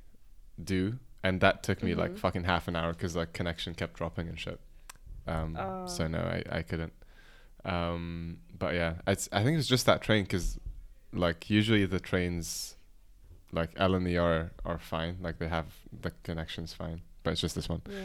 do, 0.62 0.98
and 1.22 1.40
that 1.40 1.62
took 1.62 1.82
me 1.82 1.94
like 1.94 2.12
Mhm. 2.12 2.18
fucking 2.18 2.44
half 2.44 2.66
an 2.68 2.74
hour 2.76 2.92
because 2.92 3.14
like 3.14 3.32
connection 3.32 3.74
kept 3.74 3.94
dropping 3.94 4.28
and 4.28 4.38
shit. 4.38 4.58
Um, 5.26 5.54
so 5.86 6.04
Oh. 6.04 6.08
no, 6.08 6.18
I 6.20 6.42
I 6.58 6.62
couldn't. 6.62 6.92
Um, 7.64 8.38
but 8.58 8.74
yeah, 8.74 8.94
it's 9.06 9.28
I 9.30 9.44
think 9.44 9.58
it's 9.58 9.68
just 9.68 9.86
that 9.86 10.00
train 10.02 10.24
because 10.24 10.58
like 11.12 11.50
usually 11.50 11.84
the 11.86 12.00
trains, 12.00 12.76
like 13.52 13.70
L 13.76 13.94
and 13.94 14.06
E 14.08 14.16
are 14.16 14.50
are 14.64 14.78
fine. 14.78 15.16
Like 15.20 15.38
they 15.38 15.48
have 15.48 15.66
the 16.00 16.12
connections 16.22 16.72
fine, 16.74 17.00
but 17.22 17.32
it's 17.32 17.40
just 17.40 17.54
this 17.54 17.68
one. 17.68 17.82
Yeah. 17.88 18.00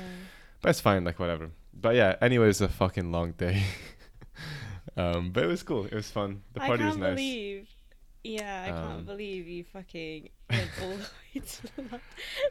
But 0.61 0.69
it's 0.69 0.81
fine, 0.81 1.03
like 1.03 1.19
whatever. 1.19 1.51
But 1.73 1.95
yeah, 1.95 2.15
anyway, 2.21 2.49
it's 2.49 2.61
a 2.61 2.69
fucking 2.69 3.11
long 3.11 3.33
day. 3.33 3.63
um, 4.97 5.31
but 5.31 5.43
it 5.43 5.47
was 5.47 5.63
cool. 5.63 5.85
It 5.85 5.93
was 5.93 6.09
fun. 6.11 6.41
The 6.53 6.59
party 6.61 6.83
was 6.83 6.97
nice. 6.97 7.15
believe. 7.15 7.67
Yeah, 8.23 8.63
I 8.67 8.69
Um, 8.71 8.87
can't 8.87 9.05
believe 9.05 9.47
you 9.47 9.63
fucking 9.65 10.29
went 10.49 10.69
all 10.81 10.89
the 10.97 10.97
way 11.35 11.41
to 11.45 11.67
London. 11.77 12.01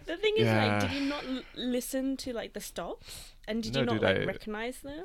The 0.06 0.16
thing 0.16 0.34
is, 0.36 0.46
like, 0.46 0.80
did 0.82 0.90
you 0.92 1.08
not 1.08 1.24
l- 1.26 1.42
listen 1.56 2.16
to 2.18 2.32
like 2.32 2.52
the 2.52 2.60
stops? 2.60 3.32
And 3.48 3.60
did 3.62 3.74
No, 3.74 3.80
you 3.80 3.86
not 3.86 3.92
dude, 3.94 4.02
like 4.02 4.16
I- 4.18 4.24
recognize 4.24 4.78
them? 4.80 5.04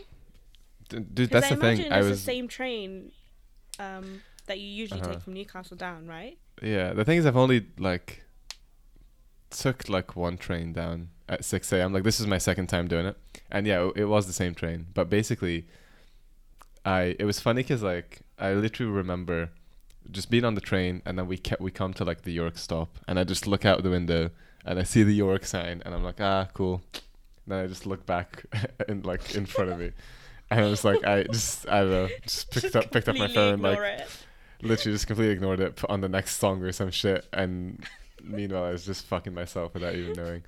D- 0.89 0.99
dude, 0.99 1.29
that's 1.31 1.51
I 1.51 1.55
the 1.55 1.61
thing. 1.61 1.91
I 1.91 1.99
was 1.99 2.09
the 2.09 2.17
same 2.17 2.47
train 2.47 3.11
um, 3.79 4.21
that 4.45 4.59
you 4.59 4.67
usually 4.67 5.01
Uh-huh. 5.01 5.13
take 5.13 5.21
from 5.23 5.33
Newcastle 5.33 5.77
down, 5.77 6.05
right? 6.05 6.37
Yeah. 6.61 6.93
The 6.93 7.05
thing 7.05 7.17
is, 7.17 7.25
I've 7.25 7.37
only 7.37 7.67
like 7.77 8.23
took 9.49 9.89
like 9.89 10.15
one 10.15 10.37
train 10.37 10.73
down 10.73 11.09
at 11.27 11.45
six 11.45 11.71
a.m. 11.71 11.93
Like 11.93 12.03
this 12.03 12.19
is 12.19 12.27
my 12.27 12.37
second 12.37 12.67
time 12.67 12.87
doing 12.87 13.05
it, 13.05 13.17
and 13.51 13.65
yeah, 13.67 13.87
it, 13.87 13.97
it 13.97 14.05
was 14.05 14.27
the 14.27 14.33
same 14.33 14.55
train. 14.55 14.87
But 14.93 15.09
basically, 15.09 15.67
I 16.85 17.15
it 17.19 17.25
was 17.25 17.39
funny 17.39 17.63
because 17.63 17.83
like 17.83 18.21
I 18.37 18.53
literally 18.53 18.91
remember 18.91 19.49
just 20.11 20.29
being 20.29 20.45
on 20.45 20.55
the 20.55 20.61
train, 20.61 21.01
and 21.05 21.17
then 21.17 21.27
we 21.27 21.37
kept 21.37 21.61
we 21.61 21.71
come 21.71 21.93
to 21.95 22.03
like 22.03 22.23
the 22.23 22.33
York 22.33 22.57
stop, 22.57 22.97
and 23.07 23.19
I 23.19 23.23
just 23.23 23.47
look 23.47 23.65
out 23.65 23.83
the 23.83 23.89
window 23.89 24.31
and 24.65 24.79
I 24.79 24.83
see 24.83 25.03
the 25.03 25.13
York 25.13 25.45
sign, 25.45 25.81
and 25.85 25.93
I'm 25.95 26.03
like, 26.03 26.19
ah, 26.19 26.47
cool. 26.53 26.81
then 27.47 27.63
I 27.63 27.67
just 27.67 27.85
look 27.85 28.05
back 28.05 28.45
in 28.87 29.03
like 29.03 29.35
in 29.35 29.45
front 29.45 29.71
of 29.71 29.79
me. 29.79 29.91
And 30.51 30.65
I 30.65 30.69
was 30.69 30.83
like, 30.83 31.03
I 31.05 31.23
just, 31.23 31.69
I 31.69 31.81
don't 31.81 31.91
know, 31.91 32.09
just 32.23 32.49
picked 32.49 32.63
Just 32.63 32.75
up, 32.75 32.91
picked 32.91 33.07
up 33.07 33.15
my 33.15 33.27
phone, 33.27 33.59
like, 33.61 33.77
it. 33.77 34.07
Literally 34.61 34.95
just 34.95 35.07
completely 35.07 35.33
ignored 35.33 35.59
it, 35.59 35.75
put 35.75 35.89
on 35.89 36.01
the 36.01 36.09
next 36.09 36.37
song 36.37 36.61
or 36.63 36.71
some 36.71 36.91
shit, 36.91 37.25
and 37.33 37.83
meanwhile 38.23 38.65
I 38.65 38.71
was 38.71 38.85
just 38.85 39.05
fucking 39.05 39.33
myself 39.33 39.73
without 39.73 39.95
even 39.95 40.13
knowing. 40.13 40.43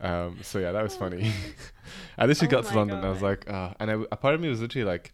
Um, 0.00 0.38
so 0.42 0.58
yeah, 0.58 0.72
that 0.72 0.82
was 0.82 0.94
Oh, 0.96 1.00
funny. 1.00 1.22
God. 1.22 1.32
I 2.18 2.26
literally 2.26 2.48
Oh 2.48 2.62
got 2.62 2.68
to 2.70 2.76
London, 2.76 2.96
and 2.98 3.06
I 3.06 3.10
was 3.10 3.22
like, 3.22 3.44
ah, 3.48 3.74
and 3.78 3.90
I, 3.90 3.94
a 4.12 4.16
part 4.16 4.34
of 4.34 4.40
me 4.40 4.48
was 4.48 4.60
literally 4.60 4.84
like, 4.84 5.12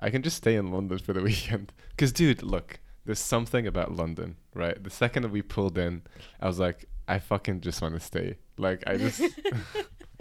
I 0.00 0.10
can 0.10 0.22
just 0.22 0.36
stay 0.38 0.56
in 0.56 0.70
London 0.72 0.98
for 0.98 1.12
the 1.12 1.22
weekend, 1.30 1.72
because 1.90 2.12
dude, 2.12 2.42
look, 2.42 2.80
there's 3.04 3.18
something 3.20 3.66
about 3.66 3.92
London, 3.92 4.36
right? 4.54 4.82
The 4.82 4.90
second 4.90 5.22
that 5.22 5.30
we 5.30 5.42
pulled 5.42 5.78
in, 5.78 6.02
I 6.40 6.46
was 6.48 6.58
like, 6.58 6.86
I 7.08 7.18
fucking 7.20 7.60
just 7.60 7.80
want 7.80 7.94
to 7.94 8.00
stay. 8.00 8.36
Like 8.58 8.82
I 8.86 8.96
just, 8.96 9.20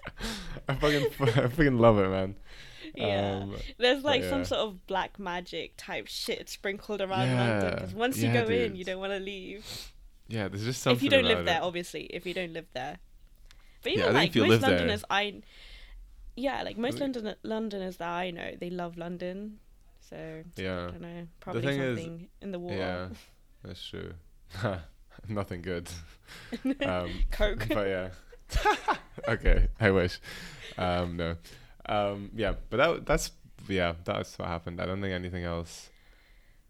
I 0.70 0.76
fucking, 0.76 1.08
I 1.20 1.48
fucking 1.48 1.78
love 1.80 1.98
it, 2.00 2.10
man. 2.10 2.36
Yeah. 2.98 3.40
Um, 3.44 3.56
There's 3.78 4.04
like 4.04 4.22
yeah. 4.24 4.30
some 4.30 4.46
sort 4.46 4.62
of 4.62 4.86
black 4.88 5.20
magic 5.20 5.74
type 5.78 6.08
shit 6.08 6.50
sprinkled 6.50 7.02
around 7.02 7.36
London 7.36 7.70
Yeah. 7.70 7.76
because 7.76 7.94
once 7.94 8.18
you 8.18 8.32
go 8.34 8.46
in, 8.46 8.76
you 8.76 8.84
don't 8.86 9.00
want 9.00 9.14
to 9.14 9.20
leave. 9.20 9.66
yeah, 10.28 10.48
there's 10.48 10.64
just 10.64 10.82
something 10.82 10.98
if 10.98 11.04
you 11.04 11.10
don't 11.10 11.24
live 11.26 11.40
about 11.40 11.46
there, 11.46 11.64
obviously. 11.64 12.04
If 12.06 12.26
you 12.26 12.34
don't 12.34 12.54
live 12.54 12.68
there, 12.74 12.98
but 13.84 13.92
even 13.92 14.14
like 14.14 14.36
most 14.36 14.48
live 14.50 14.62
there- 14.62 14.70
Londoners, 14.72 15.04
I 15.10 15.42
yeah, 16.36 16.64
like 16.64 16.78
most? 16.78 17.00
London 17.00 17.36
Londoners 17.44 17.98
that 17.98 18.10
I 18.10 18.32
know, 18.32 18.52
they 18.60 18.70
love 18.70 18.98
London. 18.98 19.60
So 20.10 20.44
yeah, 20.56 20.88
I 20.88 20.92
don't 20.92 21.02
know, 21.02 21.28
probably 21.40 21.62
thing 21.64 21.80
is- 21.82 21.98
something 22.00 22.28
in 22.42 22.52
the 22.52 22.60
water. 22.60 22.76
yeah, 22.76 23.08
that's 23.64 23.88
true. 23.88 24.14
Nothing 25.30 25.62
good. 25.62 25.90
Um, 26.86 27.10
Coke. 27.32 27.68
but 27.70 27.88
yeah. 27.88 28.10
okay, 29.28 29.68
I 29.80 29.92
wish. 29.92 30.20
Um, 30.78 31.18
no. 31.18 31.36
Um, 31.88 32.32
yeah, 32.36 32.54
but 32.70 32.78
that 32.78 33.06
that's 33.06 33.32
yeah, 33.68 33.94
that's 34.04 34.38
what 34.38 34.48
happened. 34.48 34.82
I 34.82 34.86
don't 34.86 35.02
think 35.02 35.14
anything 35.14 35.44
else. 35.44 35.90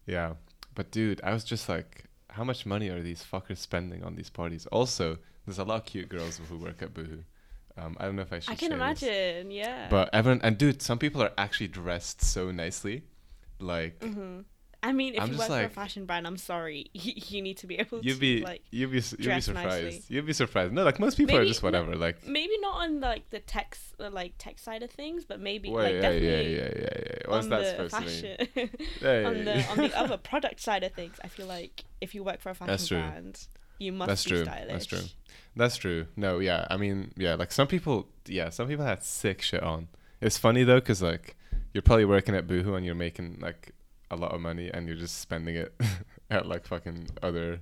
Yeah, 0.05 0.33
but 0.75 0.91
dude, 0.91 1.21
I 1.23 1.33
was 1.33 1.43
just 1.43 1.67
like, 1.69 2.05
how 2.29 2.43
much 2.43 2.65
money 2.65 2.89
are 2.89 3.01
these 3.01 3.23
fuckers 3.23 3.57
spending 3.57 4.03
on 4.03 4.15
these 4.15 4.29
parties? 4.29 4.65
Also, 4.67 5.17
there's 5.45 5.59
a 5.59 5.63
lot 5.63 5.77
of 5.81 5.85
cute 5.85 6.09
girls 6.09 6.39
who 6.49 6.57
work 6.57 6.81
at 6.81 6.93
Boohoo. 6.93 7.23
Um, 7.77 7.97
I 7.99 8.05
don't 8.05 8.15
know 8.15 8.21
if 8.21 8.31
I 8.31 8.39
should. 8.39 8.51
I 8.51 8.55
can 8.55 8.71
say 8.71 8.75
this. 8.93 9.03
imagine. 9.03 9.51
Yeah. 9.51 9.87
But 9.89 10.09
everyone 10.13 10.41
and 10.43 10.57
dude, 10.57 10.81
some 10.81 10.97
people 10.99 11.21
are 11.21 11.31
actually 11.37 11.67
dressed 11.67 12.21
so 12.21 12.51
nicely, 12.51 13.03
like 13.59 14.01
hmm 14.03 14.41
I 14.87 14.91
mean, 14.93 15.15
if 15.15 15.21
I'm 15.21 15.31
you 15.31 15.37
work 15.37 15.49
like- 15.49 15.61
for 15.61 15.67
a 15.67 15.69
fashion 15.69 16.05
brand, 16.05 16.27
I'm 16.27 16.37
sorry, 16.37 16.89
you, 16.93 17.13
you 17.27 17.41
need 17.41 17.57
to 17.57 17.67
be 17.67 17.75
able 17.79 18.01
you'd 18.01 18.13
to 18.15 18.19
be 18.19 18.41
like 18.43 18.61
you'd 18.71 18.91
be 18.91 18.97
you'd 18.97 19.17
be 19.17 19.41
surprised. 19.41 19.83
nicely. 19.85 20.01
You'd 20.09 20.25
be 20.25 20.33
surprised. 20.33 20.73
No, 20.73 20.83
like 20.83 20.99
most 20.99 21.17
people 21.17 21.35
are 21.35 21.39
Maybe- 21.39 21.49
just 21.49 21.63
no, 21.63 21.67
whatever. 21.67 21.95
Like 21.95 22.25
maybe 22.27 22.53
not 22.59 22.75
on 22.83 22.99
like 22.99 23.29
the 23.31 23.39
tech 23.39 23.77
like 23.97 24.33
tech 24.37 24.59
side 24.59 24.83
of 24.83 24.91
things, 24.91 25.25
but 25.25 25.39
maybe 25.39 25.69
wait, 25.71 25.83
like 25.83 25.93
yeah, 26.03 26.09
yeah, 26.11 26.21
definitely 26.21 26.55
yeah, 26.55 26.61
yeah, 26.75 27.03
yeah. 27.05 27.31
What's 27.31 27.43
on 27.45 27.49
that 27.49 27.77
the 27.77 27.89
supposed 27.89 28.19
to 28.21 28.27
mean? 28.27 28.37
fashion 28.37 28.69
Yeah, 29.01 29.19
yeah, 29.21 29.27
on 29.27 29.45
the 29.45 29.65
on 29.71 29.77
the 29.77 29.97
other 29.99 30.17
product 30.17 30.59
side 30.61 30.83
of 30.83 30.93
things. 30.93 31.15
I 31.23 31.27
feel 31.29 31.47
like 31.47 31.83
if 32.01 32.13
you 32.13 32.23
work 32.23 32.39
for 32.41 32.51
a 32.51 32.53
fashion 32.55 32.71
That's 32.71 32.87
true. 32.87 32.99
brand, 32.99 33.47
you 33.79 33.91
must 33.91 34.07
That's 34.09 34.23
be 34.25 34.29
true. 34.29 34.43
stylish. 34.43 34.71
That's 34.71 34.85
true. 34.85 34.99
That's 35.55 35.77
true. 35.77 36.07
No, 36.15 36.39
yeah. 36.39 36.67
I 36.69 36.77
mean, 36.77 37.11
yeah. 37.17 37.35
Like 37.35 37.51
some 37.51 37.67
people, 37.67 38.07
yeah. 38.27 38.49
Some 38.49 38.67
people 38.67 38.85
had 38.85 39.03
sick 39.03 39.41
shit 39.41 39.63
on. 39.63 39.87
It's 40.21 40.37
funny 40.37 40.63
though, 40.63 40.79
cause 40.81 41.01
like 41.01 41.35
you're 41.73 41.81
probably 41.81 42.05
working 42.05 42.35
at 42.35 42.45
Boohoo 42.47 42.75
and 42.75 42.85
you're 42.85 42.95
making 42.95 43.39
like 43.41 43.71
a 44.11 44.15
lot 44.15 44.33
of 44.33 44.41
money 44.41 44.69
and 44.73 44.87
you're 44.87 44.95
just 44.97 45.19
spending 45.19 45.55
it 45.55 45.73
at 46.29 46.45
like 46.47 46.65
fucking 46.65 47.07
other, 47.23 47.59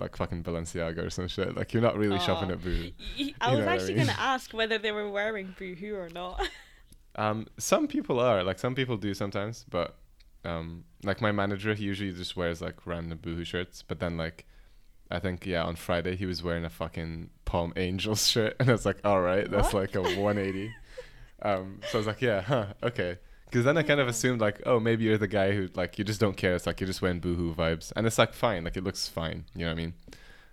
like 0.00 0.16
fucking 0.16 0.42
Balenciaga 0.42 1.04
or 1.06 1.10
some 1.10 1.28
shit. 1.28 1.56
Like 1.56 1.72
you're 1.72 1.82
not 1.82 1.96
really 1.96 2.18
shopping 2.20 2.50
at 2.50 2.62
Boohoo. 2.62 2.90
Y- 3.18 3.34
I 3.40 3.50
was 3.50 3.60
what 3.60 3.68
I 3.68 3.74
actually 3.74 3.94
mean? 3.94 4.06
gonna 4.06 4.18
ask 4.18 4.52
whether 4.52 4.78
they 4.78 4.92
were 4.92 5.08
wearing 5.10 5.54
boohoo 5.58 5.94
or 5.96 6.08
not. 6.08 6.46
Um, 7.16 7.48
some 7.58 7.88
people 7.88 8.20
are 8.20 8.44
like 8.44 8.60
some 8.60 8.76
people 8.76 8.96
do 8.96 9.12
sometimes, 9.12 9.66
but 9.68 9.96
um, 10.44 10.84
like 11.02 11.20
my 11.20 11.32
manager, 11.32 11.74
he 11.74 11.82
usually 11.82 12.12
just 12.12 12.36
wears 12.36 12.62
like 12.62 12.86
random 12.86 13.18
Boohoo 13.20 13.44
shirts. 13.44 13.82
But 13.82 13.98
then 13.98 14.16
like, 14.16 14.46
I 15.10 15.18
think 15.18 15.44
yeah, 15.44 15.64
on 15.64 15.74
Friday 15.74 16.14
he 16.14 16.26
was 16.26 16.44
wearing 16.44 16.64
a 16.64 16.70
fucking 16.70 17.30
Palm 17.44 17.72
Angels 17.74 18.24
shirt, 18.28 18.54
and 18.60 18.68
I 18.68 18.72
was 18.72 18.86
like, 18.86 18.98
all 19.04 19.20
right, 19.20 19.50
that's 19.50 19.74
like 19.74 19.96
a 19.96 20.02
180. 20.02 20.72
um, 21.42 21.80
so 21.90 21.98
I 21.98 22.00
was 22.00 22.06
like, 22.06 22.22
yeah, 22.22 22.40
huh, 22.42 22.66
okay. 22.84 23.18
Because 23.50 23.64
then 23.64 23.76
I 23.78 23.82
kind 23.82 23.98
of 24.00 24.08
assumed 24.08 24.40
like, 24.40 24.60
oh, 24.66 24.78
maybe 24.78 25.04
you're 25.04 25.16
the 25.18 25.26
guy 25.28 25.52
who 25.52 25.68
like 25.74 25.98
you 25.98 26.04
just 26.04 26.20
don't 26.20 26.36
care. 26.36 26.54
It's 26.54 26.66
like 26.66 26.80
you're 26.80 26.86
just 26.86 27.00
wearing 27.02 27.18
Boohoo 27.20 27.54
vibes, 27.54 27.92
and 27.96 28.06
it's 28.06 28.18
like 28.18 28.34
fine, 28.34 28.64
like 28.64 28.76
it 28.76 28.84
looks 28.84 29.08
fine. 29.08 29.44
You 29.54 29.64
know 29.64 29.72
what 29.72 29.78
I 29.78 29.82
mean? 29.82 29.94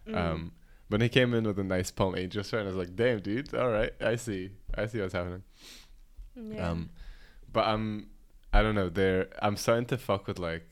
Mm. 0.08 0.16
Um, 0.18 0.52
but 0.90 1.02
he 1.02 1.10
came 1.10 1.34
in 1.34 1.44
with 1.46 1.60
a 1.60 1.64
nice 1.64 1.92
Palm 1.92 2.16
Angel 2.16 2.42
shirt, 2.44 2.62
and 2.62 2.70
I 2.70 2.72
was 2.72 2.78
like, 2.88 2.96
damn, 2.96 3.20
dude, 3.20 3.54
all 3.56 3.70
right, 3.70 3.92
I 4.00 4.16
see, 4.16 4.52
I 4.76 4.86
see 4.86 5.02
what's 5.02 5.14
happening. 5.14 5.44
yeah. 6.36 6.70
Um, 6.70 6.90
but 7.52 7.66
I'm, 7.68 8.08
I 8.54 8.62
don't 8.62 8.76
know. 8.76 8.90
They're 8.90 9.28
I'm 9.42 9.58
starting 9.58 9.86
to 9.88 9.98
fuck 9.98 10.28
with 10.28 10.40
like 10.40 10.66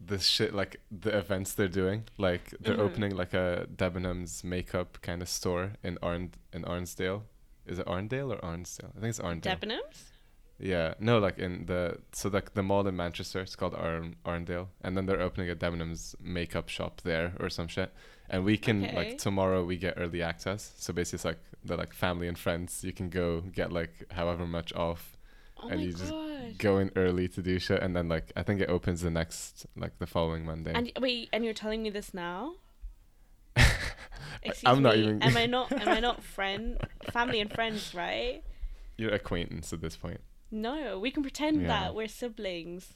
this 0.00 0.24
shit, 0.26 0.54
like 0.54 0.80
the 0.90 1.16
events 1.16 1.52
they're 1.54 1.68
doing. 1.68 2.04
Like 2.18 2.54
they're 2.60 2.76
Mhm. 2.76 2.80
opening 2.80 3.16
like 3.16 3.34
a 3.34 3.66
Debenhams 3.74 4.44
makeup 4.44 4.98
kind 5.02 5.22
of 5.22 5.28
store 5.28 5.72
in 5.82 5.98
Arn 6.02 6.32
in 6.52 6.64
Arnsdale. 6.64 7.24
Is 7.66 7.78
it 7.78 7.86
Arndale 7.86 8.32
or 8.34 8.44
Arnsdale? 8.44 8.92
I 8.96 9.00
think 9.00 9.10
it's 9.10 9.18
Arndale. 9.18 9.58
Debenhams? 9.58 10.02
Yeah, 10.58 10.94
no, 10.98 11.18
like 11.18 11.38
in 11.38 11.66
the 11.66 11.98
so 12.12 12.28
like 12.28 12.54
the 12.54 12.62
mall 12.62 12.86
in 12.86 12.96
Manchester. 12.96 13.40
It's 13.40 13.56
called 13.56 13.74
Arn 13.74 14.16
Arndale, 14.24 14.68
and 14.82 14.96
then 14.96 15.06
they're 15.06 15.20
opening 15.20 15.50
a 15.50 15.56
Debenhams 15.56 16.14
makeup 16.20 16.68
shop 16.68 17.00
there 17.02 17.32
or 17.40 17.48
some 17.48 17.68
shit. 17.68 17.92
And 18.30 18.44
we 18.44 18.56
can 18.58 18.84
Okay. 18.84 18.96
like 18.96 19.18
tomorrow 19.18 19.64
we 19.64 19.76
get 19.76 19.94
early 19.96 20.22
access. 20.22 20.74
So 20.78 20.92
basically, 20.92 21.16
it's 21.18 21.24
like 21.24 21.38
the 21.64 21.76
like 21.76 21.94
family 21.94 22.28
and 22.28 22.38
friends. 22.38 22.82
You 22.84 22.92
can 22.92 23.08
go 23.08 23.40
get 23.40 23.72
like 23.72 24.04
however 24.12 24.46
much 24.46 24.72
off 24.74 25.16
Oh 25.62 25.68
And 25.68 25.80
you 25.82 25.92
just 25.92 26.12
god. 26.12 26.58
go 26.58 26.78
in 26.78 26.90
early 26.94 27.28
to 27.28 27.42
do 27.42 27.58
shit 27.58 27.82
and 27.82 27.94
then 27.96 28.08
like 28.08 28.32
I 28.36 28.42
think 28.42 28.60
it 28.60 28.68
opens 28.68 29.00
the 29.00 29.10
next 29.10 29.66
like 29.76 29.98
the 29.98 30.06
following 30.06 30.44
Monday. 30.44 30.72
And 30.74 30.92
wait, 31.00 31.28
and 31.32 31.44
you're 31.44 31.54
telling 31.54 31.82
me 31.82 31.90
this 31.90 32.14
now? 32.14 32.54
Excuse 34.42 34.62
I'm 34.66 34.82
not 34.82 34.96
even 34.96 35.20
Am 35.22 35.36
I 35.36 35.46
not? 35.46 35.72
Am 35.72 35.88
I 35.88 36.00
not 36.00 36.22
friend, 36.22 36.78
family 37.12 37.40
and 37.40 37.50
friends, 37.52 37.94
right? 37.94 38.42
You're 38.96 39.12
acquaintance 39.14 39.72
at 39.72 39.80
this 39.80 39.96
point. 39.96 40.20
No, 40.50 40.98
we 40.98 41.10
can 41.10 41.22
pretend 41.22 41.62
Yeah. 41.62 41.68
that 41.68 41.94
we're 41.94 42.08
siblings. 42.08 42.94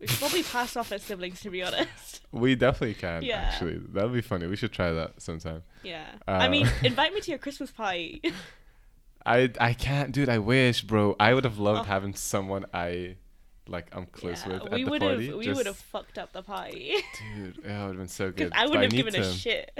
We 0.00 0.06
should 0.08 0.18
probably 0.18 0.42
pass 0.42 0.76
off 0.76 0.92
as 0.92 1.02
siblings, 1.02 1.40
to 1.42 1.50
be 1.50 1.62
honest. 1.62 2.20
We 2.32 2.56
definitely 2.56 2.94
can 2.94 3.22
Yeah. 3.22 3.36
actually. 3.36 3.78
That'd 3.78 4.12
be 4.12 4.20
funny. 4.20 4.46
We 4.48 4.56
should 4.56 4.72
try 4.72 4.90
that 4.92 5.22
sometime. 5.22 5.62
Yeah. 5.84 6.04
Uh, 6.26 6.32
I 6.32 6.48
mean, 6.48 6.68
invite 6.82 7.14
me 7.14 7.20
to 7.20 7.30
your 7.30 7.38
Christmas 7.38 7.70
party. 7.70 8.20
I 9.26 9.50
I 9.60 9.72
can't 9.72 10.12
dude, 10.12 10.28
I 10.28 10.38
wish, 10.38 10.82
bro. 10.82 11.16
I 11.18 11.32
would 11.32 11.44
have 11.44 11.58
loved 11.58 11.80
Oh. 11.80 11.84
having 11.84 12.14
someone 12.14 12.66
I 12.74 13.16
like 13.66 13.86
I'm 13.96 14.06
close 14.06 14.44
Yeah, 14.46 14.54
with 14.64 14.72
we 14.72 14.84
the 14.84 14.90
would 14.90 15.00
party. 15.00 15.26
have. 15.28 15.36
We 15.36 15.52
would 15.52 15.66
have 15.66 15.76
fucked 15.76 16.18
up 16.18 16.32
the 16.32 16.42
party. 16.42 16.94
Dude, 17.36 17.58
yeah, 17.64 17.84
it 17.84 17.86
would 17.86 17.88
have 17.90 17.96
been 17.96 18.08
so 18.08 18.30
good. 18.30 18.52
I 18.54 18.66
wouldn't 18.66 18.82
have 18.82 18.92
given 18.92 19.16
a 19.16 19.32
shit. 19.32 19.70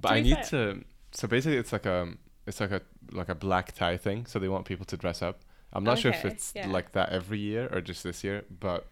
But 0.00 0.12
I 0.12 0.20
need 0.20 0.36
fair. 0.46 0.74
to. 0.74 0.84
So 1.12 1.26
basically, 1.26 1.56
it's 1.56 1.72
like 1.72 1.86
a 1.86 2.12
it's 2.46 2.60
like 2.60 2.70
a 2.70 2.82
like 3.10 3.28
a 3.30 3.34
black 3.34 3.72
tie 3.72 3.96
thing. 3.96 4.26
So 4.26 4.38
they 4.38 4.48
want 4.48 4.66
people 4.66 4.84
to 4.86 4.96
dress 4.96 5.22
up. 5.22 5.40
I'm 5.74 5.84
not 5.84 5.98
sure 5.98 6.12
if 6.12 6.24
it's 6.24 6.52
yeah. 6.54 6.68
like 6.68 6.92
that 6.92 7.10
every 7.10 7.38
year 7.38 7.68
or 7.72 7.80
just 7.80 8.02
this 8.04 8.22
year, 8.24 8.44
but 8.60 8.86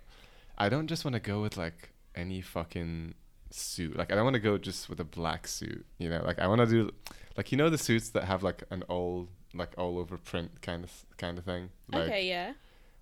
I 0.59 0.69
don't 0.69 0.87
just 0.89 1.05
want 1.05 1.15
to 1.15 1.21
go 1.21 1.41
with 1.41 1.57
like 1.57 1.91
any 2.15 2.41
fucking 2.41 3.15
suit. 3.51 3.97
Like 3.97 4.11
I 4.13 4.15
don't 4.17 4.25
want 4.25 4.35
to 4.35 4.41
go 4.41 4.59
just 4.59 4.89
with 4.89 5.01
a 5.01 5.05
black 5.05 5.47
suit. 5.47 5.85
You 5.99 6.09
know, 6.11 6.23
like 6.25 6.39
I 6.39 6.47
want 6.47 6.61
to 6.61 6.67
do 6.67 6.91
like 7.37 7.53
you 7.53 7.59
know 7.59 7.71
the 7.71 7.79
suits 7.79 8.11
that 8.11 8.25
have 8.25 8.43
like 8.43 8.65
an 8.71 8.83
all 8.89 9.29
like 9.55 9.71
all 9.77 9.99
over 9.99 10.17
print 10.19 10.61
kind 10.63 10.85
of 10.85 10.91
kind 11.19 11.39
of 11.39 11.45
thing. 11.45 11.71
Like, 11.91 12.03
okay, 12.09 12.29
yeah. 12.29 12.55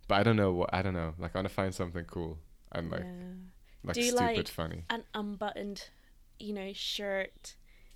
But 0.08 0.16
I 0.16 0.22
don't 0.24 0.36
know 0.36 0.52
what 0.52 0.70
I 0.72 0.82
don't 0.82 0.94
know. 0.94 1.14
Like 1.18 1.34
I 1.34 1.38
want 1.38 1.48
to 1.48 1.54
find 1.54 1.74
something 1.74 2.04
cool 2.04 2.38
and 2.72 2.90
like 2.90 3.00
yeah. 3.02 3.34
like 3.84 3.94
Do 3.94 4.00
you 4.02 4.10
stupid 4.10 4.36
like- 4.36 4.48
funny. 4.48 4.84
An 4.90 5.04
unbuttoned, 5.14 5.88
you 6.38 6.52
know, 6.52 6.72
shirt. 6.74 7.54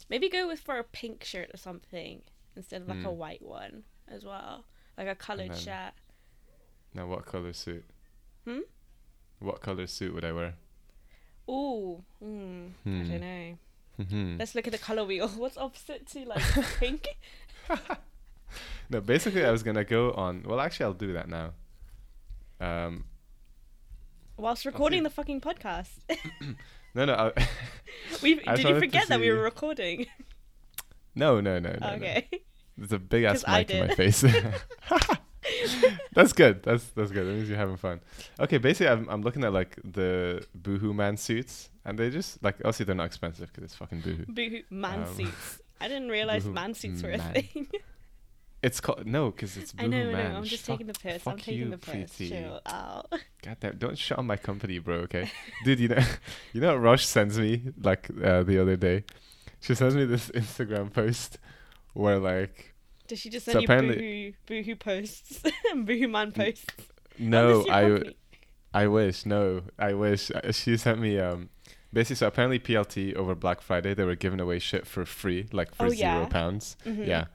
Maybe 0.09 0.29
go 0.29 0.47
with 0.47 0.61
for 0.61 0.79
a 0.79 0.85
pink 0.85 1.25
shirt 1.25 1.51
or 1.55 1.57
something 1.57 2.23
instead 2.57 2.83
of 2.83 2.89
like 2.89 2.99
a 3.05 3.09
Mm. 3.09 3.15
white 3.17 3.43
one 3.43 3.85
as 4.07 4.25
well, 4.25 4.65
like 4.99 5.09
a 5.09 5.15
coloured 5.15 5.51
then- 5.51 5.59
shirt. 5.59 5.93
Now 6.95 7.07
what 7.07 7.27
color 7.27 7.53
suit? 7.53 7.85
Hmm? 8.47 8.61
What 9.41 9.61
color 9.61 9.87
suit 9.87 10.15
would 10.15 10.25
I 10.25 10.33
wear? 10.33 10.55
Ooh, 11.49 12.03
mm, 12.23 12.69
I 12.69 12.89
Hmm. 12.89 13.11
don't 13.11 13.21
know. 13.21 13.59
Hmm. 14.09 14.37
Let's 14.39 14.55
look 14.55 14.67
at 14.67 14.73
the 14.73 14.79
color 14.79 15.05
wheel. 15.05 15.29
What's 15.37 15.57
opposite 15.59 16.07
to 16.09 16.25
like 16.25 16.43
pink? 16.79 17.09
No, 18.91 19.01
basically, 19.01 19.45
I 19.45 19.51
was 19.51 19.63
gonna 19.63 19.83
go 19.83 20.13
on. 20.13 20.43
Well, 20.47 20.61
actually, 20.61 20.85
I'll 20.85 20.93
do 20.93 21.15
that 21.15 21.29
now. 21.29 21.55
Um, 22.61 23.07
Whilst 24.37 24.65
recording 24.67 25.03
the 25.03 25.11
fucking 25.11 25.41
podcast. 25.41 25.89
no, 26.95 27.05
no, 27.07 27.15
I, 27.15 27.49
we 28.23 28.41
I 28.47 28.55
did 28.57 28.69
you 28.69 28.79
forget 28.79 29.09
that 29.09 29.19
we 29.21 29.33
were 29.33 29.41
recording? 29.43 30.07
no, 31.15 31.41
no, 31.41 31.59
no, 31.59 31.77
no, 31.81 31.97
no. 31.97 32.21
There's 32.77 32.93
a 32.93 32.99
big 32.99 33.25
ass 33.25 33.45
mic 33.47 33.71
in 33.71 33.87
my 33.89 33.95
face. 33.95 34.25
that's 36.15 36.33
good. 36.33 36.63
That's 36.63 36.85
that's 36.91 37.11
good. 37.11 37.27
That 37.27 37.33
means 37.35 37.49
you're 37.49 37.59
having 37.59 37.77
fun. 37.77 38.01
Okay, 38.41 38.59
basically, 38.59 38.89
I'm 38.89 39.09
I'm 39.09 39.23
looking 39.23 39.45
at 39.45 39.53
like 39.53 39.79
the 39.85 40.45
Boohoo 40.55 40.93
man 40.93 41.17
suits, 41.17 41.71
and 41.85 41.99
they 41.99 42.11
just 42.11 42.43
like 42.43 42.57
obviously 42.59 42.87
they're 42.87 42.95
not 42.95 43.07
expensive 43.07 43.49
because 43.49 43.65
it's 43.65 43.75
fucking 43.75 44.01
Boohoo. 44.01 44.25
Boohoo 44.27 44.63
man 44.71 45.05
Um, 45.05 45.15
suits. 45.15 45.61
I 45.81 45.89
didn't 45.89 46.09
realize 46.09 46.45
boohoo 46.45 46.55
man 46.55 46.75
suits 46.75 47.03
were 47.03 47.11
a 47.13 47.19
man. 47.19 47.33
thing. 47.35 47.69
It's 48.63 48.81
called 48.81 49.07
no, 49.07 49.31
because 49.31 49.57
it's 49.57 49.73
boohoo 49.73 49.89
man. 49.91 50.01
I 50.01 50.05
know, 50.05 50.11
I 50.11 50.13
man. 50.23 50.33
know. 50.33 50.39
I'm 50.39 50.45
just 50.45 50.65
Fuck- 50.65 50.75
taking 50.79 50.87
the 50.87 50.99
piss. 50.99 51.27
I'm 51.27 51.37
taking 51.37 51.59
you, 51.59 51.69
the 51.71 51.79
piss. 51.79 52.17
Chill 52.17 52.61
out. 52.67 53.13
God 53.45 53.57
damn! 53.61 53.77
Don't 53.77 53.99
shut 53.99 54.19
on 54.19 54.27
my 54.27 54.37
company, 54.37 54.79
bro. 54.79 54.97
Okay, 55.01 55.31
dude. 55.65 55.81
You 55.81 55.89
know, 55.89 56.03
you 56.53 56.61
know 56.61 56.73
what 56.73 56.81
Rosh 56.81 57.05
sends 57.05 57.39
me 57.39 57.63
like 57.81 58.09
uh, 58.23 58.43
the 58.43 58.59
other 58.59 58.77
day. 58.77 59.05
She 59.61 59.75
sends 59.75 59.95
me 59.95 60.05
this 60.07 60.29
Instagram 60.31 60.93
post 60.93 61.39
where 61.95 62.19
like 62.19 62.75
Did 63.09 63.19
she 63.19 63.31
just 63.31 63.47
So 63.47 63.53
send 63.53 63.63
you 63.63 63.67
apparently- 63.67 63.97
boohoo 64.47 64.63
boohoo 64.63 64.77
posts 64.77 65.43
and 65.73 65.87
boohoo 65.87 66.09
man 66.09 66.33
posts? 66.33 66.67
No, 67.19 67.65
I 68.73 68.87
wish 68.89 69.25
no, 69.25 69.63
I 69.79 69.93
wish 69.95 70.31
Uh, 70.31 70.53
she 70.53 70.77
sent 70.77 71.01
me 71.01 71.19
um. 71.19 71.49
Basically, 71.93 72.17
so 72.17 72.27
apparently 72.27 72.59
PLT 72.59 73.15
over 73.15 73.37
Black 73.37 73.61
Friday 73.61 73.95
they 73.95 74.03
were 74.05 74.17
giving 74.17 74.41
away 74.41 74.59
shit 74.59 74.85
for 74.85 75.05
free, 75.05 75.47
like 75.53 75.73
for 75.77 75.87
Oh, 75.87 75.89
zero 75.91 76.23
yeah? 76.23 76.27
pounds. 76.27 76.77
Mhm. 76.85 77.07
Yeah. 77.07 77.27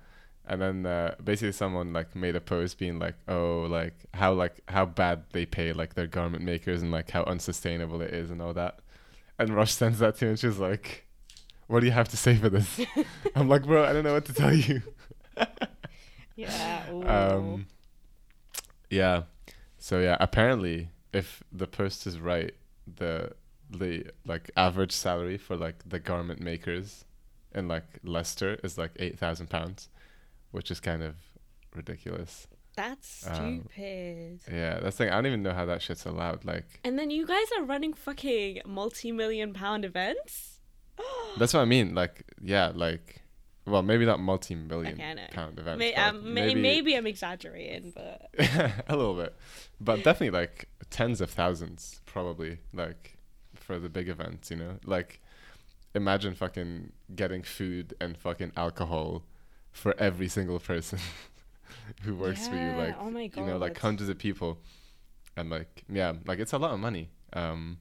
And 0.46 0.62
then 0.62 0.86
uh, 0.86 1.16
basically 1.24 1.54
someone 1.54 1.94
like 1.94 2.14
made 2.14 2.36
a 2.36 2.42
post 2.42 2.78
being 2.78 3.00
like, 3.00 3.16
oh, 3.30 3.62
like 3.70 3.94
how 4.14 4.34
like 4.34 4.60
how 4.68 4.86
bad 4.86 5.24
they 5.32 5.46
pay 5.46 5.72
like 5.72 5.94
their 5.94 6.08
garment 6.08 6.44
makers 6.44 6.82
and 6.82 6.92
like 6.92 7.10
how 7.12 7.24
unsustainable 7.24 8.02
it 8.02 8.14
is 8.14 8.30
and 8.32 8.42
all 8.42 8.54
that. 8.56 8.80
And 9.38 9.56
Rosh 9.56 9.72
sends 9.72 10.00
that 10.00 10.18
to 10.18 10.26
me 10.26 10.30
and 10.32 10.40
she's 10.40 10.58
like, 10.58 11.06
what 11.70 11.80
do 11.80 11.86
you 11.86 11.94
have 11.94 12.10
to 12.10 12.18
say 12.18 12.36
for 12.36 12.50
this? 12.50 12.82
I'm 13.36 13.48
like, 13.48 13.64
bro, 13.66 13.86
I 13.86 13.94
don't 13.94 14.04
know 14.04 14.14
what 14.14 14.26
to 14.26 14.34
tell 14.34 14.54
you. 14.54 14.82
Yeah. 16.36 16.90
Ooh. 16.92 17.04
Um, 17.08 17.66
yeah. 18.90 19.24
So 19.78 20.00
yeah, 20.00 20.16
apparently, 20.22 20.90
if 21.12 21.44
the 21.52 21.68
post 21.68 22.08
is 22.08 22.20
right, 22.20 22.54
the 22.88 23.32
the 23.70 24.06
like 24.26 24.50
average 24.56 24.94
salary 24.94 25.38
for 25.38 25.58
like 25.58 25.84
the 25.88 26.00
garment 26.00 26.40
makers 26.40 27.04
in 27.54 27.68
like 27.68 27.84
Leicester 28.04 28.58
is 28.64 28.78
like 28.78 28.92
eight 28.98 29.20
thousand 29.20 29.50
pounds, 29.50 29.90
which 30.52 30.72
is 30.72 30.80
kind 30.80 31.04
of 31.04 31.16
ridiculous. 31.76 32.48
That's 32.76 33.28
Um, 33.28 33.66
stupid. 33.74 34.40
Yeah, 34.50 34.80
that's 34.80 34.96
thing. 34.96 35.10
I 35.10 35.16
don't 35.16 35.26
even 35.26 35.44
know 35.44 35.54
how 35.54 35.66
that 35.66 35.82
shit's 35.82 36.06
allowed. 36.06 36.46
Like, 36.46 36.80
And 36.86 36.98
then 36.98 37.10
you 37.12 37.26
guys 37.28 37.48
are 37.58 37.66
running 37.66 37.92
fucking 37.94 38.62
multi-million 38.66 39.52
pound 39.54 39.84
events. 39.84 40.59
That's 41.38 41.54
what 41.54 41.62
I 41.62 41.66
mean. 41.66 41.96
Like, 41.96 42.24
yeah, 42.42 42.72
like, 42.74 43.22
well, 43.66 43.84
maybe 43.84 44.06
not 44.06 44.20
multi-million 44.20 44.94
Okay, 44.96 45.28
pound 45.32 45.60
events. 45.60 45.80
May, 45.80 45.94
um, 45.94 46.34
may, 46.34 46.54
maybe 46.56 46.96
I'm 46.96 47.08
exaggerating, 47.08 47.94
but 47.96 48.30
a 48.88 48.96
little 48.96 49.16
bit, 49.16 49.36
but 49.80 49.98
definitely 49.98 50.32
like 50.32 50.68
tens 50.90 51.22
of 51.22 51.30
thousands, 51.30 52.02
probably 52.06 52.60
like 52.74 53.18
for 53.54 53.80
the 53.80 53.90
big 53.90 54.10
events. 54.10 54.50
You 54.50 54.58
know, 54.58 54.80
like 54.86 55.22
imagine 55.96 56.36
fucking 56.36 56.92
getting 57.16 57.44
food 57.44 57.94
and 58.00 58.18
fucking 58.18 58.52
alcohol 58.56 59.24
for 59.72 59.96
every 60.00 60.28
single 60.28 60.60
person 60.60 61.00
who 62.04 62.16
works 62.16 62.48
for 62.48 62.56
you. 62.56 62.72
Like, 62.72 62.96
oh 63.00 63.10
my 63.12 63.28
God, 63.28 63.42
you 63.42 63.48
know, 63.48 63.58
like 63.58 63.78
hundreds 63.78 64.10
of 64.10 64.18
people, 64.18 64.60
and 65.38 65.50
like 65.50 65.84
yeah, 65.90 66.14
like 66.26 66.40
it's 66.40 66.54
a 66.54 66.58
lot 66.58 66.72
of 66.72 66.80
money. 66.80 67.10
Um, 67.34 67.78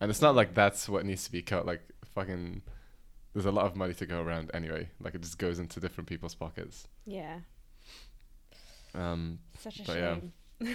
and 0.00 0.10
it's 0.10 0.22
not 0.22 0.34
like 0.34 0.54
that's 0.54 0.88
what 0.88 1.04
needs 1.04 1.24
to 1.24 1.32
be 1.32 1.42
cut. 1.42 1.66
Like 1.66 1.82
fucking, 2.14 2.62
there's 3.34 3.46
a 3.46 3.52
lot 3.52 3.66
of 3.66 3.76
money 3.76 3.94
to 3.94 4.06
go 4.06 4.20
around 4.22 4.50
anyway. 4.54 4.88
Like 5.00 5.14
it 5.14 5.22
just 5.22 5.38
goes 5.38 5.58
into 5.58 5.80
different 5.80 6.08
people's 6.08 6.34
pockets. 6.34 6.86
yeah, 7.06 7.38
Um, 8.94 9.38
such 9.58 9.80
a 9.80 9.84
But 9.84 9.96
yeah. 10.60 10.74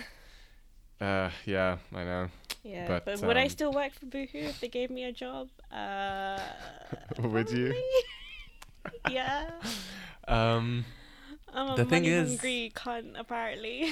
uh, 1.07 1.29
yeah, 1.45 1.77
I 1.93 2.03
know. 2.03 2.29
Yeah, 2.63 2.87
But, 2.87 3.05
but, 3.05 3.21
would 3.21 3.37
I 3.37 3.43
um, 3.43 3.49
still 3.49 3.71
work 3.71 3.93
for 3.93 4.07
Boohoo 4.07 4.39
if 4.39 4.59
they 4.59 4.67
gave 4.67 4.89
me 4.89 5.03
a 5.05 5.11
job? 5.11 5.49
Uh, 5.71 6.39
Would 7.19 7.51
you? 7.51 7.73
yeah, 9.11 9.49
Um, 10.27 10.85
I'm 11.53 11.69
a 11.71 11.75
The 11.75 11.85
thing 11.85 12.05
is- 12.05 12.29
hungry 12.29 12.71
cunt. 12.75 13.19
Apparently, 13.19 13.91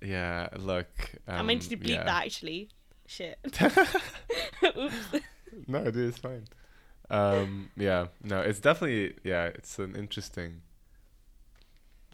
yeah, 0.00 0.48
look. 0.56 0.86
Um, 1.28 1.36
I 1.36 1.42
meant 1.42 1.62
to 1.62 1.76
bleep 1.76 1.88
yeah. 1.88 2.04
that 2.04 2.24
actually. 2.26 2.68
Shit. 3.06 3.38
Oops. 4.64 4.94
no, 5.66 5.84
dude, 5.90 5.96
it's 6.08 6.18
fine. 6.18 6.44
Um, 7.10 7.70
yeah, 7.76 8.06
no, 8.22 8.40
it's 8.40 8.60
definitely 8.60 9.14
yeah, 9.24 9.46
it's 9.46 9.78
an 9.78 9.96
interesting. 9.96 10.62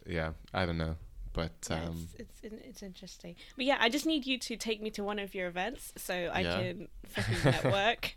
Yeah, 0.07 0.33
I 0.55 0.65
don't 0.67 0.79
know, 0.79 0.97
but 1.33 1.53
Yeah, 1.69 1.85
um, 1.85 2.09
it's, 2.19 2.41
it's 2.43 2.55
it's 2.69 2.83
interesting. 2.83 3.35
But 3.57 3.65
yeah, 3.65 3.77
I 3.81 3.89
just 3.89 4.07
need 4.07 4.25
you 4.27 4.39
to 4.39 4.57
take 4.57 4.81
me 4.81 4.91
to 4.91 5.03
one 5.05 5.19
of 5.19 5.35
your 5.35 5.49
events 5.49 5.93
so 5.97 6.15
I 6.15 6.41
Yeah. 6.41 6.59
can 6.59 6.89
fucking 7.09 7.39
network. 7.45 8.15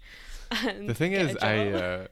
The 0.88 0.94
thing 0.94 1.14
is, 1.14 1.36
I 1.38 1.68
uh, 1.70 2.08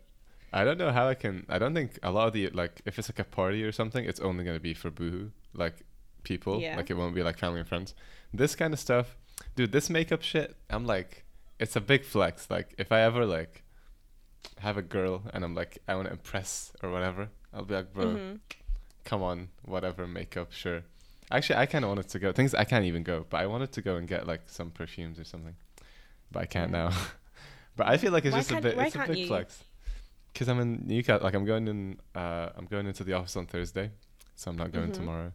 I 0.52 0.64
don't 0.64 0.78
know 0.78 0.92
how 0.92 1.08
I 1.08 1.14
can. 1.16 1.46
I 1.50 1.60
don't 1.60 1.74
think 1.74 2.00
a 2.04 2.12
lot 2.12 2.28
of 2.28 2.34
the 2.34 2.50
like 2.50 2.82
if 2.86 2.98
it's 3.00 3.10
like 3.10 3.20
a 3.20 3.24
party 3.24 3.64
or 3.64 3.72
something, 3.72 4.04
it's 4.04 4.20
only 4.20 4.44
gonna 4.44 4.60
be 4.60 4.74
for 4.74 4.90
boohoo 4.90 5.30
like 5.54 5.76
people. 6.24 6.60
Yeah. 6.60 6.76
Like 6.76 6.90
it 6.90 6.96
won't 6.98 7.16
be 7.16 7.24
like 7.24 7.38
family 7.38 7.60
and 7.60 7.68
friends. 7.70 7.94
This 8.34 8.56
kind 8.56 8.74
of 8.74 8.80
stuff, 8.80 9.16
dude. 9.56 9.72
This 9.72 9.90
makeup 9.90 10.22
shit, 10.24 10.56
I'm 10.70 10.86
like, 10.86 11.24
it's 11.60 11.76
a 11.76 11.82
big 11.82 12.04
flex. 12.04 12.50
Like 12.50 12.74
if 12.78 12.92
I 12.92 13.02
ever 13.02 13.26
like 13.26 13.64
have 14.60 14.78
a 14.78 14.82
girl 14.82 15.24
and 15.34 15.44
I'm 15.44 15.54
like 15.56 15.80
I 15.88 15.96
want 15.96 16.08
to 16.08 16.14
impress 16.14 16.72
or 16.84 16.90
whatever, 16.92 17.30
I'll 17.54 17.66
be 17.66 17.76
like, 17.76 17.94
bro, 17.94 18.06
Mhm. 18.06 18.40
come 19.06 19.22
on, 19.24 19.50
whatever 19.64 20.08
makeup, 20.08 20.52
sure. 20.52 20.84
Actually, 21.30 21.58
I 21.60 21.66
kind 21.66 21.84
of 21.84 21.90
wanted 21.90 22.08
to 22.10 22.20
go. 22.20 22.32
Things 22.32 22.54
I 22.54 22.64
can't 22.64 22.86
even 22.86 23.04
go, 23.04 23.26
but 23.30 23.42
I 23.42 23.48
wanted 23.48 23.72
to 23.74 23.82
go 23.82 23.98
and 23.98 24.08
get 24.08 24.26
like 24.28 24.44
some 24.48 24.72
perfumes 24.72 25.20
or 25.20 25.26
something, 25.26 25.56
but 26.32 26.42
I 26.44 26.46
can't 26.46 26.72
now. 26.72 26.92
but 27.76 27.88
I 27.88 27.98
feel 27.98 28.12
like 28.14 28.24
it's 28.26 28.34
Why 28.34 28.40
just 28.40 28.52
a 28.52 28.62
bit. 28.62 28.78
It's 28.78 28.96
a 28.96 29.06
big 29.08 29.18
you? 29.18 29.28
flex. 29.28 29.64
Cause 30.34 30.48
I'm 30.50 30.60
in 30.60 30.84
Newcastle. 30.86 31.24
Like 31.24 31.34
I'm 31.34 31.46
going 31.46 31.68
in. 31.68 32.00
Uh, 32.16 32.50
I'm 32.56 32.66
going 32.66 32.86
into 32.88 33.04
the 33.04 33.14
office 33.14 33.36
on 33.36 33.46
Thursday, 33.48 33.92
so 34.36 34.52
I'm 34.52 34.58
not 34.58 34.72
going 34.72 34.92
Mhm. 34.92 34.94
tomorrow. 34.94 35.34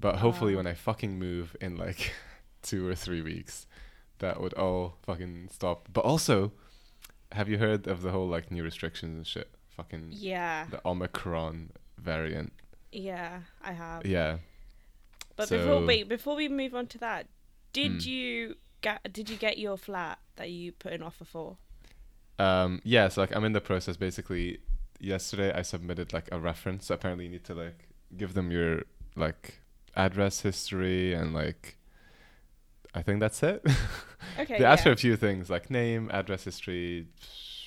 But 0.00 0.16
hopefully, 0.16 0.54
Ah. 0.54 0.56
when 0.58 0.66
I 0.66 0.74
fucking 0.74 1.18
move 1.18 1.56
in 1.60 1.76
like 1.76 2.12
two 2.62 2.86
or 2.88 2.94
three 2.96 3.22
weeks, 3.22 3.66
that 4.18 4.40
would 4.40 4.52
all 4.54 4.98
fucking 5.02 5.48
stop. 5.52 5.88
But 5.92 6.04
also, 6.04 6.52
have 7.32 7.48
you 7.48 7.58
heard 7.58 7.86
of 7.86 8.02
the 8.02 8.10
whole 8.10 8.28
like 8.28 8.50
new 8.50 8.62
restrictions 8.62 9.16
and 9.16 9.26
shit? 9.26 9.50
Fucking 9.76 10.08
Yeah, 10.10 10.66
the 10.70 10.80
Omicron 10.86 11.70
variant. 11.98 12.52
yeah, 12.92 13.40
I 13.62 13.72
have. 13.72 14.04
Yeah. 14.06 14.38
But 15.36 15.48
So- 15.48 15.58
before 15.58 15.86
wait, 15.86 16.08
before 16.08 16.36
we 16.36 16.48
move 16.48 16.74
on 16.74 16.86
to 16.88 16.98
that, 16.98 17.26
did 17.72 17.92
Mm. 17.92 18.06
you 18.06 18.56
get 18.82 19.12
did 19.12 19.30
you 19.30 19.36
get 19.36 19.58
your 19.58 19.76
flat 19.78 20.18
that 20.36 20.50
you 20.50 20.72
put 20.72 20.92
an 20.92 21.02
offer 21.02 21.24
for? 21.24 21.56
Um, 22.38 22.80
yeah, 22.84 23.08
so 23.08 23.20
like 23.22 23.34
I'm 23.34 23.44
in 23.44 23.52
the 23.52 23.60
process. 23.60 23.96
Basically, 23.96 24.58
yesterday 25.00 25.52
I 25.52 25.62
submitted 25.62 26.12
like 26.12 26.28
a 26.32 26.38
reference. 26.38 26.86
So 26.86 26.94
apparently, 26.94 27.24
you 27.26 27.30
need 27.30 27.44
to 27.44 27.54
like 27.54 27.88
give 28.16 28.34
them 28.34 28.50
your 28.50 28.82
like 29.16 29.60
address 29.96 30.40
history 30.42 31.12
and 31.14 31.32
like 31.34 31.76
I 32.94 33.02
think 33.02 33.20
that's 33.20 33.42
it. 33.42 33.64
Okay. 34.38 34.56
they 34.56 34.64
asked 34.64 34.84
for 34.84 34.92
a 34.92 34.96
few 34.96 35.16
things 35.16 35.50
like 35.50 35.68
name, 35.68 36.08
address 36.10 36.44
history. 36.44 37.06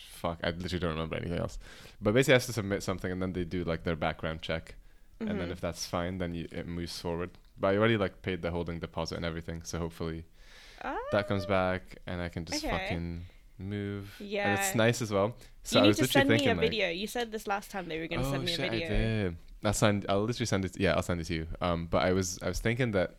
Fuck, 0.09 0.39
I 0.43 0.49
literally 0.49 0.79
don't 0.79 0.91
remember 0.93 1.15
anything 1.17 1.37
else. 1.37 1.59
But 2.01 2.13
basically, 2.15 2.33
I 2.33 2.37
have 2.37 2.45
to 2.45 2.53
submit 2.53 2.81
something, 2.81 3.11
and 3.11 3.21
then 3.21 3.33
they 3.33 3.43
do 3.43 3.63
like 3.63 3.83
their 3.83 3.95
background 3.95 4.41
check, 4.41 4.73
and 5.19 5.39
then 5.39 5.49
Mhm. 5.49 5.51
if 5.51 5.61
that's 5.61 5.85
fine, 5.85 6.17
then 6.17 6.33
you, 6.33 6.47
it 6.51 6.65
moves 6.65 6.99
forward. 6.99 7.31
But 7.59 7.67
I 7.73 7.77
already 7.77 7.97
like 7.97 8.21
paid 8.23 8.41
the 8.41 8.49
holding 8.51 8.79
deposit 8.79 9.15
and 9.17 9.25
everything, 9.25 9.61
so 9.63 9.77
hopefully 9.77 10.25
that 11.11 11.27
comes 11.27 11.43
Ah, 11.45 11.47
back, 11.47 11.97
and 12.07 12.21
I 12.21 12.29
can 12.29 12.45
just 12.45 12.63
Okay. 12.65 12.71
fucking 12.71 13.25
move. 13.59 14.15
Yeah, 14.19 14.47
and 14.47 14.57
it's 14.59 14.73
nice 14.75 15.01
as 15.01 15.11
well. 15.11 15.35
So 15.63 15.79
you 15.79 15.83
I 15.85 15.87
need 15.89 15.95
to 15.97 16.07
send 16.07 16.29
me 16.29 16.45
a 16.47 16.49
like, 16.55 16.59
video. 16.61 16.89
You 16.89 17.05
said 17.07 17.31
this 17.31 17.45
last 17.47 17.69
time 17.69 17.87
they 17.89 17.99
were 17.99 18.07
going 18.07 18.21
to 18.21 18.27
oh 18.27 18.31
send 18.31 18.45
me 18.45 18.53
a 18.53 18.55
shit, 18.55 18.71
video. 18.71 18.87
I 18.87 18.89
did. 18.89 19.37
I'll 19.63 19.73
send. 19.73 20.05
I'll 20.09 20.23
literally 20.23 20.45
send 20.47 20.65
it. 20.65 20.79
Yeah, 20.79 20.93
I'll 20.95 21.03
send 21.03 21.21
it 21.21 21.25
to 21.25 21.33
you. 21.35 21.47
Um, 21.61 21.85
but 21.87 22.01
I 22.03 22.13
was 22.13 22.39
I 22.41 22.47
was 22.47 22.59
thinking 22.59 22.91
that, 22.91 23.17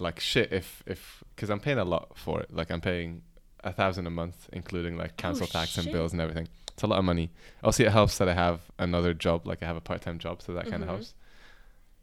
like 0.00 0.20
shit, 0.20 0.52
if 0.52 0.82
if 0.86 1.22
because 1.34 1.50
I'm 1.50 1.60
paying 1.60 1.78
a 1.78 1.84
lot 1.84 2.16
for 2.16 2.40
it. 2.40 2.52
Like 2.52 2.70
I'm 2.70 2.80
paying 2.80 3.22
a 3.62 3.72
thousand 3.72 4.06
a 4.06 4.10
month, 4.10 4.48
including 4.52 4.96
like 4.96 5.16
council 5.16 5.46
tax 5.46 5.76
and 5.78 5.90
bills 5.90 6.12
and 6.12 6.20
everything. 6.20 6.48
It's 6.72 6.82
a 6.82 6.86
lot 6.86 6.98
of 6.98 7.04
money. 7.04 7.30
Also, 7.62 7.84
it 7.84 7.92
helps 7.92 8.18
that 8.18 8.28
I 8.28 8.34
have 8.34 8.60
another 8.78 9.14
job. 9.14 9.46
Like 9.46 9.62
I 9.62 9.66
have 9.66 9.76
a 9.76 9.80
part 9.80 10.02
time 10.02 10.18
job, 10.18 10.42
so 10.42 10.52
that 10.54 10.70
kind 10.70 10.82
of 10.82 10.88
helps. 10.88 11.14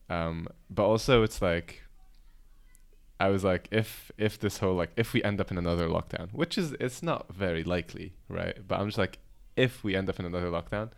Um, 0.10 0.48
but 0.70 0.86
also 0.86 1.24
it's 1.24 1.42
like. 1.42 1.84
I 3.20 3.30
was 3.30 3.44
like, 3.44 3.68
if 3.72 4.12
if 4.20 4.40
this 4.40 4.60
whole 4.60 4.76
like 4.76 4.92
if 4.96 5.12
we 5.12 5.24
end 5.24 5.42
up 5.42 5.50
in 5.50 5.58
another 5.58 5.88
lockdown, 5.88 6.32
which 6.34 6.56
is 6.56 6.74
it's 6.74 7.02
not 7.02 7.26
very 7.34 7.64
likely, 7.64 8.14
right? 8.30 8.56
But 8.68 8.80
I'm 8.80 8.90
just 8.90 9.00
like, 9.00 9.18
if 9.56 9.84
we 9.84 9.96
end 9.96 10.08
up 10.08 10.20
in 10.20 10.26
another 10.28 10.52
lockdown, 10.52 10.92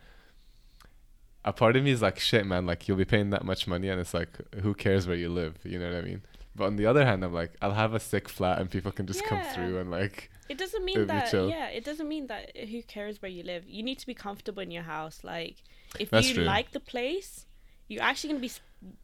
a 1.46 1.52
part 1.54 1.76
of 1.76 1.82
me 1.82 1.90
is 1.92 2.02
like, 2.02 2.18
shit, 2.18 2.44
man, 2.44 2.66
like 2.66 2.86
you'll 2.86 2.98
be 2.98 3.06
paying 3.06 3.30
that 3.30 3.42
much 3.42 3.66
money, 3.66 3.88
and 3.88 3.98
it's 3.98 4.12
like, 4.12 4.28
who 4.60 4.74
cares 4.74 5.06
where 5.06 5.16
you 5.16 5.30
live? 5.30 5.56
You 5.64 5.78
know 5.78 5.88
what 5.88 5.96
I 5.96 6.02
mean? 6.02 6.20
But 6.56 6.64
on 6.66 6.76
the 6.76 6.86
other 6.86 7.04
hand, 7.04 7.24
I'm 7.24 7.32
like, 7.32 7.52
I'll 7.62 7.72
have 7.74 7.94
a 7.94 8.00
sick 8.00 8.28
flat, 8.28 8.58
and 8.60 8.70
people 8.70 8.90
can 8.92 9.06
just 9.06 9.24
come 9.24 9.40
through 9.54 9.78
and 9.78 9.90
like, 9.90 10.30
It 10.48 10.58
doesn't 10.58 10.84
mean 10.84 11.06
that. 11.06 11.32
Yeah, 11.32 11.68
it 11.68 11.84
doesn't 11.84 12.08
mean 12.08 12.26
that. 12.26 12.56
Who 12.56 12.82
cares 12.82 13.22
where 13.22 13.30
you 13.30 13.42
live? 13.44 13.64
You 13.68 13.82
need 13.82 13.98
to 14.00 14.06
be 14.06 14.14
comfortable 14.14 14.62
in 14.62 14.70
your 14.70 14.82
house. 14.82 15.20
Like, 15.22 15.56
if 15.98 16.10
That's 16.10 16.28
you 16.28 16.34
true. 16.34 16.44
like 16.44 16.72
the 16.72 16.80
place, 16.80 17.46
you're 17.88 18.02
actually 18.02 18.30
gonna 18.34 18.40
be. 18.40 18.52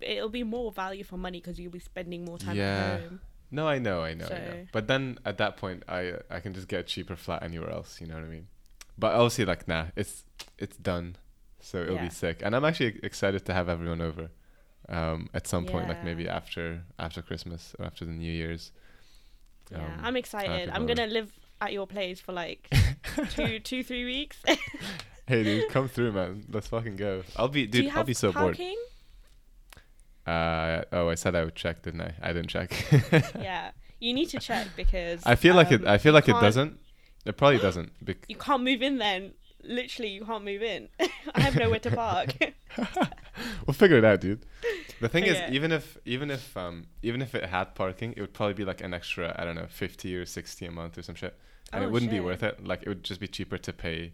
It'll 0.01 0.29
be 0.31 0.43
more 0.43 0.73
value 0.73 1.05
for 1.05 1.17
money 1.19 1.39
because 1.41 1.59
you'll 1.61 1.71
be 1.73 1.79
spending 1.79 2.25
more 2.25 2.39
time 2.39 2.57
Yeah. 2.57 2.95
at 2.95 3.01
home. 3.03 3.21
no, 3.51 3.69
I 3.69 3.79
know, 3.79 4.03
I 4.03 4.15
know, 4.15 4.27
I 4.27 4.39
know. 4.39 4.67
But 4.73 4.87
then 4.89 5.19
at 5.25 5.39
that 5.39 5.57
point, 5.57 5.85
I 5.89 6.15
I 6.31 6.41
can 6.41 6.53
just 6.55 6.67
get 6.67 6.81
a 6.81 6.83
cheaper 6.83 7.15
flat 7.17 7.43
anywhere 7.43 7.71
else. 7.71 8.01
You 8.01 8.07
know 8.09 8.15
what 8.15 8.25
I 8.25 8.29
mean? 8.29 8.47
But 8.99 9.15
obviously, 9.15 9.45
like, 9.45 9.69
nah, 9.69 9.87
it's 9.95 10.25
it's 10.59 10.77
done, 10.79 11.17
so 11.61 11.79
it'll 11.83 11.97
Yeah. 11.97 12.05
be 12.05 12.11
sick, 12.11 12.41
and 12.43 12.57
I'm 12.57 12.65
actually 12.65 12.99
excited 13.03 13.45
to 13.47 13.53
have 13.55 13.69
everyone 13.69 14.01
over. 14.01 14.31
Um, 14.89 15.29
at 15.35 15.47
some 15.49 15.67
point, 15.67 15.89
like 15.89 16.05
maybe 16.05 16.29
after 16.29 16.83
after 16.99 17.21
Christmas 17.23 17.75
or 17.79 17.85
after 17.87 18.05
the 18.05 18.13
New 18.13 18.31
Year's. 18.33 18.71
Yeah, 19.73 19.79
Um, 19.79 20.01
I'm 20.03 20.17
excited. 20.17 20.71
I'm 20.71 20.87
gonna 20.87 21.07
live 21.09 21.33
at 21.61 21.73
your 21.73 21.87
place 21.89 22.21
for 22.21 22.33
like 22.33 22.69
two, 23.31 23.59
two, 23.59 23.83
three 23.83 24.05
weeks. 24.05 24.39
Hey, 25.29 25.43
dude, 25.43 25.69
come 25.71 25.89
through, 25.89 26.13
man. 26.13 26.45
Let's 26.53 26.69
fucking 26.69 26.95
go. 26.95 27.25
I'll 27.35 27.49
be, 27.49 27.67
dude. 27.67 27.91
I'll 27.91 28.05
be 28.05 28.15
so 28.15 28.31
bored. 28.31 28.57
Uh 30.27 30.83
oh, 30.93 31.09
I 31.09 31.15
said 31.15 31.35
I 31.35 31.45
would 31.45 31.55
check, 31.55 31.83
didn't 31.83 32.01
I? 32.01 32.15
I 32.21 32.33
didn't 32.33 32.49
check. 32.49 32.73
yeah, 33.41 33.71
you 34.01 34.13
need 34.13 34.27
to 34.31 34.39
check 34.41 34.69
because 34.77 35.23
I 35.25 35.37
feel 35.37 35.55
like 35.55 35.71
it. 35.71 35.83
um, 35.83 35.89
I 35.89 35.99
feel 35.99 36.13
like 36.13 36.29
it 36.29 36.33
doesn't. 36.41 36.79
It 37.25 37.37
probably 37.37 37.59
doesn't. 37.59 37.93
Bec- 38.05 38.25
You 38.29 38.37
can't 38.37 38.63
move 38.63 38.83
in 38.83 38.99
then. 38.99 39.33
Literally, 39.67 40.11
you 40.11 40.25
can't 40.25 40.45
move 40.45 40.63
in. 40.63 40.89
I 41.35 41.41
have 41.41 41.57
nowhere 41.57 41.81
to 41.81 41.91
park. 41.91 42.29
we'll 43.67 43.75
figure 43.75 43.99
it 43.99 44.05
out, 44.05 44.21
dude. 44.21 44.45
The 45.01 45.09
thing 45.09 45.25
Okay. 45.25 45.33
is, 45.47 45.55
even 45.55 45.73
if 45.73 45.99
even 46.05 46.31
if 46.31 46.57
um 46.57 46.87
even 47.03 47.21
if 47.23 47.35
it 47.35 47.45
had 47.47 47.75
parking, 47.75 48.15
it 48.17 48.21
would 48.21 48.33
probably 48.33 48.55
be 48.55 48.65
like 48.65 48.81
an 48.81 48.95
extra 48.95 49.35
I 49.39 49.45
don't 49.45 49.55
know 49.57 49.67
fifty 49.69 50.17
or 50.17 50.25
sixty 50.27 50.67
a 50.67 50.71
month 50.71 50.97
or 50.99 51.03
some 51.03 51.15
shit, 51.15 51.37
and 51.73 51.83
Oh, 51.83 51.87
it 51.87 51.91
wouldn't 51.91 52.11
be 52.11 52.21
worth 52.21 52.43
it. 52.43 52.65
Like 52.67 52.83
it 52.83 52.89
would 52.89 53.05
just 53.05 53.21
be 53.21 53.29
cheaper 53.29 53.59
to 53.59 53.73
pay 53.73 54.13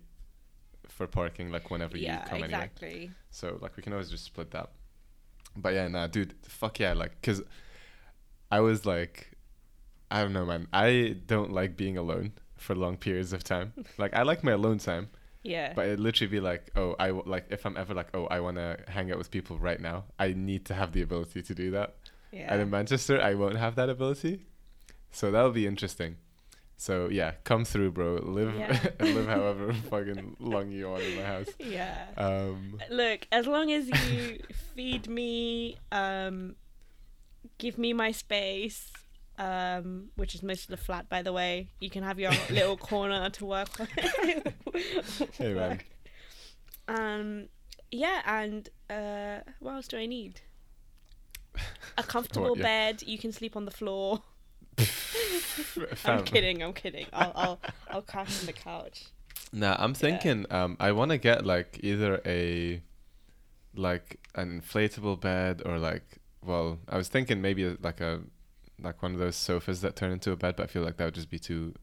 for 0.89 1.07
parking 1.07 1.51
like 1.51 1.71
whenever 1.71 1.97
yeah, 1.97 2.21
you 2.25 2.29
come 2.29 2.43
anyway. 2.43 2.65
exactly. 2.65 3.11
So 3.31 3.59
like 3.61 3.77
we 3.77 3.83
can 3.83 3.93
always 3.93 4.11
just 4.11 4.25
split 4.25 4.51
that. 4.53 4.71
But 5.57 5.75
yeah, 5.75 5.87
nah, 5.89 6.07
dude, 6.07 6.35
fuck 6.45 6.81
yeah, 6.81 6.95
like, 6.95 7.21
cause 7.23 7.43
I 8.51 8.61
was 8.61 8.85
like, 8.87 9.33
I 10.11 10.23
don't 10.23 10.33
know, 10.33 10.45
man. 10.47 10.67
I 10.73 11.17
don't 11.27 11.53
like 11.53 11.77
being 11.77 11.97
alone 11.97 12.33
for 12.57 12.75
long 12.75 12.97
periods 12.97 13.33
of 13.33 13.45
time. 13.45 13.73
like 13.99 14.15
I 14.15 14.23
like 14.23 14.43
my 14.43 14.53
alone 14.53 14.79
time, 14.79 15.09
Yeah. 15.43 15.73
but 15.75 15.87
it 15.87 15.99
literally 15.99 16.31
be 16.31 16.41
like, 16.41 16.71
oh, 16.77 16.95
I 16.99 17.09
w- 17.09 17.25
like 17.29 17.47
if 17.51 17.67
I'm 17.67 17.77
ever 17.77 17.95
like, 17.95 18.09
oh, 18.15 18.27
I 18.27 18.41
want 18.41 18.57
to 18.59 18.79
hang 18.89 19.11
out 19.11 19.19
with 19.19 19.31
people 19.31 19.59
right 19.59 19.81
now. 19.81 20.05
I 20.19 20.33
need 20.35 20.65
to 20.67 20.75
have 20.75 20.93
the 20.93 21.03
ability 21.03 21.43
to 21.43 21.55
do 21.55 21.71
that 21.73 21.95
Yeah. 22.31 22.53
And 22.53 22.63
in 22.63 22.71
Manchester, 22.71 23.21
I 23.21 23.35
won't 23.35 23.57
have 23.59 23.75
that 23.77 23.89
ability. 23.91 24.47
So 25.11 25.31
that'll 25.31 25.51
be 25.51 25.67
interesting. 25.67 26.17
So 26.77 27.09
yeah, 27.11 27.33
come 27.45 27.65
through, 27.65 27.91
bro. 27.93 28.15
Live 28.23 28.55
Yeah. 28.57 28.79
live 29.01 29.27
however 29.37 29.73
fucking 29.91 30.37
long 30.41 30.71
you 30.71 30.89
want 30.91 31.03
in 31.03 31.17
my 31.17 31.23
house. 31.25 31.49
yeah. 31.59 32.07
Um, 32.17 32.81
Look, 32.91 33.27
as 33.31 33.47
long 33.47 33.71
as 33.73 33.89
you 33.89 34.39
feed 34.75 35.09
me, 35.09 35.77
um, 35.93 36.55
give 37.59 37.79
me 37.79 37.93
my 37.93 38.11
space, 38.13 38.91
um, 39.43 40.11
which 40.15 40.35
is 40.35 40.43
most 40.43 40.65
of 40.65 40.69
the 40.69 40.77
flat, 40.77 41.09
by 41.09 41.23
the 41.23 41.33
way. 41.33 41.69
You 41.81 41.91
can 41.91 42.05
have 42.05 42.19
your 42.21 42.33
little 42.51 42.77
corner 42.77 43.29
to 43.31 43.45
work 43.45 43.81
on. 43.81 43.89
Man. 45.39 45.81
Um, 46.89 47.47
yeah, 47.93 48.23
and 48.27 48.69
uh, 48.91 49.49
what 49.61 49.75
else 49.75 49.87
do 49.87 49.97
I 49.97 50.07
need? 50.07 50.41
A 51.97 52.03
comfortable 52.03 52.57
yeah. 52.57 52.63
bed. 52.63 53.03
You 53.07 53.19
can 53.19 53.33
sleep 53.33 53.57
on 53.57 53.67
the 53.67 53.71
floor. 53.71 54.21
I'm 56.05 56.25
kidding. 56.25 56.61
I'm 56.61 56.73
kidding. 56.73 57.07
I'll 57.13 57.33
I'll 57.37 57.61
I'll 57.89 58.03
crash 58.03 58.41
on 58.41 58.47
the 58.47 58.53
couch. 58.53 59.05
Nah, 59.53 59.77
I'm 59.79 59.95
thinking. 59.95 60.45
Um, 60.51 60.77
I 60.81 60.91
want 60.91 61.13
to 61.13 61.19
get 61.19 61.47
like 61.47 61.79
either 61.85 62.21
a, 62.27 62.83
like 63.77 64.19
an 64.35 64.61
inflatable 64.61 65.21
bed 65.21 65.63
or 65.65 65.79
like. 65.79 66.19
Well, 66.45 66.81
I 66.89 66.97
was 66.97 67.09
thinking 67.09 67.41
maybe 67.41 67.77
like 67.81 68.01
a, 68.01 68.23
like 68.85 69.03
one 69.03 69.13
of 69.15 69.19
those 69.21 69.37
sofas 69.37 69.81
that 69.83 69.97
turn 69.97 70.13
into 70.13 70.33
a 70.33 70.37
bed, 70.37 70.57
but 70.57 70.65
I 70.65 70.67
feel 70.67 70.83
like 70.83 70.97
that 70.99 71.05
would 71.07 71.15
just 71.15 71.31
be 71.31 71.39
too 71.39 71.75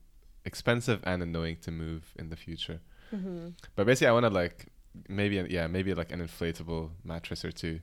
expensive 0.45 1.02
and 1.04 1.22
annoying 1.22 1.58
to 1.62 1.72
move 1.72 2.14
in 2.18 2.30
the 2.30 2.36
future. 2.36 2.80
Mm-hmm. 3.14 3.50
But 3.76 3.86
basically, 3.86 4.08
I 4.08 4.12
want 4.12 4.26
to 4.26 4.30
like 4.30 4.68
maybe 5.08 5.36
yeah 5.50 5.68
maybe 5.68 5.93
like 5.93 6.12
an 6.12 6.20
inflatable 6.22 6.89
mattress 7.04 7.45
or 7.45 7.52
two, 7.52 7.80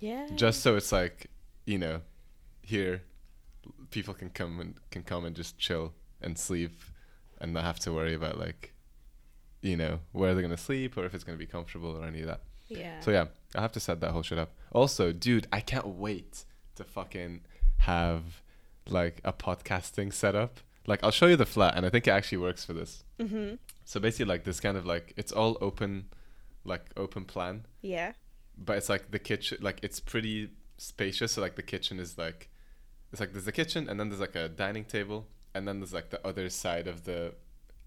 Yeah. 0.00 0.26
just 0.34 0.60
so 0.62 0.76
it's 0.76 0.92
like 0.92 1.28
you 1.66 1.78
know, 1.78 2.00
here, 2.62 3.02
people 3.90 4.14
can 4.14 4.30
come 4.30 4.58
and 4.60 4.74
can 4.90 5.02
come 5.02 5.24
and 5.24 5.36
just 5.36 5.58
chill 5.58 5.92
and 6.22 6.38
sleep, 6.38 6.80
and 7.40 7.52
not 7.52 7.64
have 7.64 7.78
to 7.80 7.92
worry 7.92 8.14
about 8.14 8.38
like, 8.38 8.72
you 9.62 9.76
know, 9.76 10.00
where 10.12 10.32
they're 10.34 10.42
gonna 10.42 10.56
sleep 10.56 10.96
or 10.96 11.04
if 11.04 11.14
it's 11.14 11.24
gonna 11.24 11.38
be 11.38 11.46
comfortable 11.46 11.90
or 11.96 12.04
any 12.06 12.20
of 12.20 12.26
that. 12.26 12.40
yeah. 12.68 13.00
So 13.00 13.10
yeah, 13.10 13.26
I 13.54 13.60
have 13.60 13.72
to 13.72 13.80
set 13.80 14.00
that 14.00 14.12
whole 14.12 14.22
shit 14.22 14.38
up. 14.38 14.52
Also, 14.72 15.12
dude, 15.12 15.46
I 15.52 15.60
can't 15.60 15.86
wait 15.86 16.44
to 16.76 16.84
fucking 16.84 17.42
have 17.78 18.22
like 18.90 19.20
a 19.24 19.32
podcasting 19.32 20.12
setup. 20.12 20.60
Like 20.86 21.04
I'll 21.04 21.10
show 21.10 21.26
you 21.26 21.36
the 21.36 21.46
flat, 21.46 21.76
and 21.76 21.84
I 21.84 21.90
think 21.90 22.06
it 22.06 22.10
actually 22.10 22.38
works 22.38 22.64
for 22.64 22.72
this. 22.72 23.04
Mm-hmm. 23.18 23.56
So 23.84 24.00
basically, 24.00 24.26
like 24.26 24.44
this 24.44 24.60
kind 24.60 24.76
of 24.76 24.86
like 24.86 25.12
it's 25.16 25.32
all 25.32 25.56
open, 25.60 26.06
like 26.64 26.86
open 26.96 27.24
plan, 27.24 27.66
Yeah. 27.82 28.12
but 28.56 28.76
it's 28.78 28.88
like 28.88 29.10
the 29.10 29.18
kitchen, 29.18 29.58
like 29.60 29.80
it's 29.82 30.00
pretty 30.00 30.50
spacious. 30.78 31.32
So 31.32 31.40
like 31.40 31.56
the 31.56 31.62
kitchen 31.62 31.98
is 31.98 32.16
like, 32.18 32.48
it's 33.12 33.20
like 33.20 33.32
there's 33.32 33.44
the 33.44 33.52
kitchen, 33.52 33.88
and 33.88 33.98
then 34.00 34.08
there's 34.08 34.20
like 34.20 34.36
a 34.36 34.48
dining 34.48 34.84
table, 34.84 35.26
and 35.54 35.66
then 35.68 35.80
there's 35.80 35.92
like 35.94 36.10
the 36.10 36.26
other 36.26 36.48
side 36.48 36.86
of 36.86 37.04
the, 37.04 37.34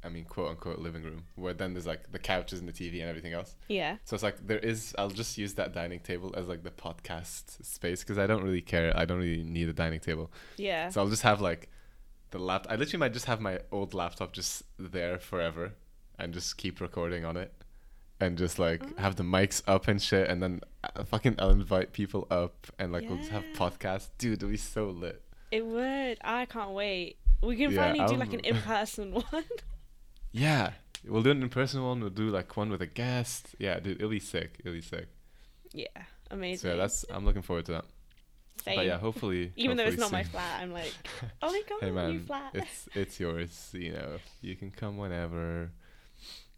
I 0.04 0.10
mean, 0.10 0.26
quote 0.26 0.50
unquote 0.50 0.80
living 0.80 1.04
room, 1.04 1.26
where 1.36 1.54
then 1.54 1.74
there's 1.74 1.86
like 1.86 2.12
the 2.12 2.20
couches 2.20 2.60
and 2.60 2.68
the 2.68 2.74
TV 2.74 3.02
and 3.02 3.10
everything 3.10 3.34
else. 3.34 3.56
Yeah. 3.68 3.98
So 4.06 4.16
it's 4.16 4.24
like 4.24 4.46
there 4.48 4.58
is. 4.60 4.96
I'll 4.98 5.10
just 5.10 5.38
use 5.38 5.54
that 5.56 5.74
dining 5.74 6.00
table 6.00 6.34
as 6.36 6.48
like 6.48 6.64
the 6.64 6.72
podcast 6.72 7.64
space 7.66 8.02
because 8.02 8.18
I 8.18 8.26
don't 8.28 8.44
really 8.44 8.62
care. 8.62 8.92
I 8.98 9.06
don't 9.06 9.20
really 9.20 9.44
need 9.44 9.70
a 9.70 9.74
dining 9.74 10.00
table. 10.00 10.32
Yeah. 10.58 10.90
So 10.90 11.02
I'll 11.02 11.10
just 11.10 11.22
have 11.22 11.40
like 11.42 11.70
the 12.32 12.40
lap. 12.40 12.66
I 12.70 12.76
literally 12.78 13.00
might 13.00 13.14
just 13.14 13.26
have 13.26 13.42
my 13.42 13.60
old 13.72 13.94
laptop 13.94 14.34
just 14.34 14.64
there 14.80 15.20
forever 15.20 15.74
and 16.18 16.34
just 16.34 16.58
keep 16.58 16.82
recording 16.82 17.26
on 17.26 17.38
it, 17.38 17.52
and 18.20 18.38
just 18.38 18.58
like 18.60 18.82
Mm. 18.84 18.98
have 19.00 19.16
the 19.18 19.24
mics 19.24 19.62
up 19.68 19.88
and 19.88 20.02
shit, 20.02 20.30
and 20.30 20.42
then 20.42 20.62
uh, 20.84 21.04
fucking 21.04 21.36
I'll 21.40 21.50
invite 21.52 21.94
people 21.94 22.26
up 22.32 22.68
and 22.80 22.92
like 22.92 23.08
we'll 23.08 23.18
just 23.18 23.30
have 23.32 23.44
Yeah. 23.44 23.56
podcasts. 23.56 24.10
Dude, 24.18 24.34
it'll 24.34 24.50
be 24.50 24.58
so 24.58 24.86
lit. 24.90 25.22
It 25.52 25.66
would. 25.66 26.18
I 26.24 26.46
can't 26.46 26.72
wait. 26.72 27.18
We 27.44 27.56
can 27.56 27.72
Yeah, 27.72 27.92
finally 27.92 28.08
do 28.08 28.18
like 28.18 28.34
an 28.34 28.40
in-person 28.52 29.14
one. 29.32 29.44
Yeah, 30.32 30.72
we'll 31.06 31.24
do 31.24 31.32
an 31.32 31.42
in-person 31.44 31.84
one. 31.84 32.00
We'll 32.02 32.10
do 32.10 32.30
like 32.30 32.56
one 32.56 32.70
with 32.70 32.82
a 32.82 32.86
guest. 32.88 33.56
Yeah, 33.60 33.80
dude, 33.80 33.98
it'll 33.98 34.10
be 34.10 34.20
sick. 34.20 34.58
It'll 34.60 34.74
be 34.74 34.82
sick. 34.82 35.08
yeah. 35.74 35.88
So 35.96 36.36
Amazing. 36.36 36.70
yeah, 36.72 36.76
that's. 36.78 37.04
I'm 37.10 37.26
looking 37.26 37.42
forward 37.42 37.66
to 37.66 37.74
that. 37.74 37.86
Same. 38.64 38.76
But 38.78 38.86
yeah, 38.86 38.98
hopefully. 38.98 39.52
Even 39.58 39.76
though 39.76 39.84
it's 39.84 39.98
not 39.98 40.12
hopefully 40.12 40.24
my 40.24 40.24
flat, 40.24 40.62
I'm 40.62 40.72
like, 40.72 40.94
oh 41.42 41.52
my 41.52 41.62
god, 41.68 41.80
hey 41.82 42.12
new 42.14 42.20
flat. 42.20 42.52
it's 42.54 42.88
it's 42.96 43.20
yours. 43.20 43.70
You 43.74 43.94
know, 43.94 44.18
you 44.42 44.56
can 44.56 44.72
come 44.72 44.98
whenever. 44.98 45.72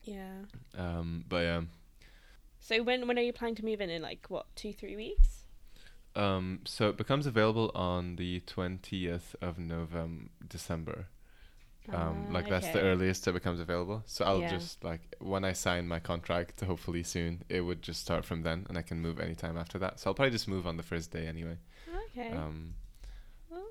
yeah. 0.04 0.34
Um, 0.78 1.24
but 1.28 1.38
yeah, 1.44 1.62
So 2.60 2.84
when 2.84 3.08
when 3.08 3.18
are 3.18 3.22
you 3.24 3.34
planning 3.34 3.56
to 3.56 3.66
move 3.66 3.82
in? 3.82 3.90
In 3.90 4.02
like 4.04 4.26
what, 4.30 4.46
two, 4.56 4.74
three 4.74 4.96
weeks? 4.96 5.40
um, 6.16 6.60
so 6.66 6.90
it 6.90 6.98
becomes 6.98 7.26
available 7.26 7.72
on 7.74 8.18
the 8.18 8.42
twentieth 8.42 9.36
of 9.42 9.58
November, 9.58 10.30
December. 10.48 11.08
Um, 11.92 12.26
Ah, 12.26 12.28
like 12.30 12.48
that's 12.48 12.70
the 12.70 12.82
earliest 12.82 13.28
it 13.28 13.34
becomes 13.34 13.60
available. 13.60 14.04
So 14.08 14.26
I'll 14.26 14.42
Yeah. 14.42 14.42
just 14.42 14.84
like 14.84 15.16
when 15.20 15.44
I 15.46 15.54
sign 15.54 15.88
my 15.88 16.00
contract, 16.00 16.60
hopefully 16.62 17.04
soon, 17.04 17.44
it 17.50 17.62
would 17.62 17.82
just 17.84 18.02
start 18.02 18.26
from 18.26 18.42
then, 18.42 18.66
and 18.70 18.78
I 18.78 18.82
can 18.82 19.00
move 19.00 19.20
anytime 19.20 19.58
after 19.58 19.78
that. 19.80 20.00
So 20.00 20.10
I'll 20.10 20.14
probably 20.16 20.32
just 20.32 20.48
move 20.48 20.66
on 20.66 20.78
the 20.78 20.84
first 20.84 21.12
day 21.12 21.28
anyway. 21.28 21.58
Okay. 21.88 22.46
Um, 22.46 22.76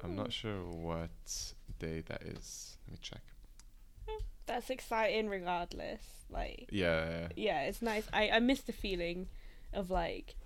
I'm 0.02 0.14
Oh, 0.14 0.16
not 0.16 0.32
sure 0.32 0.64
what 0.64 1.54
day 1.78 2.00
that 2.02 2.22
is. 2.22 2.78
Let 2.86 2.92
me 2.94 2.98
check. 3.02 3.22
That's 4.46 4.70
exciting, 4.70 5.28
regardless. 5.28 6.02
Like, 6.30 6.70
Yeah, 6.70 7.08
yeah, 7.10 7.28
yeah, 7.36 7.62
it's 7.62 7.82
nice. 7.82 8.08
I 8.12 8.30
I 8.30 8.40
miss 8.40 8.62
the 8.62 8.72
feeling 8.72 9.28
of 9.72 9.90
like 9.90 10.36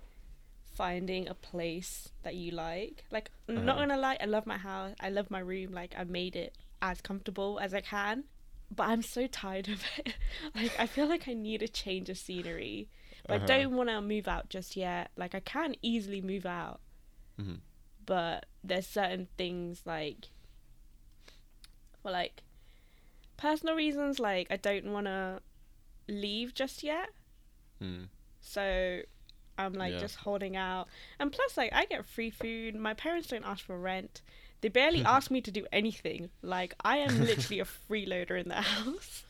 finding 0.65 1.27
a 1.27 1.33
place 1.35 2.09
that 2.23 2.35
you 2.35 2.51
like. 2.51 3.05
Like, 3.11 3.31
I'm 3.49 3.65
not 3.65 3.77
Uh-huh. 3.77 3.79
gonna 3.79 3.97
lie, 3.97 4.17
I 4.21 4.25
love 4.25 4.45
my 4.47 4.57
house. 4.57 4.95
I 4.99 5.09
love 5.09 5.31
my 5.31 5.39
room. 5.39 5.73
Like, 5.73 5.95
I 5.97 6.03
made 6.05 6.35
it 6.35 6.55
as 6.81 7.01
comfortable 7.01 7.59
as 7.61 7.73
I 7.73 7.81
can. 7.81 8.25
But 8.69 8.83
I'm 8.89 9.01
so 9.01 9.27
tired 9.27 9.69
of 9.69 9.81
it. 9.97 10.13
like, 10.55 10.77
I 10.79 10.87
feel 10.87 11.07
like 11.07 11.27
I 11.27 11.33
need 11.33 11.61
a 11.63 11.67
change 11.67 12.09
of 12.09 12.17
scenery. 12.17 12.89
But 13.27 13.35
Uh-huh. 13.43 13.43
I 13.53 13.63
don't 13.63 13.75
want 13.77 13.89
to 13.89 14.01
move 14.01 14.27
out 14.27 14.49
just 14.49 14.75
yet. 14.75 15.11
Like, 15.15 15.33
I 15.35 15.39
can 15.39 15.75
easily 15.81 16.21
move 16.21 16.45
out. 16.45 16.81
Mhm. 17.39 17.59
But 18.05 18.45
there's 18.63 18.87
certain 18.87 19.27
things 19.37 19.81
like, 19.85 20.27
for 22.01 22.11
like 22.11 22.43
personal 23.37 23.75
reasons, 23.75 24.19
like 24.19 24.47
I 24.49 24.57
don't 24.57 24.91
want 24.91 25.05
to 25.07 25.41
leave 26.07 26.53
just 26.53 26.83
yet. 26.83 27.09
Mm. 27.81 28.07
So 28.41 29.01
I'm 29.57 29.73
like 29.73 29.93
Yeah. 29.93 29.99
just 29.99 30.15
holding 30.17 30.55
out. 30.55 30.87
And 31.19 31.31
plus, 31.31 31.57
like, 31.57 31.73
I 31.73 31.85
get 31.85 32.05
free 32.05 32.29
food. 32.29 32.75
My 32.75 32.93
parents 32.93 33.27
don't 33.27 33.45
ask 33.45 33.65
for 33.65 33.77
rent. 33.79 34.21
They 34.61 34.69
barely 34.69 35.03
ask 35.03 35.29
me 35.29 35.41
to 35.41 35.51
do 35.51 35.65
anything. 35.71 36.29
Like, 36.41 36.73
I 36.83 36.97
am 36.97 37.19
literally 37.19 37.59
a 37.59 37.65
freeloader 37.89 38.41
in 38.41 38.49
the 38.49 38.55
house. 38.55 39.23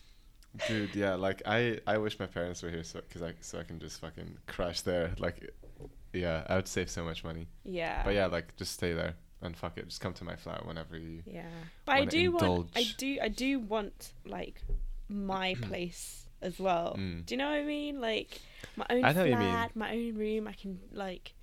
Dude, 0.67 0.95
yeah, 0.95 1.15
like 1.15 1.41
I, 1.45 1.79
I 1.85 1.97
wish 1.97 2.17
my 2.19 2.25
parents 2.25 2.63
were 2.63 2.69
here 2.69 2.83
so, 2.83 3.01
cause 3.11 3.21
I, 3.21 3.33
so 3.41 3.59
I 3.59 3.63
can 3.63 3.79
just 3.79 3.99
fucking 3.99 4.37
crash 4.47 4.81
there. 4.81 5.11
Like, 5.19 5.53
yeah, 6.13 6.43
I 6.47 6.55
would 6.55 6.67
save 6.67 6.89
so 6.89 7.03
much 7.03 7.23
money. 7.23 7.47
Yeah. 7.63 8.01
But 8.03 8.15
yeah, 8.15 8.27
like 8.27 8.55
just 8.55 8.73
stay 8.73 8.93
there 8.93 9.15
and 9.41 9.55
fuck 9.55 9.77
it, 9.77 9.87
just 9.87 10.01
come 10.01 10.13
to 10.13 10.23
my 10.23 10.35
flat 10.35 10.65
whenever 10.65 10.97
you. 10.97 11.21
Yeah. 11.25 11.43
But 11.85 11.95
I 11.95 12.05
do 12.05 12.31
want. 12.31 12.69
I 12.75 12.85
do. 12.97 13.17
I 13.21 13.27
do 13.27 13.59
want 13.59 14.13
like 14.25 14.61
my 15.09 15.55
place 15.61 16.25
as 16.41 16.59
well. 16.59 16.95
Mm. 16.97 17.25
Do 17.25 17.33
you 17.33 17.37
know 17.37 17.49
what 17.49 17.57
I 17.57 17.63
mean? 17.63 18.01
Like 18.01 18.39
my 18.75 18.85
own 18.89 19.05
I 19.05 19.11
know 19.11 19.21
what 19.21 19.29
you 19.29 19.35
flat, 19.35 19.75
my 19.75 19.91
own 19.91 20.15
room. 20.15 20.47
I 20.47 20.53
can 20.53 20.79
like 20.91 21.33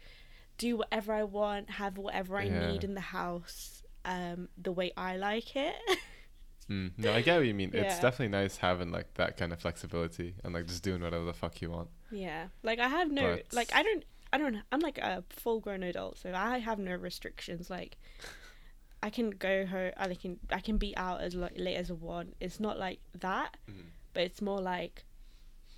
do 0.58 0.76
whatever 0.76 1.12
I 1.12 1.24
want, 1.24 1.70
have 1.70 1.98
whatever 1.98 2.36
I 2.38 2.44
Yeah. 2.44 2.70
need 2.70 2.84
in 2.84 2.94
the 2.94 3.00
house, 3.00 3.82
um, 4.04 4.48
the 4.56 4.72
way 4.72 4.92
I 4.96 5.16
like 5.16 5.56
it. 5.56 5.74
Mm. 6.70 6.92
No, 6.96 7.12
I 7.12 7.20
get 7.20 7.36
what 7.36 7.46
you 7.46 7.52
mean. 7.52 7.72
It's 7.74 7.96
definitely 8.00 8.28
nice 8.28 8.56
having 8.56 8.90
like 8.90 9.12
that 9.14 9.36
kind 9.36 9.52
of 9.52 9.60
flexibility 9.60 10.34
and 10.42 10.54
like 10.54 10.66
just 10.66 10.82
doing 10.82 11.02
whatever 11.02 11.26
the 11.26 11.34
fuck 11.34 11.60
you 11.60 11.70
want. 11.70 11.90
yeah. 12.10 12.46
Like 12.62 12.78
I 12.78 12.88
have 12.88 13.10
no. 13.12 13.34
But- 13.36 13.52
Like 13.52 13.70
I 13.74 13.82
don't. 13.82 14.02
I 14.32 14.38
don't. 14.38 14.56
I'm 14.72 14.80
like 14.80 14.96
a 14.96 15.24
full 15.28 15.60
grown 15.60 15.82
adult, 15.82 16.16
so 16.16 16.32
I 16.34 16.56
have 16.56 16.78
no 16.78 16.94
restrictions. 16.94 17.68
Like. 17.68 17.98
I 19.02 19.10
can 19.10 19.28
go 19.28 19.66
home. 19.66 19.90
I 19.98 20.14
can 20.14 20.40
I 20.50 20.60
can 20.60 20.78
be 20.78 20.96
out 20.96 21.20
as 21.20 21.34
like 21.34 21.52
late 21.56 21.76
as 21.76 21.90
I 21.90 21.94
want. 21.94 22.34
It's 22.40 22.58
not 22.58 22.78
like 22.78 23.00
that. 23.20 23.58
Mm. 23.70 23.88
but 24.14 24.22
it's 24.22 24.40
more 24.40 24.62
like 24.62 25.04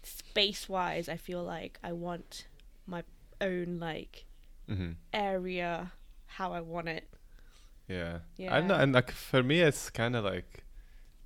space 0.05 0.68
wise 0.68 1.09
i 1.09 1.16
feel 1.16 1.43
like 1.43 1.79
i 1.83 1.91
want 1.93 2.47
my 2.87 3.03
own 3.41 3.79
like 3.81 4.24
Mm-hmm. 4.71 4.93
area 5.12 5.93
how 6.27 6.53
i 6.53 6.61
want 6.61 6.89
it 6.89 7.05
Yeah. 7.89 8.19
yeah 8.37 8.55
I 8.57 8.61
know, 8.62 8.75
and 8.75 8.93
like 8.93 9.11
for 9.12 9.43
me, 9.43 9.61
it's 9.61 9.91
kind 9.91 10.17
of 10.17 10.25
like 10.25 10.64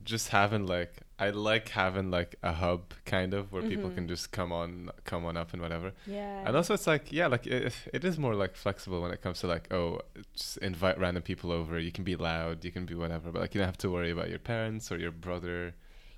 just 0.04 0.28
having 0.28 0.66
like 0.66 0.92
I 1.18 1.30
like 1.30 1.68
having 1.70 2.10
like 2.10 2.36
a 2.42 2.52
hub 2.52 2.92
kind 3.04 3.32
of 3.34 3.52
where 3.52 3.62
people 3.62 3.90
Mhm. 3.90 3.94
can 3.94 4.08
just 4.08 4.30
come 4.30 4.52
on, 4.52 4.90
come 5.04 5.24
on 5.28 5.36
up 5.36 5.52
and 5.54 5.60
whatever. 5.62 5.92
yeah 6.06 6.44
And 6.46 6.56
also, 6.56 6.74
it's 6.74 6.86
like 6.86 7.12
yeah, 7.12 7.28
like 7.28 7.46
it, 7.46 7.72
it 7.92 8.04
is 8.04 8.18
more 8.18 8.34
like 8.34 8.56
flexible 8.56 9.00
when 9.02 9.10
it 9.10 9.20
comes 9.22 9.40
to 9.40 9.46
like 9.46 9.72
oh, 9.72 10.00
just 10.34 10.56
invite 10.58 10.98
random 10.98 11.22
people 11.22 11.50
over. 11.52 11.78
You 11.78 11.92
can 11.92 12.04
be 12.04 12.16
loud, 12.16 12.64
you 12.64 12.72
can 12.72 12.84
be 12.86 12.94
whatever, 12.94 13.30
but 13.32 13.40
like 13.42 13.54
you 13.54 13.58
don't 13.60 13.68
have 13.68 13.78
to 13.78 13.90
worry 13.90 14.10
about 14.10 14.28
your 14.28 14.38
parents 14.38 14.90
or 14.92 14.98
your 14.98 15.12
brother 15.12 15.74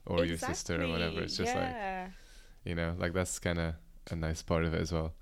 or 0.07 0.25
your 0.25 0.39
sister 0.39 0.75
or 0.83 0.89
whatever. 0.89 1.21
It's 1.23 1.37
just 1.37 1.55
like 1.55 1.77
you 2.65 2.75
know, 2.75 2.95
like 2.99 3.13
that's 3.13 3.39
kind 3.39 3.59
of 3.59 3.75
a 4.11 4.17
nice 4.17 4.43
part 4.43 4.65
of 4.65 4.75
it 4.75 4.81
as 4.81 4.93
well. 4.93 5.13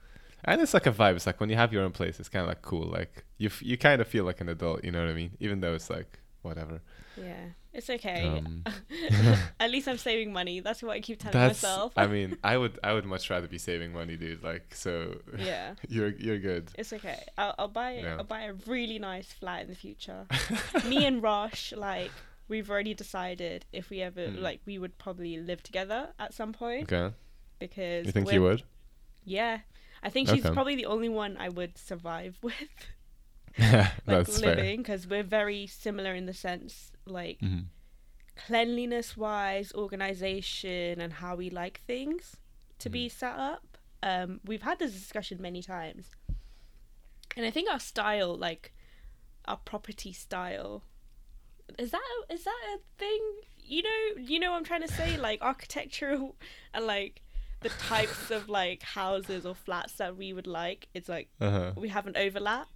And 0.45 0.61
it's 0.61 0.74
like 0.74 0.86
a 0.86 0.93
vibe. 0.93 1.16
It's 1.16 1.26
like 1.26 1.41
when 1.41 1.51
you 1.51 1.57
have 1.57 1.72
your 1.72 1.82
own 1.82 1.93
place, 1.93 2.18
it's 2.20 2.28
kind 2.28 2.43
of 2.43 2.49
like 2.49 2.62
cool. 2.62 2.86
Like 2.86 3.24
you, 3.38 3.49
f- 3.49 3.62
you 3.62 3.76
kind 3.78 4.01
of 4.01 4.09
feel 4.09 4.24
like 4.24 4.41
an 4.41 4.49
adult. 4.49 4.84
You 4.84 4.93
know 4.93 5.01
what 5.01 5.11
I 5.11 5.14
mean? 5.14 5.32
Even 5.41 5.61
though 5.61 5.74
it's 5.74 5.91
like 5.91 6.18
whatever. 6.43 6.80
Yeah, 7.16 7.34
it's 7.74 7.91
okay. 7.91 8.26
Um, 8.26 8.64
At 9.61 9.70
least 9.70 9.88
I'm 9.88 9.99
saving 9.99 10.32
money. 10.32 10.61
That's 10.61 10.82
what 10.82 10.93
I 10.93 11.01
keep 11.01 11.18
telling 11.20 11.32
That's. 11.38 11.62
myself. 11.62 11.93
I 11.97 12.07
mean, 12.07 12.38
I 12.45 12.57
would, 12.57 12.78
I 12.82 12.93
would 12.95 13.05
much 13.05 13.28
rather 13.28 13.47
be 13.49 13.59
saving 13.59 13.93
money, 13.93 14.16
dude. 14.16 14.43
Like, 14.43 14.74
so 14.74 15.18
yeah, 15.36 15.74
you're, 15.88 16.09
you're 16.11 16.38
good. 16.38 16.70
it's 16.78 16.93
okay. 16.95 17.22
I'll, 17.36 17.55
I'll 17.59 17.68
buy 17.68 17.97
Yeah. 17.97 18.16
I'll 18.18 18.24
buy 18.24 18.43
a 18.43 18.55
really 18.66 18.99
nice 18.99 19.26
flat 19.32 19.62
in 19.62 19.68
the 19.68 19.74
future. 19.74 20.26
Me 20.88 21.05
and 21.05 21.22
Rosh, 21.22 21.72
like, 21.72 22.11
we've 22.49 22.70
already 22.70 22.95
decided 22.95 23.66
if 23.72 23.91
we 23.91 24.01
ever 24.01 24.20
Mm. 24.20 24.41
like 24.41 24.61
we 24.64 24.78
would 24.78 24.97
probably 24.99 25.36
live 25.38 25.62
together 25.62 26.09
at 26.18 26.32
some 26.32 26.53
point 26.53 26.91
Okay. 26.93 27.14
because 27.59 28.07
You 28.07 28.12
think 28.12 28.32
you 28.32 28.43
would? 28.43 28.62
Yeah, 29.24 29.59
I 30.03 30.09
think 30.11 30.28
she's 30.28 30.44
Okay. 30.44 30.55
probably 30.55 30.76
the 30.76 30.86
only 30.86 31.09
one 31.09 31.36
I 31.38 31.48
would 31.48 31.76
survive 31.78 32.38
with. 32.42 32.55
Yeah, 33.59 33.90
like 34.07 34.28
that's 34.28 34.38
living 34.40 34.78
because 34.78 35.07
we're 35.07 35.22
very 35.24 35.66
similar 35.66 36.14
in 36.14 36.26
the 36.26 36.32
sense 36.34 36.92
like 37.05 37.40
Mhm. 37.42 37.66
cleanliness 38.36 39.16
wise 39.16 39.72
organization 39.74 41.01
and 41.01 41.14
how 41.14 41.36
we 41.36 41.51
like 41.51 41.80
things 41.86 42.36
to 42.78 42.88
be 42.88 43.09
Mm-hmm. 43.09 43.18
set 43.18 43.34
up 43.38 43.76
um 44.03 44.40
we've 44.44 44.62
had 44.62 44.78
this 44.78 44.92
discussion 44.92 45.38
many 45.42 45.62
times 45.62 46.11
and 47.36 47.44
i 47.46 47.51
think 47.51 47.70
our 47.70 47.80
style 47.80 48.34
like 48.36 48.72
our 49.46 49.59
property 49.59 50.12
style 50.12 50.82
is 51.78 51.90
that 51.90 52.03
a, 52.28 52.32
is 52.32 52.44
that 52.44 52.59
a 52.74 52.78
thing 52.98 53.20
you 53.59 53.82
know 53.82 54.22
you 54.22 54.38
know 54.40 54.51
what 54.53 54.57
i'm 54.59 54.64
trying 54.64 54.82
to 54.82 54.88
say 54.88 55.16
like 55.18 55.40
architectural 55.42 56.36
and 56.72 56.86
like 56.86 57.22
the 57.61 57.68
types 57.70 58.30
of 58.30 58.48
like 58.48 58.82
houses 58.82 59.44
or 59.46 59.54
flats 59.54 59.94
that 59.94 60.16
we 60.16 60.32
would 60.32 60.46
like 60.46 60.88
it's 60.94 61.08
like 61.08 61.28
Uh-huh. 61.40 61.72
we 61.76 61.88
have 61.88 62.06
an 62.06 62.16
overlap 62.16 62.68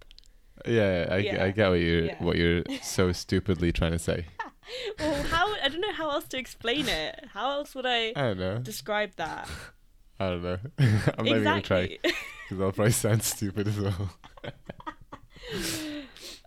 Yeah, 0.65 1.07
I, 1.11 1.17
Yeah. 1.17 1.43
I 1.45 1.51
get 1.51 1.69
what 1.69 1.79
you're, 1.79 2.05
Yeah. 2.05 2.23
what 2.23 2.35
you're 2.37 2.63
so 2.81 3.11
stupidly 3.23 3.71
trying 3.71 3.91
to 3.93 3.99
say. 3.99 4.25
well 4.99 5.23
how 5.23 5.53
i 5.63 5.67
don't 5.69 5.81
know 5.81 5.93
how 5.93 6.09
else 6.09 6.27
to 6.29 6.37
explain 6.39 6.87
it 6.87 7.25
how 7.33 7.51
else 7.51 7.75
would 7.75 7.85
i 7.85 8.09
I 8.15 8.21
don't 8.29 8.39
know. 8.39 8.57
describe 8.59 9.11
that 9.17 9.47
I 10.19 10.29
don't 10.29 10.43
know. 10.43 10.57
I'm 10.79 11.25
not 11.25 11.27
even 11.27 11.43
gonna 11.43 11.61
try 11.61 11.97
because 12.01 12.61
I'll 12.61 12.71
probably 12.71 12.91
sound 12.93 13.21
stupid 13.21 13.67
as 13.67 13.77
well. 13.77 14.11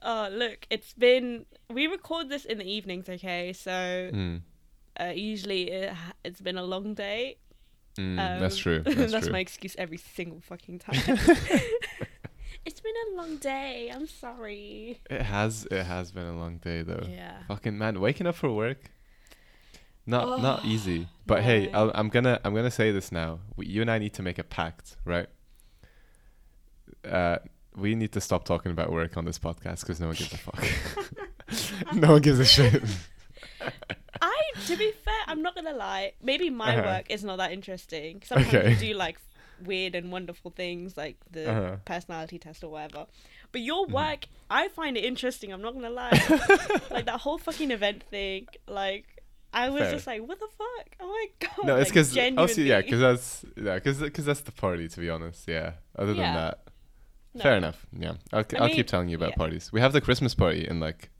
oh 0.02 0.28
look 0.32 0.66
it's 0.70 0.92
been 0.94 1.44
we 1.70 1.86
record 1.86 2.28
this 2.28 2.44
in 2.44 2.58
the 2.58 2.64
evenings 2.64 3.08
okay 3.08 3.52
so 3.52 3.70
Mm. 4.12 4.40
uh, 5.00 5.12
usually 5.14 5.70
it, 5.70 5.94
it's 6.24 6.40
been 6.40 6.56
a 6.58 6.62
long 6.64 6.94
day 6.94 7.36
Mm, 7.98 8.18
Um, 8.18 8.40
that's 8.40 8.56
true. 8.56 8.78
That's, 8.84 9.10
that's 9.12 9.26
true. 9.26 9.32
my 9.32 9.40
excuse 9.40 9.74
every 9.76 9.98
single 9.98 10.40
fucking 10.40 10.78
time 10.86 10.94
it's 12.64 12.80
been 12.80 12.94
a 13.12 13.16
long 13.16 13.36
day 13.38 13.90
i'm 13.94 14.06
sorry 14.06 15.00
It 15.10 15.22
has 15.22 15.66
it 15.70 15.82
has 15.84 16.12
been 16.12 16.26
a 16.26 16.36
long 16.38 16.58
day 16.58 16.82
though. 16.82 17.04
yeah 17.08 17.38
Fucking 17.48 17.76
man, 17.76 17.98
waking 18.00 18.26
up 18.28 18.36
for 18.36 18.50
work. 18.52 18.78
Not 20.06 20.40
not 20.40 20.60
Oh, 20.64 20.68
easy. 20.68 21.08
But 21.26 21.42
hey. 21.42 21.70
I'll, 21.72 21.90
I'm 21.94 22.08
gonna 22.08 22.38
I'm 22.44 22.54
gonna 22.54 22.70
say 22.70 22.92
this 22.92 23.10
now. 23.12 23.40
You 23.58 23.82
and 23.82 23.90
I 23.90 23.98
need 23.98 24.14
to 24.14 24.22
make 24.22 24.38
a 24.38 24.44
pact, 24.44 24.96
right? 25.04 25.28
Uh, 27.04 27.38
we 27.76 27.94
need 27.94 28.12
to 28.12 28.20
stop 28.20 28.44
talking 28.44 28.72
about 28.72 28.90
work 28.92 29.16
on 29.16 29.24
this 29.24 29.38
podcast 29.38 29.80
because 29.80 30.00
no 30.00 30.06
one 30.08 30.16
gives 30.16 30.32
a 30.32 30.38
fuck. 30.38 31.94
no 31.94 32.12
one 32.12 32.22
gives 32.22 32.38
a 32.38 32.44
shit. 32.46 32.82
I 34.70 34.72
to 34.72 34.78
be 34.78 34.90
fair 35.04 35.14
i'm 35.26 35.42
not 35.42 35.54
gonna 35.54 35.72
lie 35.72 36.12
maybe 36.22 36.50
my 36.50 36.76
Uh-huh. 36.76 36.86
work 36.88 37.10
is 37.10 37.22
not 37.24 37.36
that 37.38 37.52
interesting 37.52 38.22
sometimes 38.24 38.54
Okay. 38.54 38.70
you 38.70 38.76
do 38.76 38.94
like 38.94 39.18
weird 39.64 39.94
and 39.94 40.12
wonderful 40.12 40.50
things 40.50 40.96
like 40.96 41.16
the 41.30 41.50
Uh-huh. 41.50 41.76
personality 41.84 42.38
test 42.38 42.62
or 42.62 42.70
whatever 42.70 43.06
but 43.52 43.60
your 43.60 43.86
Mhm. 43.86 43.92
work 43.92 44.26
i 44.50 44.68
find 44.68 44.96
it 44.96 45.04
interesting 45.04 45.52
i'm 45.52 45.62
not 45.62 45.74
gonna 45.74 45.90
lie 45.90 46.10
like 46.90 47.06
that 47.06 47.20
whole 47.20 47.38
fucking 47.38 47.70
event 47.70 48.02
thing 48.04 48.46
like 48.68 49.04
i 49.52 49.68
was 49.68 49.82
Fair. 49.82 49.92
just 49.94 50.06
like 50.06 50.22
what 50.28 50.38
the 50.38 50.46
fuck 50.62 50.88
oh 51.00 51.08
my 51.08 51.26
god 51.56 51.66
no, 51.66 51.76
it's 51.76 51.86
like, 51.94 51.94
because 51.94 52.38
also 52.38 52.60
yeah, 52.60 52.80
because 52.82 53.00
that's 53.00 53.44
yeah, 53.56 53.74
because 53.74 53.98
because 54.00 54.24
that's 54.24 54.42
the 54.42 54.52
party. 54.52 54.86
To 54.88 55.00
be 55.00 55.10
honest, 55.10 55.48
yeah. 55.48 55.72
Other 55.96 56.14
than 56.14 56.26
Yeah. 56.26 56.34
that, 56.34 56.58
No. 57.34 57.42
fair 57.42 57.56
enough. 57.56 57.86
Yeah, 57.98 58.14
I'll, 58.32 58.44
I'll 58.58 58.66
mean, 58.68 58.76
keep 58.76 58.86
telling 58.86 59.08
you 59.08 59.16
about 59.16 59.30
yeah. 59.30 59.36
parties. 59.36 59.72
We 59.72 59.80
have 59.80 59.92
the 59.92 60.00
Christmas 60.00 60.34
party 60.34 60.68
in 60.68 60.78
like 60.80 61.10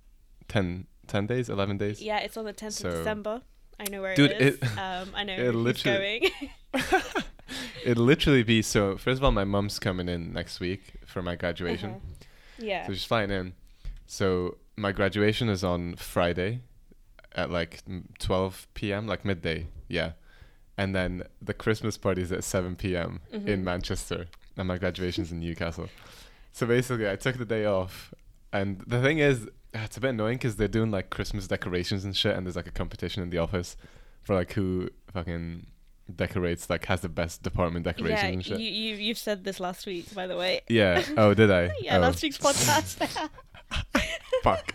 10, 0.48 0.86
10 1.08 1.26
days, 1.26 1.48
eleven 1.48 1.76
days. 1.78 2.00
yeah 2.00 2.18
it's 2.18 2.36
on 2.36 2.44
the 2.44 2.52
10th 2.52 2.72
So- 2.72 2.88
of 2.88 2.94
december 2.94 3.42
i 3.80 3.84
know 3.90 4.02
where 4.02 4.14
Dude, 4.14 4.30
it 4.32 4.40
is 4.42 4.54
it- 4.56 4.78
um 4.78 5.08
i 5.14 5.24
know 5.24 5.34
it 5.34 5.54
literally- 5.54 6.30
going 6.74 6.82
It'd 7.84 7.96
literally 7.96 8.42
be 8.42 8.60
so. 8.60 8.96
First 8.98 9.18
of 9.18 9.24
all, 9.24 9.30
my 9.32 9.44
mum's 9.44 9.78
coming 9.78 10.08
in 10.08 10.32
next 10.34 10.60
week 10.60 10.82
for 11.06 11.22
my 11.22 11.34
graduation, 11.36 11.90
Uh-huh. 11.90 12.66
yeah 12.70 12.86
so 12.86 12.92
she's 12.92 13.04
flying 13.04 13.30
in. 13.30 13.54
So 14.06 14.58
my 14.76 14.92
graduation 14.92 15.48
is 15.48 15.64
on 15.64 15.96
Friday, 15.96 16.60
at 17.34 17.50
like 17.50 17.80
twelve 18.18 18.66
p.m., 18.74 19.06
like 19.06 19.24
midday. 19.24 19.68
Yeah, 19.88 20.12
and 20.76 20.94
then 20.94 21.22
the 21.40 21.54
Christmas 21.54 21.96
party 21.96 22.20
is 22.22 22.32
at 22.32 22.44
seven 22.44 22.76
p.m. 22.76 23.20
in 23.32 23.42
Mhm. 23.44 23.62
Manchester, 23.62 24.26
and 24.58 24.68
my 24.68 24.76
graduation's 24.76 25.32
in 25.32 25.40
Newcastle. 25.40 25.88
So 26.52 26.66
basically, 26.66 27.08
I 27.08 27.16
took 27.16 27.38
the 27.38 27.46
day 27.46 27.64
off, 27.64 28.12
and 28.52 28.82
the 28.86 29.00
thing 29.00 29.18
is, 29.20 29.48
it's 29.74 29.96
a 29.96 30.00
bit 30.00 30.10
annoying 30.10 30.36
because 30.38 30.56
they're 30.56 30.68
doing 30.68 30.90
like 30.90 31.10
Christmas 31.10 31.46
decorations 31.46 32.04
and 32.04 32.16
shit, 32.16 32.36
and 32.36 32.46
there's 32.46 32.56
like 32.56 32.66
a 32.66 32.72
competition 32.72 33.22
in 33.22 33.30
the 33.30 33.38
office 33.38 33.76
for 34.22 34.34
like 34.34 34.52
who 34.52 34.90
fucking 35.12 35.66
decorates 36.14 36.70
like 36.70 36.86
has 36.86 37.02
the 37.02 37.08
best 37.08 37.42
department 37.42 37.84
decorations 37.84 38.22
yeah 38.22 38.28
and 38.28 38.44
shit. 38.44 38.58
you, 38.60 38.70
you 38.70 38.94
you've 38.94 39.18
said 39.18 39.44
this 39.44 39.60
last 39.60 39.84
week 39.84 40.14
by 40.14 40.26
the 40.26 40.38
way 40.38 40.62
yeah. 40.66 41.02
Oh, 41.18 41.34
did 41.34 41.50
I? 41.50 41.70
yeah 41.82 41.98
oh, 41.98 42.00
last 42.00 42.22
week's 42.22 42.38
podcast 42.38 42.96
Fuck. 44.42 44.72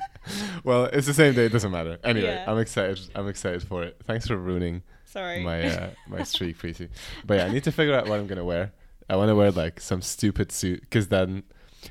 Well, 0.64 0.86
it's 0.86 1.08
the 1.08 1.14
same 1.14 1.34
day. 1.34 1.46
It 1.46 1.52
doesn't 1.52 1.72
matter. 1.72 1.98
Anyway, 2.04 2.28
Yeah. 2.28 2.46
I'm 2.48 2.60
excited. 2.60 3.00
I'm 3.16 3.28
excited 3.28 3.64
for 3.64 3.84
it. 3.84 4.00
Thanks 4.06 4.28
for 4.28 4.38
ruining 4.38 4.84
sorry 5.06 5.44
my 5.44 5.64
uh, 5.64 5.90
my 6.08 6.24
streak, 6.24 6.58
Preeti. 6.58 6.90
But 7.26 7.38
yeah, 7.38 7.46
I 7.46 7.50
need 7.50 7.64
to 7.64 7.72
figure 7.72 7.96
out 7.96 8.08
what 8.08 8.20
I'm 8.20 8.28
gonna 8.28 8.46
wear. 8.46 8.72
I 9.10 9.16
want 9.16 9.30
to 9.30 9.36
wear 9.36 9.52
like 9.52 9.80
some 9.80 10.02
stupid 10.02 10.52
suit 10.52 10.82
because 10.82 11.08
then, 11.08 11.44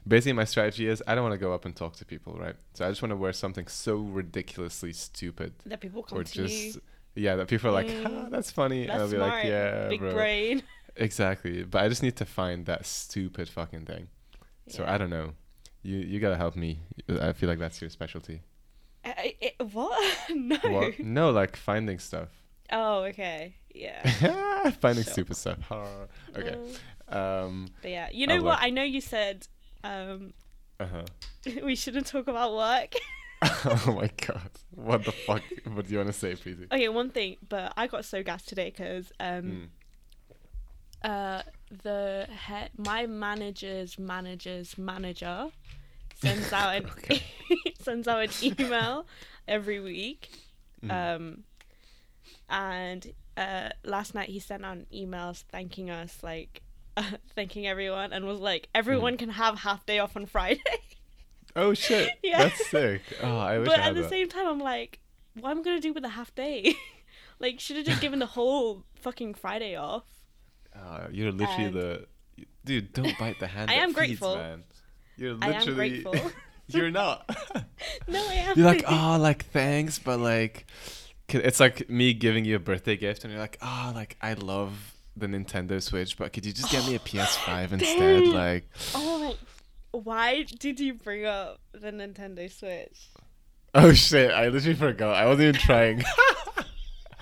basically, 0.07 0.33
my 0.35 0.45
strategy 0.45 0.87
is 0.89 1.03
I 1.07 1.15
don't 1.15 1.25
want 1.25 1.35
to 1.35 1.39
go 1.47 1.53
up 1.53 1.65
and 1.65 1.75
talk 1.75 1.97
to 1.97 2.05
people, 2.05 2.35
right? 2.35 2.57
So 2.75 2.85
I 2.87 2.89
just 2.89 3.03
want 3.03 3.11
to 3.13 3.17
wear 3.17 3.33
something 3.33 3.67
so 3.69 3.97
ridiculously 3.97 4.93
stupid, 4.93 5.55
that 5.67 5.81
people 5.81 6.03
come 6.03 6.19
or 6.19 6.25
to 6.25 6.33
just 6.33 6.77
you 6.77 6.81
yeah, 7.15 7.37
that 7.37 7.49
people 7.49 7.69
are 7.69 7.73
like, 7.73 7.89
Mm. 7.89 8.25
ah, 8.25 8.29
that's 8.31 8.51
funny, 8.51 8.85
and 8.89 8.93
I'll 8.93 9.09
be 9.09 9.17
smart 9.17 9.31
like, 9.33 9.45
yeah, 9.45 9.89
big 9.89 10.01
bro, 10.01 10.15
brain 10.15 10.63
exactly. 10.97 11.63
But 11.65 11.83
I 11.85 11.89
just 11.89 12.03
need 12.03 12.17
to 12.17 12.25
find 12.25 12.65
that 12.67 12.87
stupid 12.87 13.49
fucking 13.49 13.85
thing. 13.87 14.09
So 14.69 14.85
I 14.87 14.97
don't 14.99 15.11
know. 15.11 15.33
You 15.83 15.99
you 15.99 16.21
gotta 16.21 16.37
help 16.37 16.57
me. 16.57 16.81
I 17.21 17.33
feel 17.33 17.49
like 17.49 17.59
that's 17.59 17.81
your 17.81 17.91
specialty. 17.91 18.43
I, 19.05 19.35
I, 19.61 19.63
what? 19.65 20.31
no. 20.35 20.57
What? 20.63 20.99
No, 21.01 21.31
like 21.31 21.57
finding 21.57 21.99
stuff. 21.99 22.29
Oh, 22.71 23.03
okay. 23.05 23.57
Yeah. 23.75 24.71
finding 24.81 25.03
Sure. 25.05 25.13
stupid 25.13 25.37
stuff. 25.37 25.59
okay. 26.37 26.57
Um, 27.09 27.19
Um. 27.19 27.69
but 27.83 27.91
yeah, 27.91 28.09
you 28.13 28.27
know 28.27 28.37
I'll 28.37 28.45
what? 28.45 28.51
look. 28.53 28.63
I 28.63 28.71
know 28.71 28.85
you 28.85 29.01
said 29.01 29.49
um, 29.85 30.33
Uh 30.81 30.87
huh. 30.87 31.05
we 31.65 31.75
shouldn't 31.77 32.07
talk 32.07 32.29
about 32.29 32.55
work. 32.55 32.95
oh 33.43 33.99
my 34.01 34.09
god. 34.25 34.51
What 34.71 35.05
the 35.05 35.11
fuck? 35.13 35.43
What 35.73 35.87
do 35.87 35.93
you 35.93 35.99
want 35.99 36.13
to 36.13 36.19
say, 36.19 36.37
please? 36.37 36.59
okay, 36.71 36.89
one 36.89 37.11
thing, 37.11 37.37
but 37.49 37.73
I 37.77 37.89
got 37.89 38.05
so 38.05 38.23
gassed 38.23 38.49
today 38.49 38.71
because 38.71 39.11
um, 39.19 39.69
Mm. 41.05 41.11
uh, 41.11 41.43
the 41.83 42.29
head, 42.31 42.71
my 42.77 43.07
manager's 43.07 43.99
manager's 43.99 44.79
manager 44.79 45.49
sends 46.15 46.53
out 46.53 46.77
an 46.77 46.87
Okay. 46.99 47.21
sends 47.81 48.07
out 48.07 48.23
an 48.23 48.31
email 48.61 49.07
every 49.49 49.81
week. 49.81 50.31
Mm. 50.85 51.17
Um, 51.17 51.45
and 52.49 53.13
uh, 53.37 53.71
last 53.85 54.15
night 54.15 54.29
he 54.29 54.39
sent 54.39 54.65
out 54.65 54.77
an 54.77 54.87
emails 54.95 55.43
thanking 55.51 55.91
us, 55.91 56.19
like 56.23 56.63
thanking 57.35 57.67
everyone, 57.67 58.13
and 58.13 58.25
was 58.27 58.41
like, 58.41 58.67
Hmm. 58.73 58.79
everyone 58.79 59.17
can 59.17 59.31
have 59.31 59.59
half 59.61 59.85
day 59.87 59.99
off 59.99 60.17
on 60.17 60.27
Friday. 60.27 60.63
oh 61.57 61.75
shit. 61.75 62.11
Yeah. 62.23 62.45
That's 62.45 62.67
sick. 62.71 63.03
Oh, 63.23 63.37
I 63.39 63.59
wish 63.59 63.69
but 63.69 63.81
I 63.81 63.89
at 63.89 63.95
the 63.95 64.03
that. 64.03 64.11
same 64.11 64.29
time, 64.29 64.47
I'm 64.47 64.61
like, 64.61 64.99
what 65.41 65.51
am 65.51 65.61
I 65.61 65.63
gonna 65.63 65.81
do 65.81 65.93
with 65.93 66.05
a 66.05 66.09
half 66.11 66.35
day? 66.35 66.75
like, 67.39 67.61
should 67.61 67.77
have 67.77 67.87
just 67.87 68.01
given 68.01 68.19
the 68.19 68.27
whole 68.27 68.85
fucking 68.97 69.35
Friday 69.35 69.77
off. 69.77 70.05
Oh, 70.77 71.07
you're 71.11 71.33
literally 71.33 71.65
And- 71.65 71.75
the 71.75 72.07
dude. 72.65 72.93
Don't 72.93 73.19
bite 73.19 73.39
the 73.41 73.47
hand. 73.47 73.71
I 73.71 73.75
am 73.75 73.89
feeds, 73.89 73.97
grateful. 73.99 74.37
man. 74.37 74.65
You're 75.17 75.37
I 75.43 75.49
am 75.53 75.59
literally. 75.61 76.03
grateful. 76.03 76.31
you're 76.69 76.91
not. 76.91 77.29
no, 78.09 78.27
I 78.29 78.35
am. 78.35 78.57
You're 78.57 78.67
like, 78.67 78.85
oh, 78.89 79.19
like 79.21 79.45
thanks, 79.47 79.99
but 79.99 80.19
like, 80.21 80.67
it's 81.29 81.61
like 81.61 81.89
me 81.91 82.15
giving 82.15 82.45
you 82.47 82.57
a 82.57 82.59
birthday 82.59 82.97
gift, 82.97 83.25
and 83.25 83.33
you're 83.33 83.41
like, 83.43 83.59
oh, 83.61 83.93
like 83.95 84.17
I 84.23 84.33
love 84.35 84.92
the 85.17 85.27
Nintendo 85.27 85.83
Switch, 85.83 86.17
but 86.17 86.33
could 86.33 86.47
you 86.47 86.53
just 86.53 86.71
get 86.71 86.87
me 86.87 86.95
a 86.95 86.99
PS5 87.01 87.73
instead? 87.73 88.27
Like, 88.29 88.69
Oh 88.95 89.19
my. 89.21 89.35
Why 89.99 90.43
did 90.45 90.81
you 90.81 90.95
bring 90.95 91.27
up 91.27 91.61
the 91.73 91.91
Nintendo 91.91 92.51
Switch? 92.51 93.09
oh 93.75 93.93
shit, 93.93 94.31
I 94.31 94.49
literally 94.49 94.75
forgot. 94.77 95.15
I 95.17 95.27
wasn't 95.27 95.49
even 95.49 95.61
trying. 95.61 96.03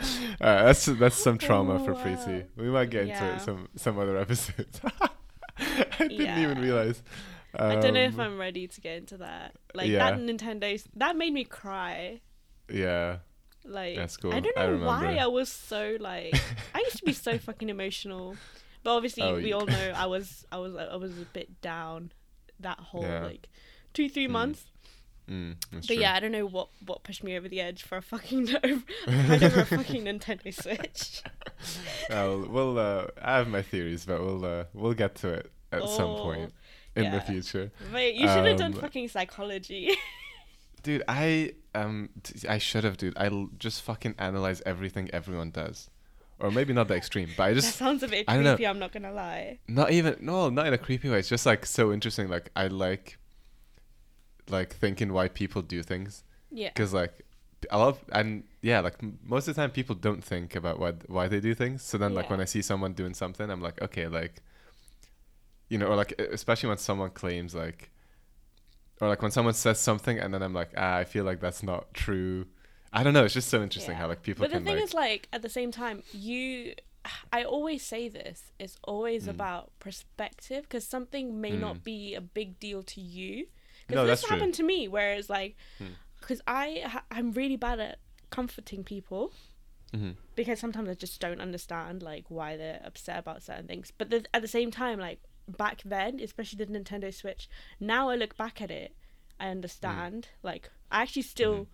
That's 0.41 0.87
that's 0.87 1.17
some 1.17 1.37
trauma 1.37 1.75
Oh, 1.75 1.85
for. 1.85 1.95
Preeti. 1.95 2.47
We 2.57 2.71
might 2.71 2.89
get 2.91 3.03
into 3.09 3.35
it 3.35 3.43
some 3.43 3.69
some 3.77 3.99
other 3.99 4.17
episodes. 4.17 4.81
I 5.59 5.85
didn't 5.99 6.13
even 6.13 6.27
Yeah. 6.27 6.59
realize. 6.61 7.03
I 7.55 7.77
don't 7.77 7.95
know 7.95 8.01
if 8.05 8.15
Um, 8.15 8.21
I'm 8.21 8.39
ready 8.39 8.67
to 8.69 8.81
get 8.81 8.97
into 8.97 9.19
that. 9.19 9.57
Like 9.75 9.89
yeah. 9.89 10.11
that 10.11 10.19
Nintendo 10.21 10.83
that 10.97 11.17
made 11.17 11.33
me 11.35 11.45
cry. 11.45 12.21
Yeah. 12.73 13.19
Like 13.71 13.97
That's 13.97 14.17
cool. 14.17 14.33
I 14.35 14.41
don't 14.41 14.59
I 14.59 14.67
know 14.67 14.79
why. 14.87 15.17
I 15.17 15.27
was 15.29 15.49
so 15.49 15.97
like 16.01 16.35
I 16.75 16.79
used 16.81 16.99
to 16.99 17.05
be 17.05 17.13
so 17.13 17.39
fucking 17.49 17.69
emotional. 17.69 18.37
But 18.83 18.97
obviously 18.97 19.23
Oh, 19.23 19.35
we 19.37 19.53
all 19.53 19.67
know 19.67 19.93
I 19.97 20.07
was 20.07 20.45
I 20.51 20.59
was 20.59 20.75
I 20.75 20.97
was 20.97 21.13
a 21.21 21.25
bit 21.25 21.61
down 21.61 22.13
that 22.59 22.79
whole 22.81 23.03
Yeah. 23.03 23.21
like 23.25 23.49
two, 23.95 24.09
three 24.09 24.27
Mm, 24.27 24.31
months. 24.33 24.65
Mm, 25.31 25.55
But 25.71 25.87
true. 25.87 25.97
yeah, 25.97 26.15
I 26.15 26.21
don't 26.21 26.33
know 26.33 26.47
what 26.47 26.69
what 26.85 27.05
pushed 27.05 27.23
me 27.23 27.37
over 27.37 27.49
the 27.49 27.61
edge 27.61 27.83
for 27.85 27.97
a 27.99 28.03
fucking 28.03 28.49
cried 28.49 28.65
over 29.45 29.61
a 29.61 29.65
fucking 29.67 30.05
Nintendo 30.05 30.53
Switch. 30.53 31.23
Well, 32.09 32.47
we'll. 32.49 32.79
Uh, 32.79 33.07
I 33.23 33.37
have 33.37 33.47
my 33.49 33.63
theories, 33.63 34.05
but 34.05 34.21
we'll. 34.21 34.45
Uh, 34.45 34.65
we'll 34.75 34.95
get 34.95 35.15
to 35.17 35.29
it 35.29 35.53
at 35.71 35.89
some 35.89 36.11
Oh, 36.11 36.17
point 36.17 36.53
in 36.97 37.13
the 37.13 37.21
future. 37.21 37.71
Wait, 37.93 38.17
you 38.17 38.27
should 38.27 38.45
have 38.45 38.59
done 38.59 38.75
Um, 38.75 38.81
fucking 38.81 39.09
psychology. 39.09 39.97
Dude, 40.83 41.03
I 41.09 41.53
um, 41.75 42.09
I 42.49 42.59
should 42.59 42.85
have, 42.85 42.97
dude. 42.97 43.15
I 43.17 43.27
l- 43.27 43.51
just 43.59 43.83
fucking 43.83 44.15
analyze 44.19 44.63
everything 44.67 45.11
everyone 45.13 45.51
does, 45.51 45.91
or 46.39 46.51
maybe 46.51 46.73
not 46.73 46.89
the 46.89 46.95
extreme, 46.97 47.29
but 47.37 47.45
I 47.45 47.55
just 47.55 47.67
that 47.69 47.75
sounds 47.85 48.03
a 48.03 48.09
bit 48.09 48.25
I 48.29 48.35
don't 48.35 48.45
know. 48.45 48.55
creepy, 48.57 48.67
I'm 48.67 48.79
not 48.79 48.93
gonna 48.93 49.13
lie. 49.13 49.59
not 49.69 49.91
even 49.93 50.17
no, 50.21 50.49
not 50.51 50.67
in 50.67 50.73
a 50.73 50.79
creepy 50.79 51.09
way. 51.11 51.19
It's 51.19 51.29
just 51.29 51.47
like 51.47 51.67
so 51.67 51.93
interesting. 51.93 52.29
Like 52.29 52.51
I 52.57 52.67
like, 52.69 53.19
like 54.49 54.75
thinking 54.75 55.13
why 55.13 55.29
people 55.29 55.63
do 55.63 55.83
things, 55.83 56.25
Yeah. 56.51 56.69
because 56.69 56.93
like 56.93 57.25
I 57.71 57.77
love 57.77 57.99
and 58.11 58.45
yeah, 58.63 58.81
like 58.81 58.97
m- 59.03 59.19
most 59.25 59.47
of 59.49 59.55
the 59.55 59.61
time 59.61 59.71
people 59.71 59.95
don't 59.95 60.25
think 60.25 60.57
about 60.57 60.79
why 60.81 60.93
why 61.07 61.29
they 61.29 61.41
do 61.41 61.55
things. 61.55 61.83
So 61.83 61.99
then 61.99 62.15
like 62.15 62.27
Yeah. 62.27 62.31
when 62.33 62.41
I 62.41 62.47
see 62.47 62.63
someone 62.63 62.95
doing 62.95 63.15
something, 63.15 63.51
I'm 63.51 63.61
like, 63.61 63.81
okay, 63.83 64.07
like, 64.09 64.43
you 65.69 65.79
know, 65.79 65.87
or 65.87 65.97
like 65.97 66.15
especially 66.19 66.69
when 66.71 66.79
someone 66.79 67.11
claims 67.11 67.55
like, 67.55 67.91
or 69.01 69.09
like 69.09 69.23
when 69.23 69.31
someone 69.31 69.55
says 69.55 69.79
something 69.79 70.19
and 70.19 70.33
then 70.33 70.43
I'm 70.43 70.53
like, 70.55 70.71
ah, 70.77 70.97
I 70.97 71.05
feel 71.05 71.25
like 71.25 71.41
that's 71.41 71.63
not 71.63 71.93
true. 71.95 72.47
I 72.93 73.03
don't 73.03 73.15
know. 73.15 73.25
It's 73.25 73.35
just 73.35 73.49
so 73.49 73.63
interesting 73.63 73.95
how 73.95 74.09
like 74.09 74.23
people 74.23 74.43
But 74.45 74.51
the 74.51 74.57
can 74.57 74.65
thing 74.65 74.75
like, 74.77 74.85
is, 74.85 74.95
like, 74.95 75.29
at 75.33 75.43
the 75.43 75.49
same 75.49 75.71
time, 75.71 76.03
you. 76.13 76.75
I 77.33 77.45
always 77.45 77.83
say 77.83 78.11
this. 78.11 78.53
It's 78.59 78.77
always 78.85 79.25
Mm. 79.25 79.31
about 79.31 79.71
perspective 79.79 80.65
because 80.65 80.87
something 80.87 81.41
may 81.41 81.53
Mm. 81.53 81.61
not 81.61 81.83
be 81.83 82.15
a 82.15 82.21
big 82.21 82.61
deal 82.61 82.83
to 82.83 83.01
you. 83.01 83.47
No, 83.47 83.47
Because 83.87 84.07
that's 84.09 84.21
this 84.21 84.29
true. 84.29 84.37
happened 84.37 84.55
to 84.55 84.63
me, 84.63 84.87
where 84.87 85.15
it's 85.15 85.31
like, 85.31 85.57
Mm. 85.79 85.95
because 86.21 86.43
I 86.47 87.01
I'm 87.11 87.33
really 87.33 87.57
bad 87.57 87.81
at 87.81 88.01
comforting 88.29 88.85
people 88.85 89.33
Mhm. 89.95 90.17
because 90.37 90.61
sometimes 90.61 90.89
I 90.91 90.95
just 90.95 91.19
don't 91.21 91.41
understand 91.41 92.03
like 92.03 92.27
why 92.29 92.57
they're 92.59 92.83
upset 92.85 93.19
about 93.19 93.43
certain 93.43 93.67
things. 93.67 93.91
But 93.97 94.11
the, 94.11 94.27
at 94.35 94.43
the 94.43 94.49
same 94.49 94.71
time, 94.71 94.99
like 95.01 95.21
back 95.57 95.83
then, 95.85 96.21
especially 96.21 96.65
the 96.65 96.73
Nintendo 96.73 97.13
Switch, 97.13 97.49
now 97.79 98.09
I 98.09 98.17
look 98.17 98.37
back 98.37 98.61
at 98.63 98.71
it, 98.71 98.95
I 99.39 99.49
understand. 99.49 100.29
Like 100.43 100.71
I 100.91 101.03
actually 101.03 101.23
still, 101.23 101.69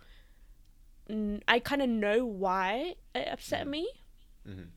n- 1.09 1.43
I 1.47 1.59
kind 1.59 1.81
of 1.81 1.89
know 1.89 2.25
why 2.25 2.95
it 3.15 3.27
upset 3.27 3.67
me. 3.67 3.87
Mhm. 4.47 4.69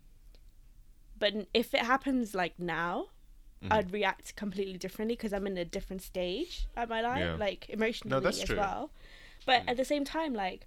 But 1.18 1.46
if 1.53 1.74
it 1.74 1.82
happens 1.82 2.34
like 2.34 2.59
now, 2.59 3.09
Mhm. 3.62 3.72
I'd 3.72 3.92
react 3.92 4.36
completely 4.36 4.78
differently 4.78 5.16
because 5.16 5.32
I'm 5.34 5.46
in 5.46 5.59
a 5.59 5.64
different 5.66 6.01
stage 6.03 6.66
at 6.76 6.88
my 6.88 7.03
life, 7.03 7.18
Yeah. 7.20 7.34
like 7.34 7.68
emotionally 7.68 8.22
that's 8.22 8.38
as 8.40 8.44
true. 8.44 8.57
well. 8.57 8.90
But 9.44 9.64
Mm. 9.64 9.70
at 9.70 9.76
the 9.76 9.84
same 9.84 10.05
time, 10.05 10.32
like 10.32 10.66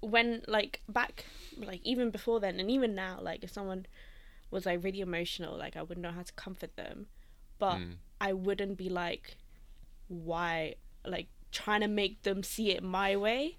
when 0.00 0.44
like 0.46 0.82
back 0.88 1.24
like 1.56 1.80
even 1.82 2.10
before 2.10 2.38
then 2.40 2.60
and 2.60 2.70
even 2.70 2.94
now, 2.94 3.18
like 3.22 3.42
if 3.42 3.50
someone 3.50 3.86
was 4.54 4.64
like 4.66 4.82
really 4.84 5.00
emotional, 5.00 5.56
like 5.58 5.76
I 5.76 5.82
wouldn't 5.82 6.02
know 6.02 6.12
how 6.12 6.22
to 6.22 6.32
comfort 6.34 6.76
them. 6.76 7.06
But 7.58 7.76
Mm. 7.78 7.96
I 8.20 8.32
wouldn't 8.32 8.76
be 8.78 8.88
like 8.88 9.36
why 10.08 10.74
like 11.04 11.28
trying 11.52 11.80
to 11.82 11.88
make 11.88 12.22
them 12.22 12.42
see 12.42 12.70
it 12.70 12.82
my 12.82 13.16
way 13.16 13.58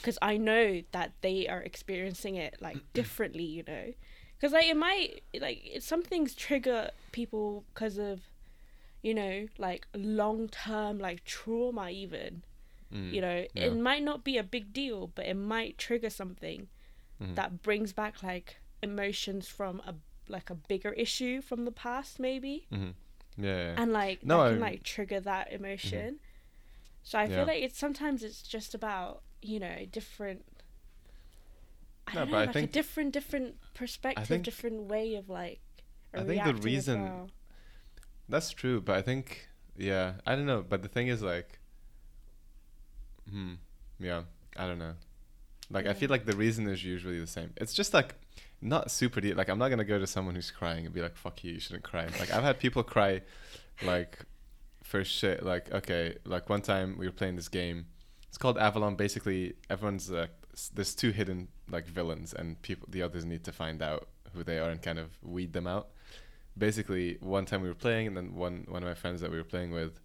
because 0.00 0.18
I 0.22 0.36
know 0.36 0.82
that 0.92 1.12
they 1.20 1.46
are 1.48 1.60
experiencing 1.62 2.36
it 2.36 2.56
like 2.60 2.78
differently, 2.92 3.44
you 3.44 3.64
know. 3.66 3.92
Because 4.36 4.52
like 4.52 4.66
it 4.66 4.76
might 4.76 5.22
like 5.40 5.76
some 5.80 6.02
things 6.02 6.34
trigger 6.34 6.90
people 7.12 7.64
because 7.72 7.98
of 7.98 8.20
you 9.02 9.14
know 9.14 9.46
like 9.58 9.86
long 9.94 10.48
term 10.48 10.98
like 10.98 11.24
trauma 11.24 11.90
even. 11.90 12.42
Mm. 12.92 13.12
You 13.12 13.20
know, 13.20 13.46
Yeah. 13.54 13.64
it 13.64 13.76
might 13.76 14.02
not 14.02 14.24
be 14.24 14.36
a 14.38 14.42
big 14.44 14.72
deal, 14.72 15.08
but 15.14 15.26
it 15.26 15.34
might 15.34 15.78
trigger 15.78 16.10
something 16.10 16.68
Mhm. 17.20 17.34
that 17.36 17.62
brings 17.62 17.92
back 17.92 18.22
like 18.22 18.56
emotions 18.82 19.48
from 19.48 19.80
a 19.80 19.94
like 20.28 20.50
a 20.50 20.54
bigger 20.54 20.92
issue 20.92 21.40
from 21.42 21.64
the 21.64 21.72
past 21.72 22.18
maybe 22.18 22.66
Mhm. 22.72 22.94
Yeah, 23.36 23.56
yeah. 23.56 23.74
and 23.82 23.92
like 23.92 24.24
No, 24.24 24.44
that 24.44 24.50
can 24.52 24.60
like 24.60 24.82
trigger 24.82 25.20
that 25.20 25.52
emotion. 25.52 26.18
So 27.02 27.18
I 27.18 27.24
Yeah. 27.24 27.36
feel 27.36 27.46
like 27.46 27.62
it's 27.62 27.78
sometimes 27.78 28.22
it's 28.22 28.42
just 28.42 28.74
about 28.74 29.22
you 29.42 29.60
know 29.60 29.84
different. 29.90 30.44
I 32.06 32.14
No, 32.14 32.20
don't 32.20 32.30
know, 32.30 32.36
like 32.38 32.52
think- 32.52 32.70
a 32.70 32.72
different, 32.72 33.12
different 33.12 33.56
perspective, 33.74 34.26
think- 34.26 34.44
different 34.44 34.82
way 34.84 35.14
of 35.14 35.28
like. 35.28 35.60
I 36.14 36.22
think 36.22 36.44
the 36.44 36.54
reason- 36.54 37.02
well. 37.02 37.30
That's 38.28 38.50
true, 38.50 38.80
but 38.80 38.96
I 38.96 39.02
think 39.02 39.48
yeah, 39.76 40.14
I 40.26 40.34
don't 40.36 40.46
know, 40.46 40.62
but 40.62 40.82
the 40.82 40.88
thing 40.88 41.08
is 41.08 41.22
like 41.22 41.58
hmm, 43.30 43.54
yeah, 43.98 44.24
I 44.56 44.66
don't 44.66 44.78
know. 44.78 44.94
Like 45.70 45.86
I 45.86 45.94
feel 45.94 46.08
like 46.10 46.24
the 46.26 46.36
reason 46.36 46.68
is 46.68 46.84
usually 46.84 47.18
the 47.18 47.26
same. 47.26 47.52
It's 47.56 47.72
just 47.72 47.94
like 47.94 48.14
not 48.64 48.90
super 48.90 49.20
deep. 49.20 49.36
Like 49.36 49.48
I'm 49.48 49.58
not 49.58 49.68
gonna 49.68 49.84
go 49.84 49.98
to 49.98 50.06
someone 50.06 50.34
who's 50.34 50.50
crying 50.50 50.84
and 50.86 50.94
be 50.94 51.00
like, 51.02 51.16
"Fuck 51.16 51.44
you, 51.44 51.52
you 51.52 51.60
shouldn't 51.60 51.84
cry." 51.84 52.06
Like 52.18 52.32
I've 52.32 52.42
had 52.42 52.58
people 52.58 52.82
cry, 52.82 53.22
like 53.84 54.18
for 54.82 55.04
shit. 55.04 55.44
Like 55.44 55.70
okay, 55.72 56.16
like 56.24 56.48
one 56.48 56.62
time 56.62 56.96
we 56.98 57.06
were 57.06 57.12
playing 57.12 57.36
this 57.36 57.48
game. 57.48 57.86
It's 58.28 58.38
called 58.38 58.58
Avalon. 58.58 58.96
Basically, 58.96 59.54
everyone's 59.70 60.10
s- 60.10 60.70
there's 60.74 60.94
two 60.94 61.10
hidden 61.10 61.48
like 61.70 61.86
villains, 61.86 62.32
and 62.32 62.60
people 62.62 62.88
the 62.90 63.02
others 63.02 63.24
need 63.24 63.44
to 63.44 63.52
find 63.52 63.82
out 63.82 64.08
who 64.32 64.42
they 64.42 64.58
are 64.58 64.70
and 64.70 64.82
kind 64.82 64.98
of 64.98 65.10
weed 65.22 65.52
them 65.52 65.66
out. 65.66 65.88
Basically, 66.56 67.18
one 67.20 67.44
time 67.46 67.62
we 67.62 67.68
were 67.68 67.74
playing, 67.74 68.06
and 68.08 68.16
then 68.16 68.34
one 68.34 68.64
one 68.68 68.82
of 68.82 68.88
my 68.88 68.94
friends 68.94 69.20
that 69.20 69.30
we 69.30 69.36
were 69.36 69.44
playing 69.44 69.70
with, 69.72 70.00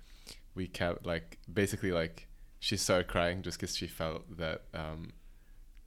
we 0.55 0.67
kept 0.67 1.05
like 1.05 1.37
basically 1.51 1.91
like 1.91 2.27
she 2.59 2.75
started 2.75 3.07
crying 3.07 3.41
just 3.41 3.57
because 3.59 3.75
she 3.75 3.87
felt 3.87 4.37
that 4.37 4.63
um 4.73 5.11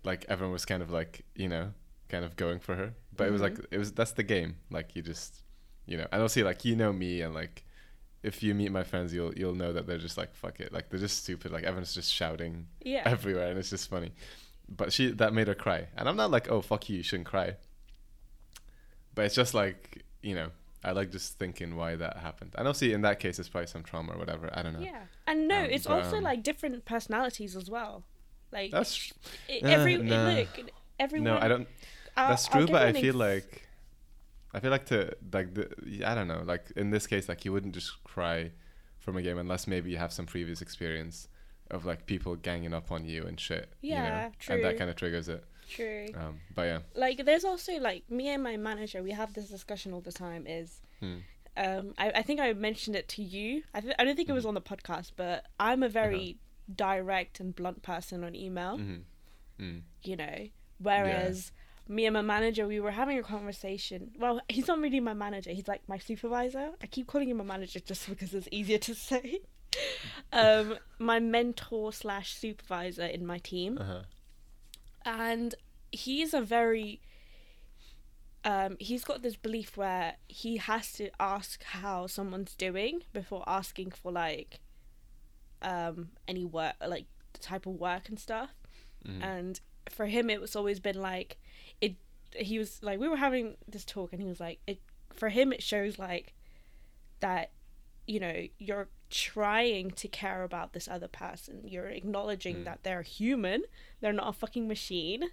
like 0.04 0.24
everyone 0.28 0.52
was 0.52 0.64
kind 0.64 0.82
of 0.82 0.90
like 0.90 1.24
you 1.36 1.48
know 1.48 1.72
kind 2.12 2.24
of 2.24 2.36
going 2.36 2.60
for 2.60 2.74
her. 2.76 2.94
But 3.16 3.26
it 3.28 3.32
was 3.32 3.40
like 3.42 3.56
it 3.72 3.78
was 3.78 3.90
that's 3.92 4.12
the 4.12 4.22
game. 4.22 4.56
Like 4.70 4.94
you 4.94 5.02
just 5.02 5.42
you 5.86 5.96
know 5.98 6.06
and 6.12 6.22
also 6.22 6.44
like 6.44 6.64
you 6.64 6.76
know 6.76 6.92
me 6.92 7.22
and 7.22 7.34
like 7.34 7.64
if 8.22 8.40
you 8.42 8.54
meet 8.54 8.70
my 8.70 8.84
friends 8.84 9.12
you'll 9.12 9.34
you'll 9.34 9.54
know 9.62 9.72
that 9.72 9.86
they're 9.88 9.98
just 10.08 10.16
like 10.16 10.32
fuck 10.34 10.60
it. 10.60 10.72
Like 10.72 10.88
they're 10.90 11.00
just 11.00 11.18
stupid. 11.24 11.50
Like 11.50 11.64
everyone's 11.64 11.94
just 11.94 12.12
shouting 12.12 12.66
Yeah. 12.82 13.02
everywhere 13.04 13.48
and 13.50 13.58
it's 13.58 13.70
just 13.70 13.90
funny. 13.90 14.12
But 14.68 14.92
she 14.92 15.10
that 15.12 15.32
made 15.34 15.48
her 15.48 15.54
cry. 15.54 15.88
And 15.96 16.08
i'm 16.08 16.16
not 16.16 16.30
like 16.30 16.48
oh 16.50 16.60
fuck 16.60 16.88
you 16.88 16.98
you 16.98 17.02
shouldn't 17.02 17.26
cry. 17.26 17.56
But 19.14 19.24
it's 19.26 19.34
just 19.34 19.54
like 19.54 20.04
you 20.22 20.34
know 20.34 20.48
i 20.84 20.90
like 20.92 21.10
just 21.10 21.38
thinking 21.38 21.76
why 21.76 21.96
that 21.96 22.16
happened. 22.18 22.54
And 22.56 22.68
obviously 22.68 22.92
in 22.92 23.02
that 23.02 23.18
case 23.20 23.38
it's 23.38 23.48
probably 23.48 23.66
some 23.68 23.82
trauma 23.82 24.12
or 24.14 24.18
whatever. 24.18 24.50
I 24.52 24.62
don't 24.62 24.74
know. 24.74 24.80
Yeah, 24.80 25.02
and 25.26 25.48
no, 25.48 25.58
Um, 25.60 25.70
it's 25.70 25.86
but, 25.86 25.94
also 26.04 26.18
um, 26.18 26.24
like 26.24 26.42
different 26.42 26.84
personalities 26.84 27.56
as 27.56 27.68
well. 27.70 28.04
Like 28.52 28.70
that's 28.70 29.12
uh, 29.50 29.66
every 29.66 29.96
nah. 29.96 30.28
look, 30.30 30.48
everyone. 31.00 31.24
no 31.24 31.38
i 31.40 31.48
don't 31.48 31.66
I'll- 32.16 32.28
That's 32.30 32.46
true, 32.48 32.66
but 32.66 32.82
I 32.82 32.86
an 32.88 32.94
feel 32.96 33.14
like 33.14 33.68
I 34.54 34.60
feel 34.60 34.70
like 34.70 34.86
to 34.86 35.14
like 35.32 35.54
the 35.54 35.68
I 36.06 36.14
don't 36.14 36.28
know 36.28 36.42
like 36.44 36.70
in 36.76 36.90
this 36.90 37.06
case 37.06 37.28
like 37.28 37.44
you 37.44 37.52
wouldn't 37.52 37.74
just 37.74 38.02
cry 38.04 38.50
from 38.98 39.16
a 39.16 39.22
game 39.22 39.38
unless 39.38 39.66
maybe 39.66 39.90
you 39.90 39.96
have 39.96 40.12
some 40.12 40.26
previous 40.26 40.60
experience 40.62 41.28
of 41.70 41.84
like 41.86 42.06
people 42.06 42.36
ganging 42.36 42.74
up 42.74 42.92
on 42.92 43.04
you 43.06 43.24
and 43.24 43.40
shit. 43.40 43.72
you 43.80 43.90
know? 43.92 43.96
Yeah, 43.96 44.30
And 44.48 44.62
that 44.64 44.76
kind 44.78 44.90
of 44.90 44.96
triggers 44.96 45.28
it. 45.28 45.42
true. 45.70 46.06
Um, 46.14 46.40
but 46.54 46.62
yeah. 46.62 46.78
like 46.94 47.24
there's 47.24 47.44
also 47.44 47.72
like 47.80 48.08
me 48.10 48.28
and 48.28 48.42
my 48.42 48.56
manager 48.58 49.02
we 49.02 49.12
have 49.12 49.32
this 49.32 49.48
discussion 49.48 49.92
all 49.94 50.02
the 50.02 50.12
time 50.12 50.46
is 50.46 50.82
Hmm. 51.00 51.16
um 51.56 51.94
i, 51.98 52.10
I 52.10 52.22
think 52.22 52.38
i 52.40 52.52
mentioned 52.52 52.94
it 52.94 53.08
to 53.14 53.22
you 53.22 53.62
I, 53.74 53.80
th- 53.80 53.94
I 53.98 54.04
don't 54.04 54.14
think 54.16 54.28
it 54.28 54.32
was 54.34 54.46
on 54.46 54.54
the 54.54 54.60
podcast 54.60 55.12
but 55.16 55.46
i'm 55.58 55.82
a 55.82 55.88
very 55.88 56.36
direct 56.76 57.40
and 57.40 57.54
blunt 57.56 57.82
person 57.82 58.22
on 58.22 58.34
email 58.36 58.76
hmm 58.76 58.96
Mm. 59.60 59.82
you 60.02 60.16
know 60.16 60.48
whereas 60.78 61.52
me 61.92 62.06
and 62.06 62.14
my 62.14 62.22
manager 62.22 62.66
we 62.66 62.80
were 62.80 62.90
having 62.90 63.18
a 63.18 63.22
conversation. 63.22 64.10
Well 64.18 64.40
he's 64.48 64.68
not 64.68 64.78
really 64.80 65.00
my 65.00 65.14
manager. 65.14 65.50
He's 65.50 65.68
like 65.68 65.82
my 65.88 65.98
supervisor. 65.98 66.70
I 66.82 66.86
keep 66.86 67.06
calling 67.06 67.28
him 67.30 67.36
my 67.38 67.44
manager 67.44 67.80
just 67.80 68.08
because 68.08 68.32
it's 68.34 68.48
easier 68.50 68.78
to 68.78 68.94
say. 68.94 69.40
Um 70.32 70.76
my 70.98 71.18
mentor 71.18 71.92
slash 71.94 72.34
supervisor 72.34 73.06
in 73.06 73.24
my 73.24 73.38
team. 73.38 73.78
Uh-huh. 73.78 74.02
and 75.04 75.54
he's 75.90 76.34
a 76.34 76.42
very 76.42 77.00
um 78.44 78.76
he's 78.80 79.04
got 79.04 79.22
this 79.22 79.36
belief 79.36 79.76
where 79.76 80.16
he 80.28 80.56
has 80.58 80.92
to 80.94 81.08
ask 81.20 81.62
how 81.64 82.06
someone's 82.06 82.54
doing 82.54 83.02
before 83.14 83.42
asking 83.46 83.90
for 83.92 84.12
like 84.12 84.60
um 85.62 86.10
any 86.28 86.44
work 86.44 86.74
like 86.86 87.06
the 87.32 87.38
type 87.38 87.64
of 87.66 87.74
work 87.74 88.08
and 88.10 88.18
stuff. 88.18 88.50
Mhm. 89.06 89.22
and 89.22 89.60
for 89.88 90.06
him 90.06 90.28
it 90.30 90.40
was 90.40 90.54
always 90.54 90.80
been 90.80 91.00
like 91.00 91.38
he 92.36 92.58
was 92.58 92.82
like 92.82 92.98
we 92.98 93.08
were 93.08 93.16
having 93.16 93.56
this 93.68 93.84
talk 93.84 94.12
and 94.12 94.20
he 94.22 94.28
was 94.28 94.40
like 94.40 94.60
it 94.66 94.80
for 95.12 95.28
him 95.28 95.52
it 95.52 95.62
shows 95.62 95.98
like 95.98 96.34
that 97.20 97.50
you 98.06 98.18
know 98.18 98.46
you're 98.58 98.88
trying 99.10 99.90
to 99.90 100.08
care 100.08 100.42
about 100.42 100.72
this 100.72 100.88
other 100.88 101.08
person 101.08 101.62
you're 101.66 101.88
acknowledging 101.88 102.56
Mm. 102.56 102.64
that 102.64 102.82
they're 102.82 103.02
human 103.02 103.62
they're 104.00 104.12
not 104.12 104.28
a 104.28 104.32
fucking 104.32 104.66
machine 104.66 105.24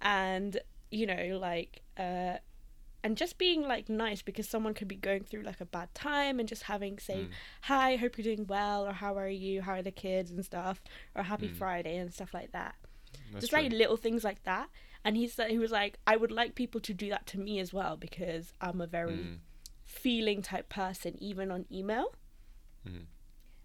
and 0.00 0.60
you 0.90 1.06
know 1.06 1.38
like 1.40 1.82
uh 1.98 2.36
and 3.04 3.16
just 3.16 3.38
being 3.38 3.62
like 3.62 3.88
nice 3.88 4.22
because 4.22 4.48
someone 4.48 4.74
could 4.74 4.88
be 4.88 4.96
going 4.96 5.22
through 5.22 5.42
like 5.42 5.60
a 5.60 5.64
bad 5.64 5.92
time 5.94 6.38
and 6.40 6.48
just 6.48 6.64
having 6.64 6.98
saying 6.98 7.26
Mm. 7.26 7.30
hi 7.62 7.96
hope 7.96 8.18
you're 8.18 8.24
doing 8.34 8.46
well 8.46 8.86
or 8.86 8.92
how 8.92 9.16
are 9.16 9.28
you 9.28 9.62
how 9.62 9.72
are 9.74 9.82
the 9.82 9.92
kids 9.92 10.30
and 10.30 10.44
stuff 10.44 10.82
or 11.14 11.22
happy 11.22 11.48
Mm. 11.48 11.56
friday 11.56 11.96
and 11.96 12.12
stuff 12.12 12.34
like 12.34 12.52
that 12.52 12.74
That's 13.32 13.42
just 13.44 13.52
true. 13.52 13.62
like 13.62 13.72
little 13.72 13.96
things 13.96 14.24
like 14.24 14.42
that 14.44 14.68
and 15.08 15.16
he 15.16 15.26
said 15.26 15.50
he 15.50 15.58
was 15.58 15.70
like 15.70 15.98
i 16.06 16.14
would 16.20 16.30
like 16.40 16.54
people 16.54 16.80
to 16.88 16.92
do 17.02 17.08
that 17.08 17.24
to 17.26 17.38
me 17.46 17.58
as 17.64 17.72
well 17.72 17.96
because 17.96 18.52
i'm 18.60 18.80
a 18.80 18.86
very 18.86 19.14
Mm. 19.24 19.38
feeling 19.84 20.42
type 20.42 20.68
person 20.68 21.12
even 21.30 21.50
on 21.50 21.64
email 21.72 22.06
Mhm. 22.86 23.04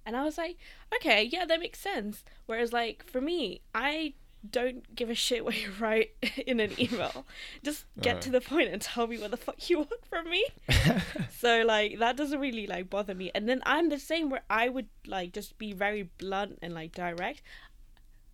and 0.06 0.16
i 0.20 0.24
was 0.24 0.38
like 0.38 0.56
okay 0.96 1.22
yeah 1.24 1.46
that 1.46 1.60
makes 1.60 1.80
sense 1.80 2.24
whereas 2.46 2.72
like 2.72 3.04
for 3.14 3.20
me 3.22 3.62
i 3.76 4.14
don't 4.60 4.94
give 5.00 5.10
a 5.10 5.16
shit 5.16 5.44
what 5.46 5.56
you 5.62 5.70
write 5.82 6.12
in 6.52 6.60
an 6.60 6.72
email 6.80 7.26
just 7.64 7.86
get 8.02 8.14
Uh-huh. 8.16 8.22
to 8.26 8.30
the 8.32 8.42
point 8.42 8.70
and 8.74 8.82
tell 8.82 9.08
me 9.08 9.18
what 9.18 9.32
the 9.32 9.38
fuck 9.46 9.70
you 9.70 9.78
want 9.80 10.06
from 10.12 10.30
me 10.30 10.44
so 11.42 11.64
like 11.76 12.00
that 12.00 12.16
doesn't 12.18 12.40
really 12.48 12.68
like 12.68 12.90
bother 12.90 13.16
me 13.16 13.32
and 13.36 13.48
then 13.50 13.62
i'm 13.66 13.88
the 13.90 14.00
same 14.00 14.30
where 14.30 14.44
i 14.50 14.66
would 14.70 14.90
like 15.18 15.30
just 15.40 15.58
be 15.58 15.72
very 15.86 16.04
blunt 16.18 16.58
and 16.62 16.74
like 16.74 16.92
direct 16.94 17.42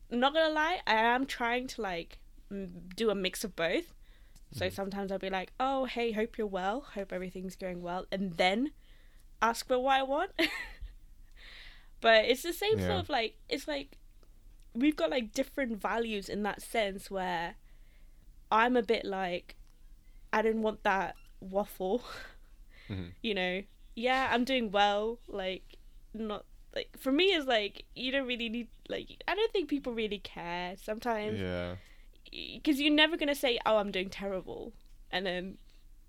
not 0.09 0.33
gonna 0.33 0.53
lie 0.53 0.79
i 0.87 0.95
am 0.95 1.25
trying 1.25 1.67
to 1.67 1.81
like 1.81 2.17
do 2.95 3.09
a 3.09 3.15
mix 3.15 3.43
of 3.43 3.55
both. 3.55 3.93
So 4.51 4.65
Mhm. 4.65 4.73
sometimes 4.73 5.11
i'll 5.11 5.19
be 5.19 5.29
like 5.29 5.51
oh 5.59 5.85
hey 5.85 6.11
hope 6.11 6.37
you're 6.37 6.47
well. 6.47 6.81
Hope 6.95 7.13
everything's 7.13 7.55
going 7.55 7.81
well 7.81 8.05
and 8.11 8.35
then 8.37 8.71
ask 9.41 9.67
for 9.67 9.77
what 9.79 9.97
i 9.99 10.03
want. 10.03 10.31
But 12.01 12.25
it's 12.25 12.43
the 12.43 12.53
same 12.53 12.79
Yeah. 12.79 12.87
sort 12.87 12.99
of 12.99 13.09
like 13.09 13.35
it's 13.49 13.67
like 13.67 13.97
we've 14.73 14.95
got 14.95 15.09
like 15.09 15.33
different 15.33 15.81
values 15.81 16.29
in 16.29 16.43
that 16.43 16.61
sense 16.61 17.09
where 17.11 17.55
i'm 18.51 18.77
a 18.77 18.83
bit 18.83 19.03
like 19.03 19.55
i 20.31 20.41
didn't 20.41 20.61
want 20.61 20.83
that 20.83 21.15
waffle. 21.41 22.03
Mhm. 22.89 23.13
you 23.21 23.33
know? 23.35 23.61
Yeah 23.95 24.29
i'm 24.31 24.45
doing 24.45 24.71
well 24.71 25.19
like 25.27 25.75
not 26.13 26.45
like 26.73 26.89
for 26.97 27.11
me 27.11 27.25
it's 27.25 27.45
like 27.47 27.85
you 27.95 28.11
don't 28.11 28.25
really 28.27 28.49
need 28.49 28.67
like 28.87 29.21
i 29.27 29.35
don't 29.35 29.51
think 29.51 29.69
people 29.69 29.93
really 29.93 30.19
care 30.19 30.75
sometimes. 30.81 31.39
Yeah 31.39 31.75
because 32.31 32.79
you're 32.79 32.93
never 32.93 33.17
gonna 33.17 33.35
say 33.35 33.59
oh 33.65 33.77
i'm 33.77 33.91
doing 33.91 34.09
terrible 34.09 34.73
and 35.11 35.25
then 35.25 35.57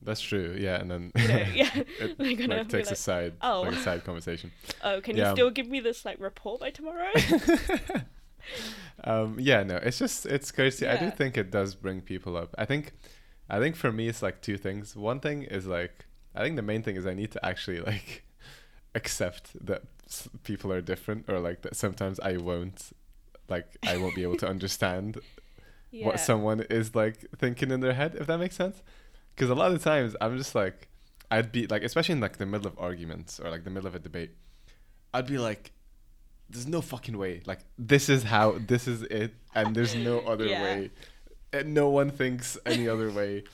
that's 0.03 0.21
true 0.21 0.57
yeah 0.59 0.81
and 0.81 0.91
then 0.91 1.13
you 1.17 1.29
know 1.29 1.45
yeah. 1.55 1.71
it 2.01 2.49
like 2.49 2.69
takes 2.69 2.91
a 2.91 2.97
side 2.97 3.35
"Oh." 3.43 3.63
like 3.63 3.73
a 3.73 3.77
side 3.77 4.05
conversation. 4.05 4.51
Oh 4.83 5.01
can 5.01 5.17
Yeah. 5.17 5.29
you 5.31 5.37
still 5.37 5.51
give 5.51 5.69
me 5.69 5.81
this 5.81 6.05
like 6.05 6.19
report 6.19 6.61
by 6.61 6.71
tomorrow? 6.71 7.11
Um 9.05 9.37
yeah 9.39 9.63
no 9.63 9.77
it's 9.77 9.99
just 9.99 10.27
it's 10.27 10.51
crazy. 10.51 10.87
I 10.87 10.97
do 10.97 11.11
think 11.11 11.37
it 11.37 11.51
does 11.51 11.75
bring 11.75 12.01
people 12.01 12.37
up. 12.37 12.55
I 12.59 12.65
think 12.65 12.93
i 13.49 13.59
think 13.59 13.77
for 13.77 13.93
me 13.93 14.09
it's 14.09 14.23
like 14.23 14.41
two 14.41 14.57
things. 14.57 14.97
One 14.97 15.21
thing 15.21 15.43
is 15.43 15.67
like 15.67 16.07
i 16.35 16.43
think 16.43 16.57
the 16.57 16.63
main 16.63 16.83
thing 16.83 16.97
is 16.97 17.07
i 17.07 17.15
need 17.15 17.31
to 17.33 17.45
actually 17.45 17.81
like 17.81 18.25
accept 18.95 19.45
that 19.67 19.83
people 20.45 20.73
are 20.73 20.81
different 20.81 21.29
or 21.29 21.39
like 21.39 21.63
that 21.63 21.77
sometimes 21.77 22.19
i 22.21 22.37
won't 22.37 22.93
like 23.49 23.67
i 23.87 23.97
won't 23.97 24.15
be 24.15 24.23
able 24.23 24.37
to 24.37 24.49
understand 24.49 25.19
yeah. 25.91 26.07
what 26.07 26.21
someone 26.21 26.61
is 26.71 26.95
like 26.95 27.27
thinking 27.39 27.71
in 27.71 27.81
their 27.81 27.95
head 27.95 28.17
if 28.21 28.27
that 28.27 28.39
makes 28.39 28.57
sense. 28.57 28.83
Because 29.35 29.51
a 29.51 29.55
lot 29.55 29.73
of 29.73 29.83
times 29.83 30.15
i'm 30.21 30.37
just 30.37 30.55
like 30.55 30.89
i'd 31.31 31.51
be 31.53 31.67
like 31.69 31.83
especially 31.83 32.13
in 32.15 32.21
like 32.21 32.37
the 32.39 32.47
middle 32.47 32.67
of 32.67 32.79
arguments 32.79 33.41
or 33.41 33.51
like 33.51 33.65
the 33.65 33.71
middle 33.71 33.87
of 33.87 33.95
a 33.95 33.99
debate 33.99 34.33
i'd 35.15 35.27
be 35.27 35.39
like 35.39 35.73
there's 36.53 36.67
no 36.67 36.81
fucking 36.81 37.17
way. 37.17 37.43
Like 37.47 37.61
this 37.79 38.09
is 38.09 38.25
how 38.25 38.57
this 38.67 38.89
is 38.89 39.03
it 39.03 39.33
and 39.55 39.75
there's 39.75 39.95
no 39.95 40.19
other 40.33 40.47
Yeah. 40.47 40.63
way. 40.65 40.91
And 41.53 41.75
no 41.75 41.89
one 41.91 42.11
thinks 42.11 42.59
any 42.67 42.89
other 42.89 43.09
way. 43.13 43.45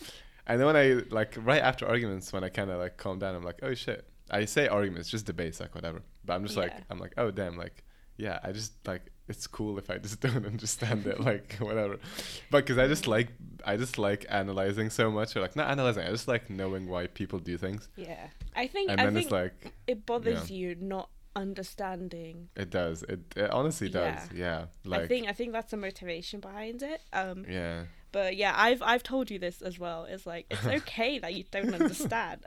And 0.47 0.59
then 0.59 0.67
when 0.67 0.77
i 0.77 1.03
like 1.11 1.35
right 1.39 1.61
after 1.61 1.87
arguments 1.87 2.33
when 2.33 2.43
i 2.43 2.49
kind 2.49 2.71
of 2.71 2.79
like 2.79 2.97
calm 2.97 3.19
down 3.19 3.35
i'm 3.35 3.43
like 3.43 3.59
oh 3.63 3.75
shit. 3.75 4.07
I 4.31 4.47
say 4.47 4.67
arguments 4.67 5.11
just 5.11 5.27
debates 5.27 5.61
like 5.61 5.75
whatever. 5.75 6.01
But 6.25 6.33
i'm 6.37 6.45
just 6.45 6.57
like 6.57 6.73
i'm 6.91 6.99
like 6.99 7.13
oh 7.19 7.31
damn 7.31 7.57
like 7.59 7.85
yeah 8.17 8.39
i 8.43 8.53
just 8.53 8.73
like 8.87 9.03
it's 9.29 9.47
cool 9.47 9.77
if 9.79 9.91
i 9.91 9.99
just 9.99 10.21
don't 10.27 10.47
understand 10.47 11.07
it 11.07 11.21
like 11.21 11.57
whatever. 11.59 11.99
But 12.51 12.65
because 12.65 12.79
i 12.79 12.87
just 12.87 13.07
like 13.07 13.29
i 13.65 13.77
just 13.77 13.99
like 13.99 14.27
analyzing 14.29 14.91
so 14.91 15.11
much 15.11 15.37
or 15.37 15.41
like 15.41 15.57
not 15.57 15.69
analyzing 15.71 16.05
i 16.05 16.11
just 16.11 16.29
like 16.29 16.49
knowing 16.49 16.89
why 16.89 17.07
people 17.09 17.39
do 17.39 17.57
things. 17.59 17.89
Yeah 17.97 18.29
i 18.55 18.67
think 18.67 18.91
and 18.91 19.01
i 19.01 19.05
then 19.05 19.15
think 19.15 19.25
it's 19.25 19.33
like 19.33 19.73
it 19.87 20.07
bothers 20.07 20.51
you 20.51 20.77
not 20.81 21.11
understanding. 21.37 22.49
It 22.57 22.71
does. 22.71 23.03
It, 23.03 23.21
it 23.37 23.51
honestly 23.51 23.91
does. 23.91 24.19
Yeah, 24.35 24.67
like 24.85 25.03
i 25.03 25.07
think 25.07 25.29
i 25.29 25.33
think 25.33 25.53
that's 25.53 25.71
the 25.71 25.77
motivation 25.77 26.41
behind 26.41 26.83
it 26.83 27.03
um 27.13 27.45
yeah. 27.49 27.83
but 28.11 28.37
yeah 28.37 28.55
i've 28.57 28.83
i've 28.83 29.03
told 29.03 29.31
you 29.31 29.39
this 29.39 29.61
as 29.63 29.79
well. 29.79 30.05
It's 30.05 30.27
like 30.27 30.47
it's 30.51 30.67
okay 30.83 31.19
that 31.19 31.35
you 31.35 31.45
don't 31.51 31.75
understand. 31.81 32.41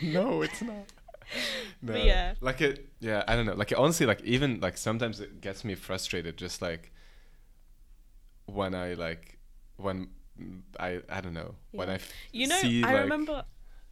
No 0.00 0.42
it's 0.42 0.62
not 0.62 0.86
no 1.82 1.92
But 1.92 2.04
yeah. 2.04 2.34
like 2.40 2.60
it 2.60 2.88
yeah 3.00 3.22
i 3.28 3.34
don't 3.36 3.46
know 3.46 3.54
like 3.54 3.72
it 3.72 3.78
honestly 3.78 4.06
like 4.06 4.20
even 4.22 4.60
like 4.60 4.76
sometimes 4.76 5.20
it 5.20 5.40
gets 5.40 5.64
me 5.64 5.74
frustrated 5.74 6.36
just 6.36 6.60
like 6.62 6.92
when 8.46 8.74
i 8.74 8.94
like 8.94 9.38
when 9.76 10.08
i 10.78 11.00
i 11.08 11.20
don't 11.20 11.34
know 11.34 11.54
when 11.72 11.88
Yeah. 11.88 11.94
i 11.94 11.96
f- 11.96 12.12
You 12.32 12.46
know, 12.48 12.56
see, 12.58 12.82
I 12.84 12.92
like- 12.92 13.02
remember, 13.02 13.44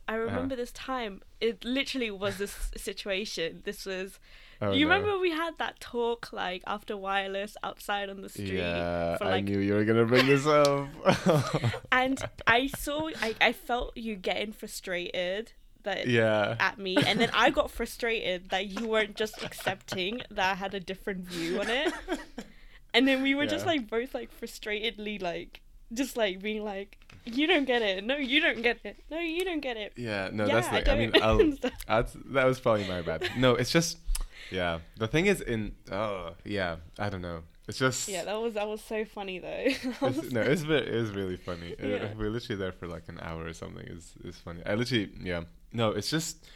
I 0.09 0.15
uh-huh. 0.15 0.23
remember 0.25 0.57
this 0.57 0.73
time. 0.73 1.21
It 1.41 1.65
literally 1.65 2.11
was 2.11 2.39
this 2.39 2.71
situation. 2.77 3.61
This 3.65 3.85
was. 3.85 4.19
oh, 4.63 4.73
you 4.73 4.87
no. 4.87 4.91
remember 4.95 5.19
we 5.19 5.31
had 5.31 5.53
that 5.59 5.79
talk 5.81 6.33
like 6.33 6.63
after 6.67 6.97
wireless 6.97 7.57
outside 7.63 8.09
on 8.11 8.23
the 8.23 8.29
street 8.31 8.55
yeah 8.55 9.17
for 9.19 9.25
i 9.25 9.41
knew 9.41 9.59
you 9.61 9.75
were 9.75 9.85
gonna 9.85 10.05
bring 10.07 10.27
this 10.27 10.47
up 10.47 10.89
and 11.93 12.19
I 12.47 12.67
saw, 12.67 13.11
I, 13.21 13.35
I 13.41 13.53
felt 13.53 13.97
you 13.97 14.17
getting 14.17 14.53
frustrated 14.53 15.53
that 15.85 16.07
yeah. 16.07 16.57
at 16.61 16.79
me, 16.79 16.97
and 16.97 17.21
then 17.21 17.31
I 17.33 17.51
got 17.51 17.71
frustrated 17.71 18.51
that 18.51 18.67
you 18.67 18.89
weren't 18.89 19.17
just 19.17 19.43
accepting 19.43 20.23
that 20.31 20.53
I 20.53 20.55
had 20.55 20.75
a 20.75 20.81
different 20.81 21.21
view 21.21 21.61
on 21.61 21.69
it, 21.69 21.93
and 22.95 23.07
then 23.07 23.23
we 23.23 23.35
were 23.35 23.47
just 23.47 23.67
like 23.67 23.89
both 23.89 24.15
like 24.15 24.31
frustratedly 24.41 25.21
like 25.21 25.61
just 25.93 26.17
like 26.17 26.43
being 26.43 26.65
like, 26.65 26.99
you 27.25 27.47
don't 27.47 27.65
get 27.65 27.83
it, 27.83 28.05
no, 28.05 28.17
you 28.17 28.41
don't 28.41 28.63
get 28.63 28.79
it, 28.85 29.03
no, 29.11 29.19
you 29.19 29.45
don't 29.45 29.61
get 29.61 29.77
it. 29.77 29.93
yeah 29.97 30.29
no 30.33 30.47
Yeah, 30.47 30.55
that's 30.55 30.73
like 30.73 30.89
i, 30.89 30.97
mean 30.97 31.13
I'll, 31.23 31.39
that's, 31.87 32.17
that 32.27 32.45
was 32.45 32.61
probably 32.61 32.87
my 32.87 33.03
bad. 33.03 33.29
No 33.37 33.55
it's 33.55 33.71
just 33.71 33.99
yeah. 34.51 34.79
The 34.97 35.07
thing 35.07 35.27
is 35.27 35.41
in 35.41 35.75
oh 35.91 36.35
yeah 36.45 36.77
i 36.99 37.09
don't 37.11 37.23
know 37.23 37.43
it's 37.69 37.79
just 37.79 38.09
Yeah, 38.09 38.25
that 38.25 38.41
was 38.41 38.55
that 38.55 38.67
was 38.67 38.81
so 38.81 39.05
funny 39.05 39.39
though. 39.39 39.67
It's, 40.09 40.33
no, 40.33 40.41
it's 40.41 40.63
ve- 40.63 40.75
it's 40.77 41.11
really 41.11 41.37
funny. 41.37 41.75
Yeah. 41.83 42.13
we're 42.17 42.31
literally 42.31 42.59
there 42.59 42.73
for 42.73 42.89
like 42.89 43.05
an 43.09 43.19
hour 43.21 43.45
or 43.45 43.53
something. 43.53 43.87
It's 43.87 44.15
it's 44.25 44.39
funny. 44.39 44.63
I 44.67 44.75
literally 44.75 45.11
yeah. 45.23 45.43
No, 45.73 45.91
it's 45.91 46.11
just 46.11 46.47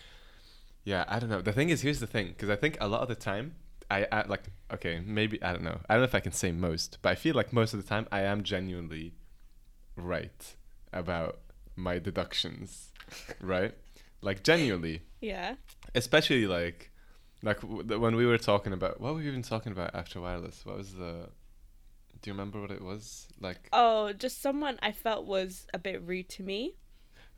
yeah. 0.84 1.04
I 1.06 1.18
don't 1.20 1.28
know. 1.28 1.42
The 1.42 1.52
thing 1.52 1.68
is, 1.68 1.82
here's 1.82 2.00
the 2.00 2.06
thing, 2.06 2.28
because 2.28 2.50
I 2.50 2.56
think 2.56 2.78
a 2.80 2.88
lot 2.88 3.02
of 3.02 3.08
the 3.08 3.14
time 3.14 3.54
I, 3.90 4.06
I 4.10 4.24
like 4.26 4.44
okay 4.72 5.02
maybe 5.04 5.42
I 5.42 5.52
don't 5.52 5.62
know. 5.62 5.78
I 5.88 5.94
don't 5.94 6.00
know 6.00 6.04
if 6.04 6.14
I 6.14 6.20
can 6.20 6.32
say 6.32 6.50
most, 6.50 6.98
but 7.02 7.10
I 7.10 7.14
feel 7.14 7.34
like 7.34 7.52
most 7.52 7.74
of 7.74 7.82
the 7.82 7.88
time 7.88 8.08
I 8.10 8.22
am 8.22 8.42
genuinely 8.42 9.12
right 9.96 10.56
about 10.92 11.40
my 11.76 11.98
deductions, 11.98 12.90
right? 13.40 13.74
Like 14.22 14.42
genuinely, 14.44 15.02
yeah. 15.20 15.56
especially 15.94 16.46
like 16.46 16.91
like 17.42 17.60
w- 17.60 17.98
when 17.98 18.16
we 18.16 18.26
were 18.26 18.38
talking 18.38 18.72
about 18.72 19.00
what 19.00 19.14
were 19.14 19.20
we 19.20 19.28
even 19.28 19.42
talking 19.42 19.72
about 19.72 19.94
after 19.94 20.20
wireless? 20.20 20.64
What 20.64 20.76
was 20.78 20.94
the 20.94 21.28
do 22.20 22.30
you 22.30 22.34
remember 22.34 22.60
what 22.60 22.70
it 22.70 22.82
was? 22.82 23.28
Like 23.40 23.72
Oh, 23.72 24.12
just 24.12 24.40
someone 24.42 24.78
I 24.82 24.92
felt 24.92 25.26
was 25.26 25.66
a 25.74 25.78
bit 25.78 26.02
rude 26.02 26.28
to 26.30 26.42
me, 26.42 26.76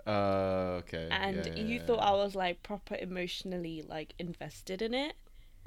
uh 0.06 0.80
okay. 0.82 1.08
and 1.10 1.36
yeah, 1.36 1.52
yeah, 1.54 1.62
you 1.62 1.74
yeah, 1.76 1.86
thought 1.86 2.00
I 2.00 2.12
was 2.12 2.34
like 2.34 2.62
proper 2.62 2.96
emotionally 2.96 3.82
like 3.82 4.14
invested 4.18 4.82
in 4.82 4.94
it, 4.94 5.14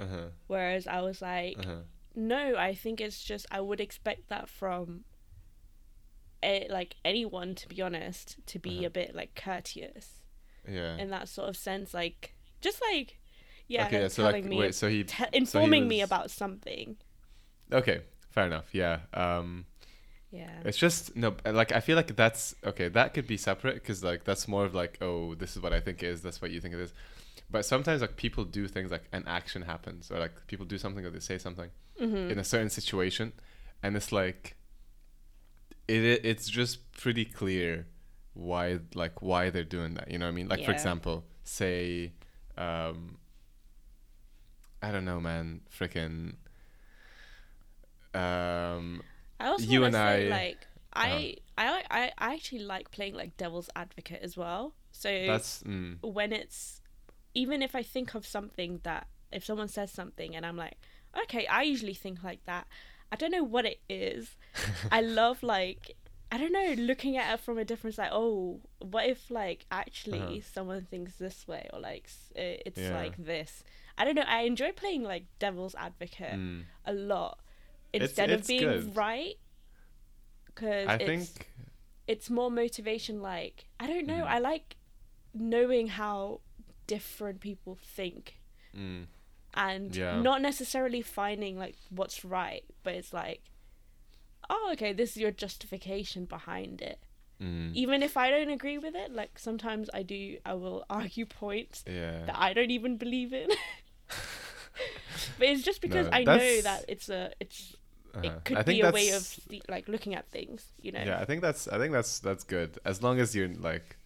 Uh-huh. 0.00 0.28
whereas 0.46 0.86
I 0.86 1.00
was 1.00 1.20
like, 1.22 1.58
Uh-huh. 1.58 1.82
no, 2.14 2.56
I 2.56 2.74
think 2.74 3.00
it's 3.00 3.22
just 3.24 3.46
I 3.50 3.60
would 3.60 3.80
expect 3.80 4.28
that 4.28 4.48
from, 4.48 5.04
a, 6.42 6.66
like 6.70 6.96
anyone 7.04 7.54
to 7.56 7.68
be 7.68 7.80
honest, 7.82 8.36
to 8.46 8.58
be 8.58 8.78
Uh-huh. 8.78 8.86
a 8.86 8.90
bit 8.90 9.14
like 9.14 9.34
courteous 9.34 10.22
Yeah. 10.68 10.96
in 10.98 11.10
that 11.10 11.28
sort 11.28 11.48
of 11.48 11.56
sense, 11.56 11.94
like 11.94 12.34
just 12.60 12.80
like, 12.92 13.18
yeah, 13.68 13.86
okay, 13.86 14.02
yeah, 14.02 14.08
so 14.08 14.22
like 14.24 14.44
me, 14.44 14.58
wait, 14.58 14.74
so 14.74 14.88
he 14.88 15.04
te- 15.04 15.24
informing 15.32 15.88
me 15.88 15.98
was- 16.00 16.04
about 16.10 16.30
something. 16.30 16.96
Okay, 17.72 18.02
fair 18.30 18.46
enough. 18.46 18.66
Yeah. 18.72 19.00
Um 19.14 19.66
Yeah. 20.30 20.50
it's 20.64 20.76
just 20.78 21.16
no 21.16 21.36
like 21.44 21.72
I 21.72 21.80
feel 21.80 21.96
like 21.96 22.14
that's 22.16 22.54
okay, 22.64 22.88
that 22.88 23.14
could 23.14 23.26
be 23.26 23.36
separate 23.36 23.74
because 23.74 24.02
like 24.04 24.24
that's 24.24 24.46
more 24.48 24.64
of 24.64 24.74
like 24.74 24.98
oh, 25.00 25.34
this 25.34 25.56
is 25.56 25.62
what 25.62 25.72
I 25.72 25.80
think 25.80 26.02
it 26.02 26.06
is, 26.08 26.22
that's 26.22 26.40
what 26.42 26.50
you 26.50 26.60
think 26.60 26.74
it 26.74 26.80
is. 26.80 26.92
But 27.50 27.64
sometimes 27.64 28.00
like 28.02 28.16
people 28.16 28.44
do 28.44 28.68
things 28.68 28.90
like 28.90 29.04
an 29.12 29.24
action 29.26 29.62
happens 29.62 30.10
or 30.10 30.18
like 30.18 30.46
people 30.46 30.66
do 30.66 30.78
something 30.78 31.04
or 31.04 31.10
they 31.10 31.20
say 31.20 31.38
something 31.38 31.70
hmm 31.98 32.30
in 32.30 32.38
a 32.38 32.44
certain 32.44 32.70
situation 32.70 33.32
and 33.82 33.96
it's 33.96 34.12
like 34.12 34.56
it 35.86 36.00
i- 36.24 36.26
it's 36.28 36.48
just 36.48 36.90
pretty 36.92 37.24
clear 37.24 37.86
why 38.34 38.78
like 38.94 39.20
why 39.22 39.50
they're 39.50 39.64
doing 39.64 39.94
that 39.94 40.10
you 40.10 40.18
know 40.18 40.26
what 40.26 40.30
i 40.30 40.34
mean 40.34 40.48
like 40.48 40.64
for 40.64 40.70
example 40.70 41.24
say 41.44 42.12
um, 42.56 43.16
I 44.82 44.90
don't 44.92 45.04
know, 45.04 45.20
man. 45.20 45.62
Freaking. 45.76 46.34
Um, 48.14 49.02
I 49.38 49.48
also 49.48 49.64
You 49.66 49.84
and 49.84 49.94
say 49.94 50.26
I- 50.26 50.30
like 50.30 50.66
I, 50.94 51.36
I 51.56 51.82
I 51.90 52.12
I 52.18 52.34
actually 52.34 52.60
like 52.60 52.90
playing 52.90 53.14
like 53.14 53.36
devil's 53.36 53.70
advocate 53.76 54.20
as 54.22 54.36
well. 54.36 54.74
So 54.90 55.08
that's 55.26 55.62
mm, 55.62 55.98
when 56.02 56.32
it's 56.32 56.80
even 57.34 57.62
if 57.62 57.74
I 57.74 57.82
think 57.82 58.14
of 58.14 58.26
something 58.26 58.80
that 58.84 59.06
if 59.30 59.44
someone 59.44 59.68
says 59.68 59.92
something 59.92 60.34
and 60.34 60.44
I'm 60.46 60.56
like, 60.56 60.78
okay, 61.24 61.46
I 61.46 61.62
usually 61.62 61.94
think 61.94 62.24
like 62.24 62.44
that. 62.46 62.66
I 63.12 63.16
don't 63.16 63.30
know 63.30 63.44
what 63.44 63.64
it 63.66 63.80
is. 63.88 64.36
I 64.90 65.02
love 65.02 65.42
like 65.42 65.96
I 66.32 66.38
don't 66.38 66.52
know 66.52 66.74
looking 66.78 67.16
at 67.16 67.32
it 67.34 67.40
from 67.40 67.58
a 67.58 67.64
different 67.64 67.94
side. 67.96 68.10
Oh, 68.12 68.60
what 68.80 69.06
if 69.06 69.30
like 69.30 69.66
actually 69.70 70.20
Uh-huh. 70.20 70.40
someone 70.54 70.86
thinks 70.90 71.14
this 71.16 71.46
way 71.46 71.68
or 71.72 71.80
like 71.80 72.08
uh, 72.36 72.56
it's 72.66 72.80
Yeah. 72.80 72.94
like 72.94 73.16
this. 73.18 73.62
I 73.98 74.04
don't 74.04 74.14
know. 74.14 74.24
I 74.26 74.42
enjoy 74.42 74.72
playing 74.72 75.02
like 75.02 75.24
devil's 75.38 75.74
advocate 75.74 76.38
mm. 76.38 76.62
a 76.86 76.92
lot 76.92 77.40
instead 77.92 78.30
it's 78.30 78.42
of 78.42 78.46
being 78.48 78.62
good. 78.68 78.96
right 78.96 79.34
because 80.46 80.88
I 80.88 80.94
it's 80.94 81.04
think 81.04 81.50
it's 82.06 82.28
more 82.30 82.50
motivation 82.50 83.20
like 83.22 83.66
i 83.80 83.86
don't 83.86 84.06
know 84.06 84.22
Mhm. 84.24 84.26
i 84.26 84.38
like 84.38 84.76
knowing 85.34 85.88
how 85.88 86.40
different 86.86 87.40
people 87.40 87.78
think 87.80 88.40
mm, 88.76 89.06
and 89.54 89.94
Yeah. 89.94 90.20
not 90.20 90.40
necessarily 90.42 91.02
finding 91.02 91.58
like 91.58 91.76
what's 91.90 92.24
right 92.24 92.64
but 92.82 92.94
it's 92.94 93.12
like 93.12 93.42
oh 94.50 94.70
okay 94.72 94.92
this 94.92 95.10
is 95.12 95.16
your 95.18 95.30
justification 95.30 96.24
behind 96.24 96.80
it 96.80 96.98
mm, 97.40 97.74
even 97.74 98.02
if 98.02 98.16
i 98.16 98.30
don't 98.30 98.50
agree 98.50 98.78
with 98.78 98.94
it 98.94 99.12
like 99.12 99.38
sometimes 99.38 99.88
i 99.94 100.02
do 100.02 100.38
i 100.44 100.54
will 100.54 100.84
argue 100.90 101.26
points 101.26 101.84
yeah. 101.86 102.24
that 102.26 102.36
i 102.38 102.52
don't 102.52 102.70
even 102.70 102.96
believe 102.96 103.32
in 103.32 103.48
but 105.38 105.48
it's 105.48 105.62
just 105.62 105.80
because 105.80 106.06
No, 106.06 106.16
i 106.16 106.24
know 106.24 106.60
that 106.62 106.84
it's 106.88 107.08
a 107.08 107.32
it's 107.40 107.76
uh-huh. 108.14 108.26
it 108.26 108.44
could 108.44 108.64
be 108.64 108.80
a 108.80 108.90
way 108.90 109.10
of 109.10 109.38
like 109.68 109.88
looking 109.88 110.14
at 110.14 110.28
things 110.30 110.72
you 110.80 110.92
know 110.92 111.02
Yeah, 111.04 111.20
I 111.20 111.24
think 111.24 111.42
that's 111.42 111.68
I 111.68 111.78
think 111.78 111.92
that's 111.92 112.18
that's 112.20 112.44
good. 112.44 112.78
As 112.84 113.02
long 113.02 113.20
as 113.20 113.34
you're 113.34 113.48
like 113.48 113.96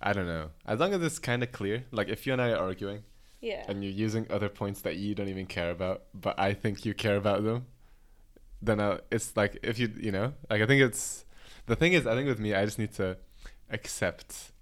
I 0.00 0.12
don't 0.12 0.26
know. 0.26 0.50
As 0.66 0.78
long 0.80 0.92
as 0.92 1.02
it's 1.02 1.18
kind 1.18 1.42
of 1.42 1.52
clear. 1.52 1.84
Like 1.90 2.08
if 2.08 2.26
you 2.26 2.32
and 2.32 2.42
I 2.42 2.50
are 2.50 2.58
arguing 2.58 3.04
yeah 3.40 3.64
and 3.68 3.84
you're 3.84 3.92
using 3.92 4.26
other 4.30 4.48
points 4.48 4.80
that 4.82 4.96
you 4.96 5.14
don't 5.14 5.28
even 5.28 5.46
care 5.46 5.70
about, 5.70 6.04
but 6.14 6.38
I 6.38 6.54
think 6.54 6.84
you 6.84 6.94
care 6.94 7.16
about 7.16 7.44
them, 7.44 7.66
then 8.62 8.80
uh, 8.80 8.98
it's 9.10 9.36
like 9.36 9.58
if 9.62 9.78
you 9.78 9.92
you 10.00 10.12
know, 10.12 10.34
like 10.50 10.62
I 10.62 10.66
think 10.66 10.82
it's 10.82 11.24
the 11.66 11.76
thing 11.76 11.92
is 11.92 12.06
I 12.06 12.14
think 12.14 12.28
with 12.28 12.40
me 12.40 12.54
I 12.54 12.64
just 12.64 12.78
need 12.78 12.92
to 12.94 13.18
accept 13.70 14.52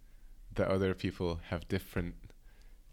that 0.55 0.69
other 0.69 0.95
people 0.95 1.41
have 1.49 1.67
different 1.69 2.15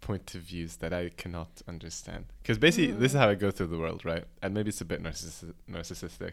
point 0.00 0.34
of 0.34 0.42
views 0.42 0.76
that 0.76 0.92
I 0.92 1.10
cannot 1.10 1.62
understand. 1.68 2.26
Because 2.42 2.58
basically, 2.58 2.92
this 2.92 3.12
is 3.12 3.16
Mm. 3.16 3.20
how 3.20 3.28
I 3.28 3.34
go 3.34 3.50
through 3.50 3.68
the 3.68 3.78
world, 3.78 4.04
right? 4.04 4.24
And 4.42 4.54
maybe 4.54 4.68
it's 4.70 4.80
a 4.80 4.84
bit 4.84 5.02
narcissi- 5.02 5.54
narcissistic. 5.68 6.32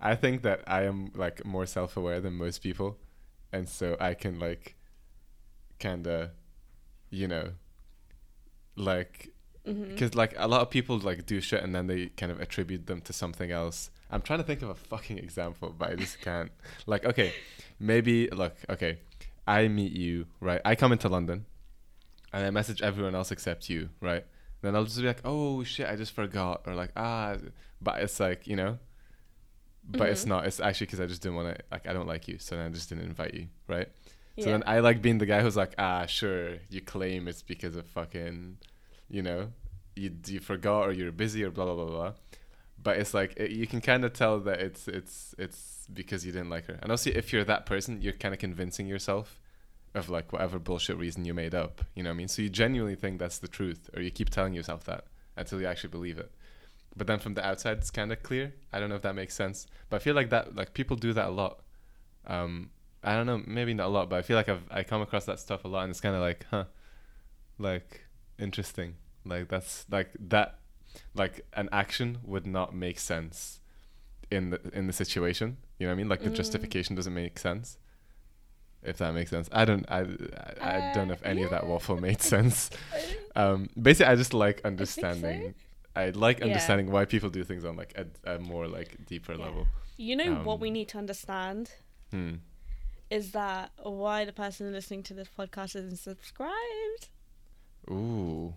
I 0.00 0.14
think 0.16 0.42
that 0.42 0.62
I 0.66 0.84
am 0.84 1.12
like 1.14 1.44
more 1.44 1.66
self-aware 1.66 2.20
than 2.20 2.34
most 2.34 2.62
people, 2.62 2.98
and 3.52 3.68
so 3.68 3.96
I 4.00 4.14
can 4.14 4.38
like, 4.38 4.76
kind 5.78 6.06
of, 6.06 6.30
you 7.10 7.26
know, 7.28 7.52
like 8.76 9.30
hmm 9.66 9.90
because 9.90 10.14
like 10.14 10.32
a 10.38 10.48
lot 10.48 10.62
of 10.62 10.70
people 10.70 10.98
like 10.98 11.26
do 11.26 11.38
shit 11.40 11.62
and 11.62 11.74
then 11.74 11.86
they 11.86 12.06
kind 12.16 12.32
of 12.32 12.40
attribute 12.40 12.86
them 12.86 13.00
to 13.02 13.12
something 13.12 13.50
else. 13.50 13.90
I'm 14.10 14.22
trying 14.22 14.38
to 14.38 14.44
think 14.44 14.62
of 14.62 14.70
a 14.70 14.74
fucking 14.74 15.18
example, 15.18 15.74
but 15.78 15.90
I 15.90 15.94
just 15.96 16.20
can't. 16.28 16.50
Like, 16.86 17.04
okay, 17.04 17.32
maybe 17.78 18.28
look, 18.30 18.56
okay, 18.70 18.98
I 19.46 19.68
meet 19.68 19.92
you, 19.92 20.26
right? 20.40 20.60
I 20.64 20.74
come 20.76 20.92
into 20.92 21.08
London, 21.08 21.44
and 22.32 22.44
I 22.44 22.50
message 22.50 22.82
everyone 22.82 23.14
else 23.14 23.30
except 23.30 23.68
you, 23.70 23.90
right? 24.00 24.24
Then 24.62 24.76
I'll 24.76 24.84
just 24.84 24.98
be 25.00 25.06
like, 25.06 25.20
oh 25.24 25.64
shit, 25.64 25.88
I 25.88 25.96
just 25.96 26.12
forgot, 26.12 26.62
or 26.66 26.74
like 26.74 26.92
ah, 26.96 27.36
but 27.80 28.00
it's 28.02 28.20
like 28.20 28.46
you 28.46 28.56
know, 28.56 28.78
but 29.84 30.08
it's 30.10 30.24
Mhm. 30.24 30.28
not. 30.28 30.46
It's 30.46 30.60
actually 30.60 30.86
because 30.86 31.00
I 31.00 31.06
just 31.06 31.22
didn't 31.22 31.36
want 31.36 31.56
to. 31.56 31.64
Like, 31.70 31.86
I 31.86 31.92
don't 31.92 32.06
like 32.06 32.28
you, 32.28 32.38
so 32.38 32.56
then 32.56 32.66
I 32.66 32.68
just 32.68 32.88
didn't 32.88 33.04
invite 33.04 33.34
you, 33.34 33.48
right? 33.66 33.88
yeah. 34.36 34.44
So 34.44 34.50
then 34.50 34.62
I 34.66 34.80
like 34.80 35.02
being 35.02 35.18
the 35.18 35.26
guy 35.26 35.40
who's 35.42 35.56
like, 35.56 35.74
ah, 35.78 36.06
sure, 36.06 36.56
you 36.68 36.80
claim 36.80 37.26
it's 37.28 37.42
because 37.42 37.74
of 37.76 37.86
fucking, 37.86 38.58
you 39.08 39.22
know, 39.22 39.52
you 39.96 40.14
you 40.26 40.40
forgot 40.40 40.86
or 40.88 40.92
you're 40.92 41.12
busy 41.12 41.42
or 41.44 41.50
blah 41.50 41.64
blah 41.64 41.74
blah 41.74 41.86
blah. 41.86 42.12
But 42.82 42.98
it's 42.98 43.12
like 43.12 43.34
it, 43.36 43.50
you 43.50 43.66
can 43.66 43.80
kind 43.80 44.04
of 44.04 44.12
tell 44.12 44.40
that 44.40 44.60
it's 44.60 44.88
it's 44.88 45.34
it's 45.38 45.86
because 45.92 46.24
you 46.26 46.32
didn't 46.32 46.50
like 46.50 46.66
her. 46.66 46.78
And 46.82 46.90
also, 46.90 47.10
if 47.10 47.32
you're 47.32 47.44
that 47.44 47.66
person, 47.66 48.00
you're 48.02 48.12
kind 48.14 48.32
of 48.34 48.40
convincing 48.40 48.86
yourself 48.86 49.40
of 49.94 50.08
like 50.08 50.32
whatever 50.32 50.58
bullshit 50.58 50.96
reason 50.96 51.24
you 51.24 51.34
made 51.34 51.54
up. 51.54 51.84
You 51.94 52.02
know 52.02 52.10
what 52.10 52.14
I 52.14 52.18
mean? 52.18 52.28
So 52.28 52.42
you 52.42 52.48
genuinely 52.48 52.94
think 52.96 53.18
that's 53.18 53.38
the 53.38 53.48
truth, 53.48 53.90
or 53.94 54.02
you 54.02 54.10
keep 54.10 54.30
telling 54.30 54.54
yourself 54.54 54.84
that 54.84 55.04
until 55.36 55.60
you 55.60 55.66
actually 55.66 55.90
believe 55.90 56.18
it. 56.18 56.30
But 56.96 57.06
then 57.06 57.18
from 57.18 57.34
the 57.34 57.46
outside, 57.46 57.78
it's 57.78 57.90
kind 57.90 58.12
of 58.12 58.22
clear. 58.22 58.52
I 58.72 58.80
don't 58.80 58.88
know 58.88 58.96
if 58.96 59.02
that 59.02 59.14
makes 59.14 59.34
sense, 59.34 59.66
but 59.88 59.96
I 59.96 59.98
feel 60.00 60.14
like 60.14 60.30
that 60.30 60.54
like 60.56 60.74
people 60.74 60.96
do 60.96 61.12
that 61.12 61.26
a 61.28 61.30
lot. 61.30 61.60
Um, 62.26 62.70
I 63.02 63.14
don't 63.14 63.26
know, 63.26 63.42
maybe 63.46 63.72
not 63.74 63.86
a 63.86 63.88
lot, 63.88 64.10
but 64.10 64.16
I 64.18 64.22
feel 64.22 64.36
like 64.36 64.48
I've 64.48 64.64
I 64.70 64.82
come 64.82 65.00
across 65.02 65.24
that 65.26 65.40
stuff 65.40 65.64
a 65.64 65.68
lot, 65.68 65.82
and 65.82 65.90
it's 65.90 66.00
kind 66.00 66.14
of 66.14 66.20
like, 66.20 66.46
huh, 66.50 66.64
like 67.58 68.04
interesting. 68.38 68.94
Like 69.24 69.48
that's 69.48 69.86
like 69.90 70.10
that, 70.28 70.58
like 71.14 71.46
an 71.54 71.68
action 71.72 72.18
would 72.24 72.46
not 72.46 72.74
make 72.74 72.98
sense 72.98 73.60
in 74.30 74.50
the 74.50 74.60
in 74.72 74.86
the 74.86 74.92
situation. 74.92 75.56
You 75.78 75.86
know 75.86 75.92
what 75.92 75.94
I 75.94 75.96
mean? 75.98 76.08
Like 76.08 76.22
the 76.22 76.30
Mm. 76.30 76.34
justification 76.34 76.94
doesn't 76.96 77.14
make 77.14 77.38
sense. 77.38 77.78
If 78.82 78.96
that 78.98 79.12
makes 79.12 79.30
sense, 79.30 79.48
I 79.52 79.64
don't. 79.66 79.84
I 79.90 80.00
I, 80.60 80.90
I 80.90 80.92
don't 80.94 81.08
know 81.08 81.14
if 81.14 81.22
any 81.24 81.42
of 81.42 81.50
that 81.50 81.64
Uh, 81.64 81.68
waffle 81.68 82.00
made 82.08 82.22
sense. 82.22 82.70
Um, 83.36 83.68
basically, 83.80 84.12
I 84.12 84.16
just 84.16 84.32
like 84.34 84.60
understanding. 84.64 85.54
I 85.94 86.10
like 86.10 86.38
Yeah. 86.38 86.46
understanding 86.46 86.90
why 86.90 87.04
people 87.04 87.28
do 87.30 87.44
things 87.44 87.64
on 87.64 87.76
like 87.76 87.92
a, 87.98 88.34
a 88.34 88.38
more 88.38 88.66
like 88.68 89.04
deeper 89.06 89.34
Yeah. 89.34 89.44
level. 89.44 89.66
You 89.98 90.16
know 90.16 90.34
what 90.44 90.60
we 90.60 90.68
Um, 90.68 90.74
need 90.74 90.88
to 90.90 90.98
understand 90.98 91.72
Hmm. 92.10 92.36
is 93.10 93.32
that 93.32 93.70
why 93.82 94.24
the 94.24 94.32
person 94.32 94.72
listening 94.72 95.02
to 95.04 95.14
this 95.14 95.28
podcast 95.38 95.76
isn't 95.76 95.96
subscribed. 95.98 97.08
Ooh. 97.90 98.54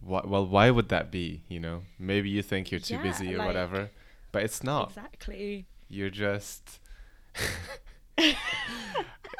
Why, 0.00 0.20
well, 0.24 0.46
why 0.46 0.70
would 0.70 0.90
that 0.90 1.10
be? 1.10 1.42
You 1.48 1.58
know, 1.58 1.82
maybe 1.98 2.28
you 2.30 2.42
think 2.42 2.70
you're 2.70 2.78
too 2.80 2.94
Yeah, 2.94 3.02
busy 3.02 3.34
or 3.34 3.38
like- 3.38 3.46
whatever, 3.48 3.90
but 4.30 4.44
it's 4.44 4.62
not. 4.62 4.90
Exactly. 4.90 5.66
You're 5.88 6.10
just. 6.10 6.78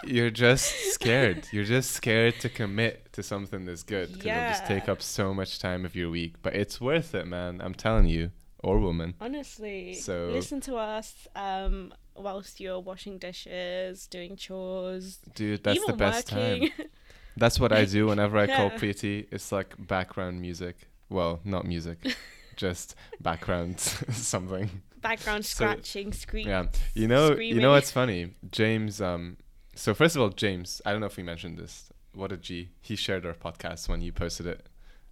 you're 0.08 0.30
just 0.30 0.74
scared. 0.92 1.46
You're 1.52 1.64
just 1.64 1.92
scared 1.92 2.40
to 2.40 2.48
commit 2.48 3.12
to 3.12 3.22
something 3.22 3.64
that's 3.66 3.82
good 3.82 4.12
because 4.12 4.26
it'll 4.26 4.48
just 4.50 4.66
take 4.66 4.88
up 4.88 5.02
so 5.02 5.32
much 5.34 5.58
time 5.58 5.84
of 5.84 5.94
your 5.94 6.10
week. 6.10 6.36
But 6.42 6.54
it's 6.54 6.80
worth 6.80 7.14
it, 7.14 7.26
man. 7.26 7.60
I'm 7.62 7.74
telling 7.74 8.06
you, 8.06 8.30
or 8.62 8.78
woman. 8.78 9.14
Honestly, 9.20 9.94
So- 9.94 10.30
listen 10.32 10.60
to 10.62 10.76
us 10.76 11.28
um, 11.36 11.92
whilst 12.16 12.60
you're 12.60 12.80
washing 12.80 13.18
dishes, 13.18 14.06
doing 14.06 14.36
chores, 14.36 15.18
Dude, 15.34 15.62
that's 15.62 15.84
the 15.86 15.92
best 15.92 16.32
working. 16.32 16.70
time. 16.70 16.86
That's 17.36 17.60
what 17.60 17.70
I 17.70 17.84
do 17.84 18.08
whenever 18.08 18.36
I 18.36 18.48
call 18.48 18.66
Yeah. 18.72 18.78
Preeti. 18.78 19.26
It's 19.30 19.52
like 19.52 19.72
background 19.86 20.40
music. 20.40 20.88
Well, 21.08 21.38
not 21.44 21.64
music, 21.64 21.98
just 22.56 22.96
background 23.20 23.78
something. 23.78 24.82
Background 25.00 25.44
So- 25.46 25.54
scratching, 25.66 26.12
scream. 26.12 26.48
Yeah, 26.48 26.64
you 26.94 27.06
know, 27.06 27.36
you 27.36 27.60
know 27.60 27.70
what's 27.70 27.92
funny? 27.92 28.34
James. 28.50 29.00
Um, 29.00 29.36
so 29.78 29.94
first 29.94 30.16
of 30.16 30.22
all, 30.22 30.30
James. 30.30 30.82
I 30.84 30.90
don't 30.92 31.00
know 31.00 31.06
if 31.06 31.16
we 31.16 31.22
mentioned 31.22 31.56
this. 31.58 31.90
What 32.12 32.32
a 32.32 32.36
G. 32.36 32.70
He 32.80 32.96
shared 32.96 33.24
our 33.26 33.34
podcast 33.34 33.88
when 33.88 34.00
you 34.02 34.12
posted 34.12 34.46
it. 34.46 34.66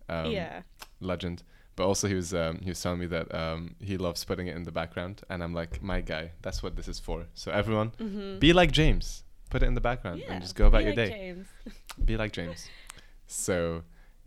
Um, 0.09 0.31
yeah. 0.31 0.63
Legend. 1.01 1.43
But 1.77 1.85
also, 1.87 2.09
he 2.09 2.15
was 2.15 2.33
um, 2.33 2.59
he 2.63 2.71
was 2.71 2.81
telling 2.83 3.01
me 3.01 3.07
that 3.07 3.33
um, 3.35 3.75
he 3.81 3.97
loves 3.99 4.25
putting 4.25 4.47
it 4.47 4.57
in 4.57 4.63
the 4.65 4.73
background, 4.73 5.21
and 5.29 5.43
I'm 5.45 5.53
like, 5.53 5.83
my 5.83 6.01
guy. 6.01 6.33
That's 6.43 6.63
what 6.63 6.75
this 6.77 6.89
is 6.89 6.99
for. 6.99 7.27
So 7.35 7.51
everyone, 7.53 7.91
Mm-hmm. 7.99 8.39
be 8.39 8.53
like 8.53 8.73
James. 8.73 9.25
Put 9.51 9.63
it 9.63 9.67
in 9.67 9.75
the 9.75 9.81
background 9.81 10.19
yeah. 10.21 10.33
and 10.33 10.43
just 10.43 10.57
go 10.57 10.67
about 10.67 10.79
be 10.79 10.85
your 10.85 10.95
like 10.97 11.05
day. 11.05 11.11
James. 11.11 11.47
Be 12.05 12.17
like 12.17 12.33
James. 12.33 12.69
So, 13.29 13.83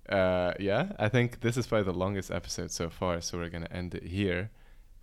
uh, 0.10 0.54
yeah, 0.60 0.94
I 1.00 1.10
think 1.10 1.42
this 1.42 1.58
is 1.58 1.68
probably 1.68 1.92
the 1.92 1.98
longest 1.98 2.32
episode 2.32 2.72
so 2.72 2.90
far. 2.90 3.20
So 3.22 3.38
we're 3.38 3.50
gonna 3.50 3.68
end 3.72 3.96
it 3.96 4.04
here. 4.04 4.52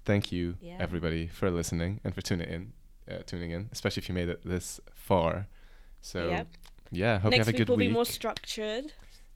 Thank 0.05 0.30
you, 0.32 0.55
Yeah. 0.61 0.76
everybody, 0.78 1.26
for 1.26 1.51
listening 1.51 2.01
and 2.05 2.14
for 2.14 2.22
tuning 2.22 2.49
in, 2.49 2.72
uh, 3.11 3.19
tuning 3.27 3.51
in, 3.51 3.69
especially 3.73 4.03
if 4.03 4.09
you 4.09 4.15
made 4.15 4.29
it 4.29 4.41
this 4.45 4.81
far. 4.95 5.47
So, 6.01 6.29
Yep. 6.29 6.49
yeah, 6.93 7.19
hope 7.19 7.31
Next 7.33 7.39
you 7.39 7.39
have 7.41 7.49
a 7.49 7.51
week 7.53 7.57
good 7.59 7.69
will 7.69 7.77
week. 7.77 7.89
be 7.89 7.93
more 7.95 8.05
structured. 8.05 8.93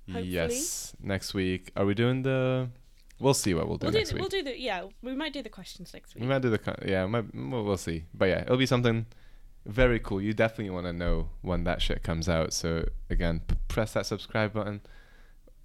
hopefully. 0.06 0.28
yes, 0.28 0.94
next 1.02 1.34
week. 1.34 1.70
Are 1.76 1.84
we 1.86 1.94
doing 1.94 2.22
the? 2.22 2.68
We'll 3.18 3.34
see 3.34 3.52
what 3.54 3.68
we'll 3.68 3.76
do 3.76 3.84
We'll 3.86 3.92
do, 3.92 3.98
next 3.98 4.10
the, 4.10 4.14
week. 4.14 4.20
we'll 4.22 4.30
do 4.30 4.42
the 4.42 4.58
yeah. 4.58 4.84
We 5.02 5.14
might 5.14 5.32
do 5.32 5.42
the 5.42 5.48
questions 5.50 5.92
next 5.92 6.14
week. 6.14 6.22
We 6.22 6.28
might 6.28 6.40
do 6.42 6.48
the 6.50 6.60
yeah, 6.86 7.04
might, 7.06 7.34
we'll, 7.34 7.64
we'll 7.64 7.76
see. 7.76 8.04
But 8.14 8.26
yeah, 8.30 8.40
it'll 8.42 8.56
be 8.56 8.64
something 8.66 9.06
very 9.66 9.98
cool. 10.00 10.22
You 10.22 10.32
definitely 10.32 10.70
want 10.70 10.86
to 10.86 10.92
know 10.94 11.28
when 11.42 11.64
that 11.64 11.82
shit 11.82 12.02
comes 12.02 12.28
out. 12.30 12.52
So 12.54 12.88
again, 13.10 13.42
p- 13.46 13.56
press 13.68 13.92
that 13.92 14.06
subscribe 14.06 14.54
button. 14.54 14.80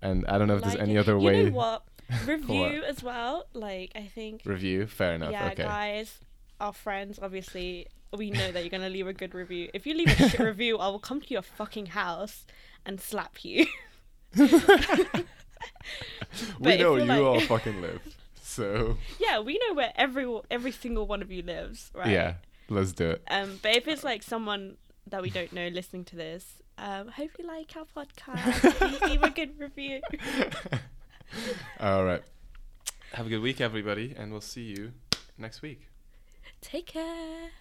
And 0.01 0.25
I 0.27 0.37
don't 0.37 0.47
know 0.49 0.57
if 0.57 0.63
Like 0.63 0.73
there's 0.73 0.83
any 0.83 0.95
it. 0.95 0.99
other 0.99 1.13
you 1.17 1.25
way. 1.25 1.43
know 1.45 1.51
what? 1.51 1.83
Review 2.27 2.83
as 2.83 3.01
well. 3.01 3.45
Like 3.53 3.91
I 3.95 4.01
think. 4.03 4.41
Review, 4.45 4.85
fair 4.85 5.13
enough. 5.15 5.31
yeah, 5.31 5.47
okay. 5.51 5.63
guys, 5.63 6.19
our 6.59 6.73
friends. 6.73 7.19
Obviously, 7.21 7.87
we 8.13 8.31
know 8.31 8.51
that 8.51 8.61
you're 8.61 8.69
gonna 8.69 8.89
leave 8.89 9.07
a 9.07 9.13
good 9.13 9.33
review. 9.33 9.69
If 9.73 9.85
you 9.85 9.93
leave 9.95 10.07
a 10.07 10.29
shit 10.29 10.39
review, 10.53 10.77
I 10.77 10.87
will 10.87 10.99
come 10.99 11.21
to 11.21 11.33
your 11.33 11.41
fucking 11.41 11.87
house 11.87 12.45
and 12.85 12.99
slap 13.01 13.43
you. 13.43 13.65
we 14.37 14.47
know 16.77 16.95
you 16.95 17.03
you're 17.05 17.25
all 17.25 17.39
fucking 17.47 17.81
live. 17.81 18.01
So 18.41 18.97
yeah, 19.19 19.39
we 19.39 19.59
know 19.67 19.75
where 19.75 19.91
every 19.95 20.39
every 20.49 20.71
single 20.71 21.07
one 21.07 21.21
of 21.21 21.31
you 21.31 21.41
lives, 21.41 21.91
right? 21.93 22.07
yeah, 22.07 22.35
let's 22.69 22.91
do 22.91 23.11
it. 23.11 23.23
Um, 23.29 23.59
but 23.61 23.75
if 23.75 23.87
it's 23.87 24.03
like 24.03 24.23
someone 24.23 24.77
that 25.07 25.21
we 25.21 25.29
don't 25.29 25.53
know 25.53 25.67
listening 25.67 26.03
to 26.05 26.15
this, 26.15 26.61
um, 26.77 27.09
hope 27.09 27.31
you 27.37 27.45
like 27.47 27.73
our 27.75 27.85
podcast. 27.85 28.77
Please 28.77 29.01
leave 29.01 29.23
a 29.23 29.29
good 29.29 29.59
review. 29.59 30.01
All 31.79 32.03
right. 32.05 32.21
Have 33.13 33.27
a 33.27 33.29
good 33.29 33.41
week, 33.41 33.61
everybody, 33.61 34.13
and 34.17 34.31
we'll 34.31 34.41
see 34.41 34.63
you 34.63 34.91
next 35.37 35.61
week. 35.61 35.87
Take 36.61 36.87
care. 36.87 37.51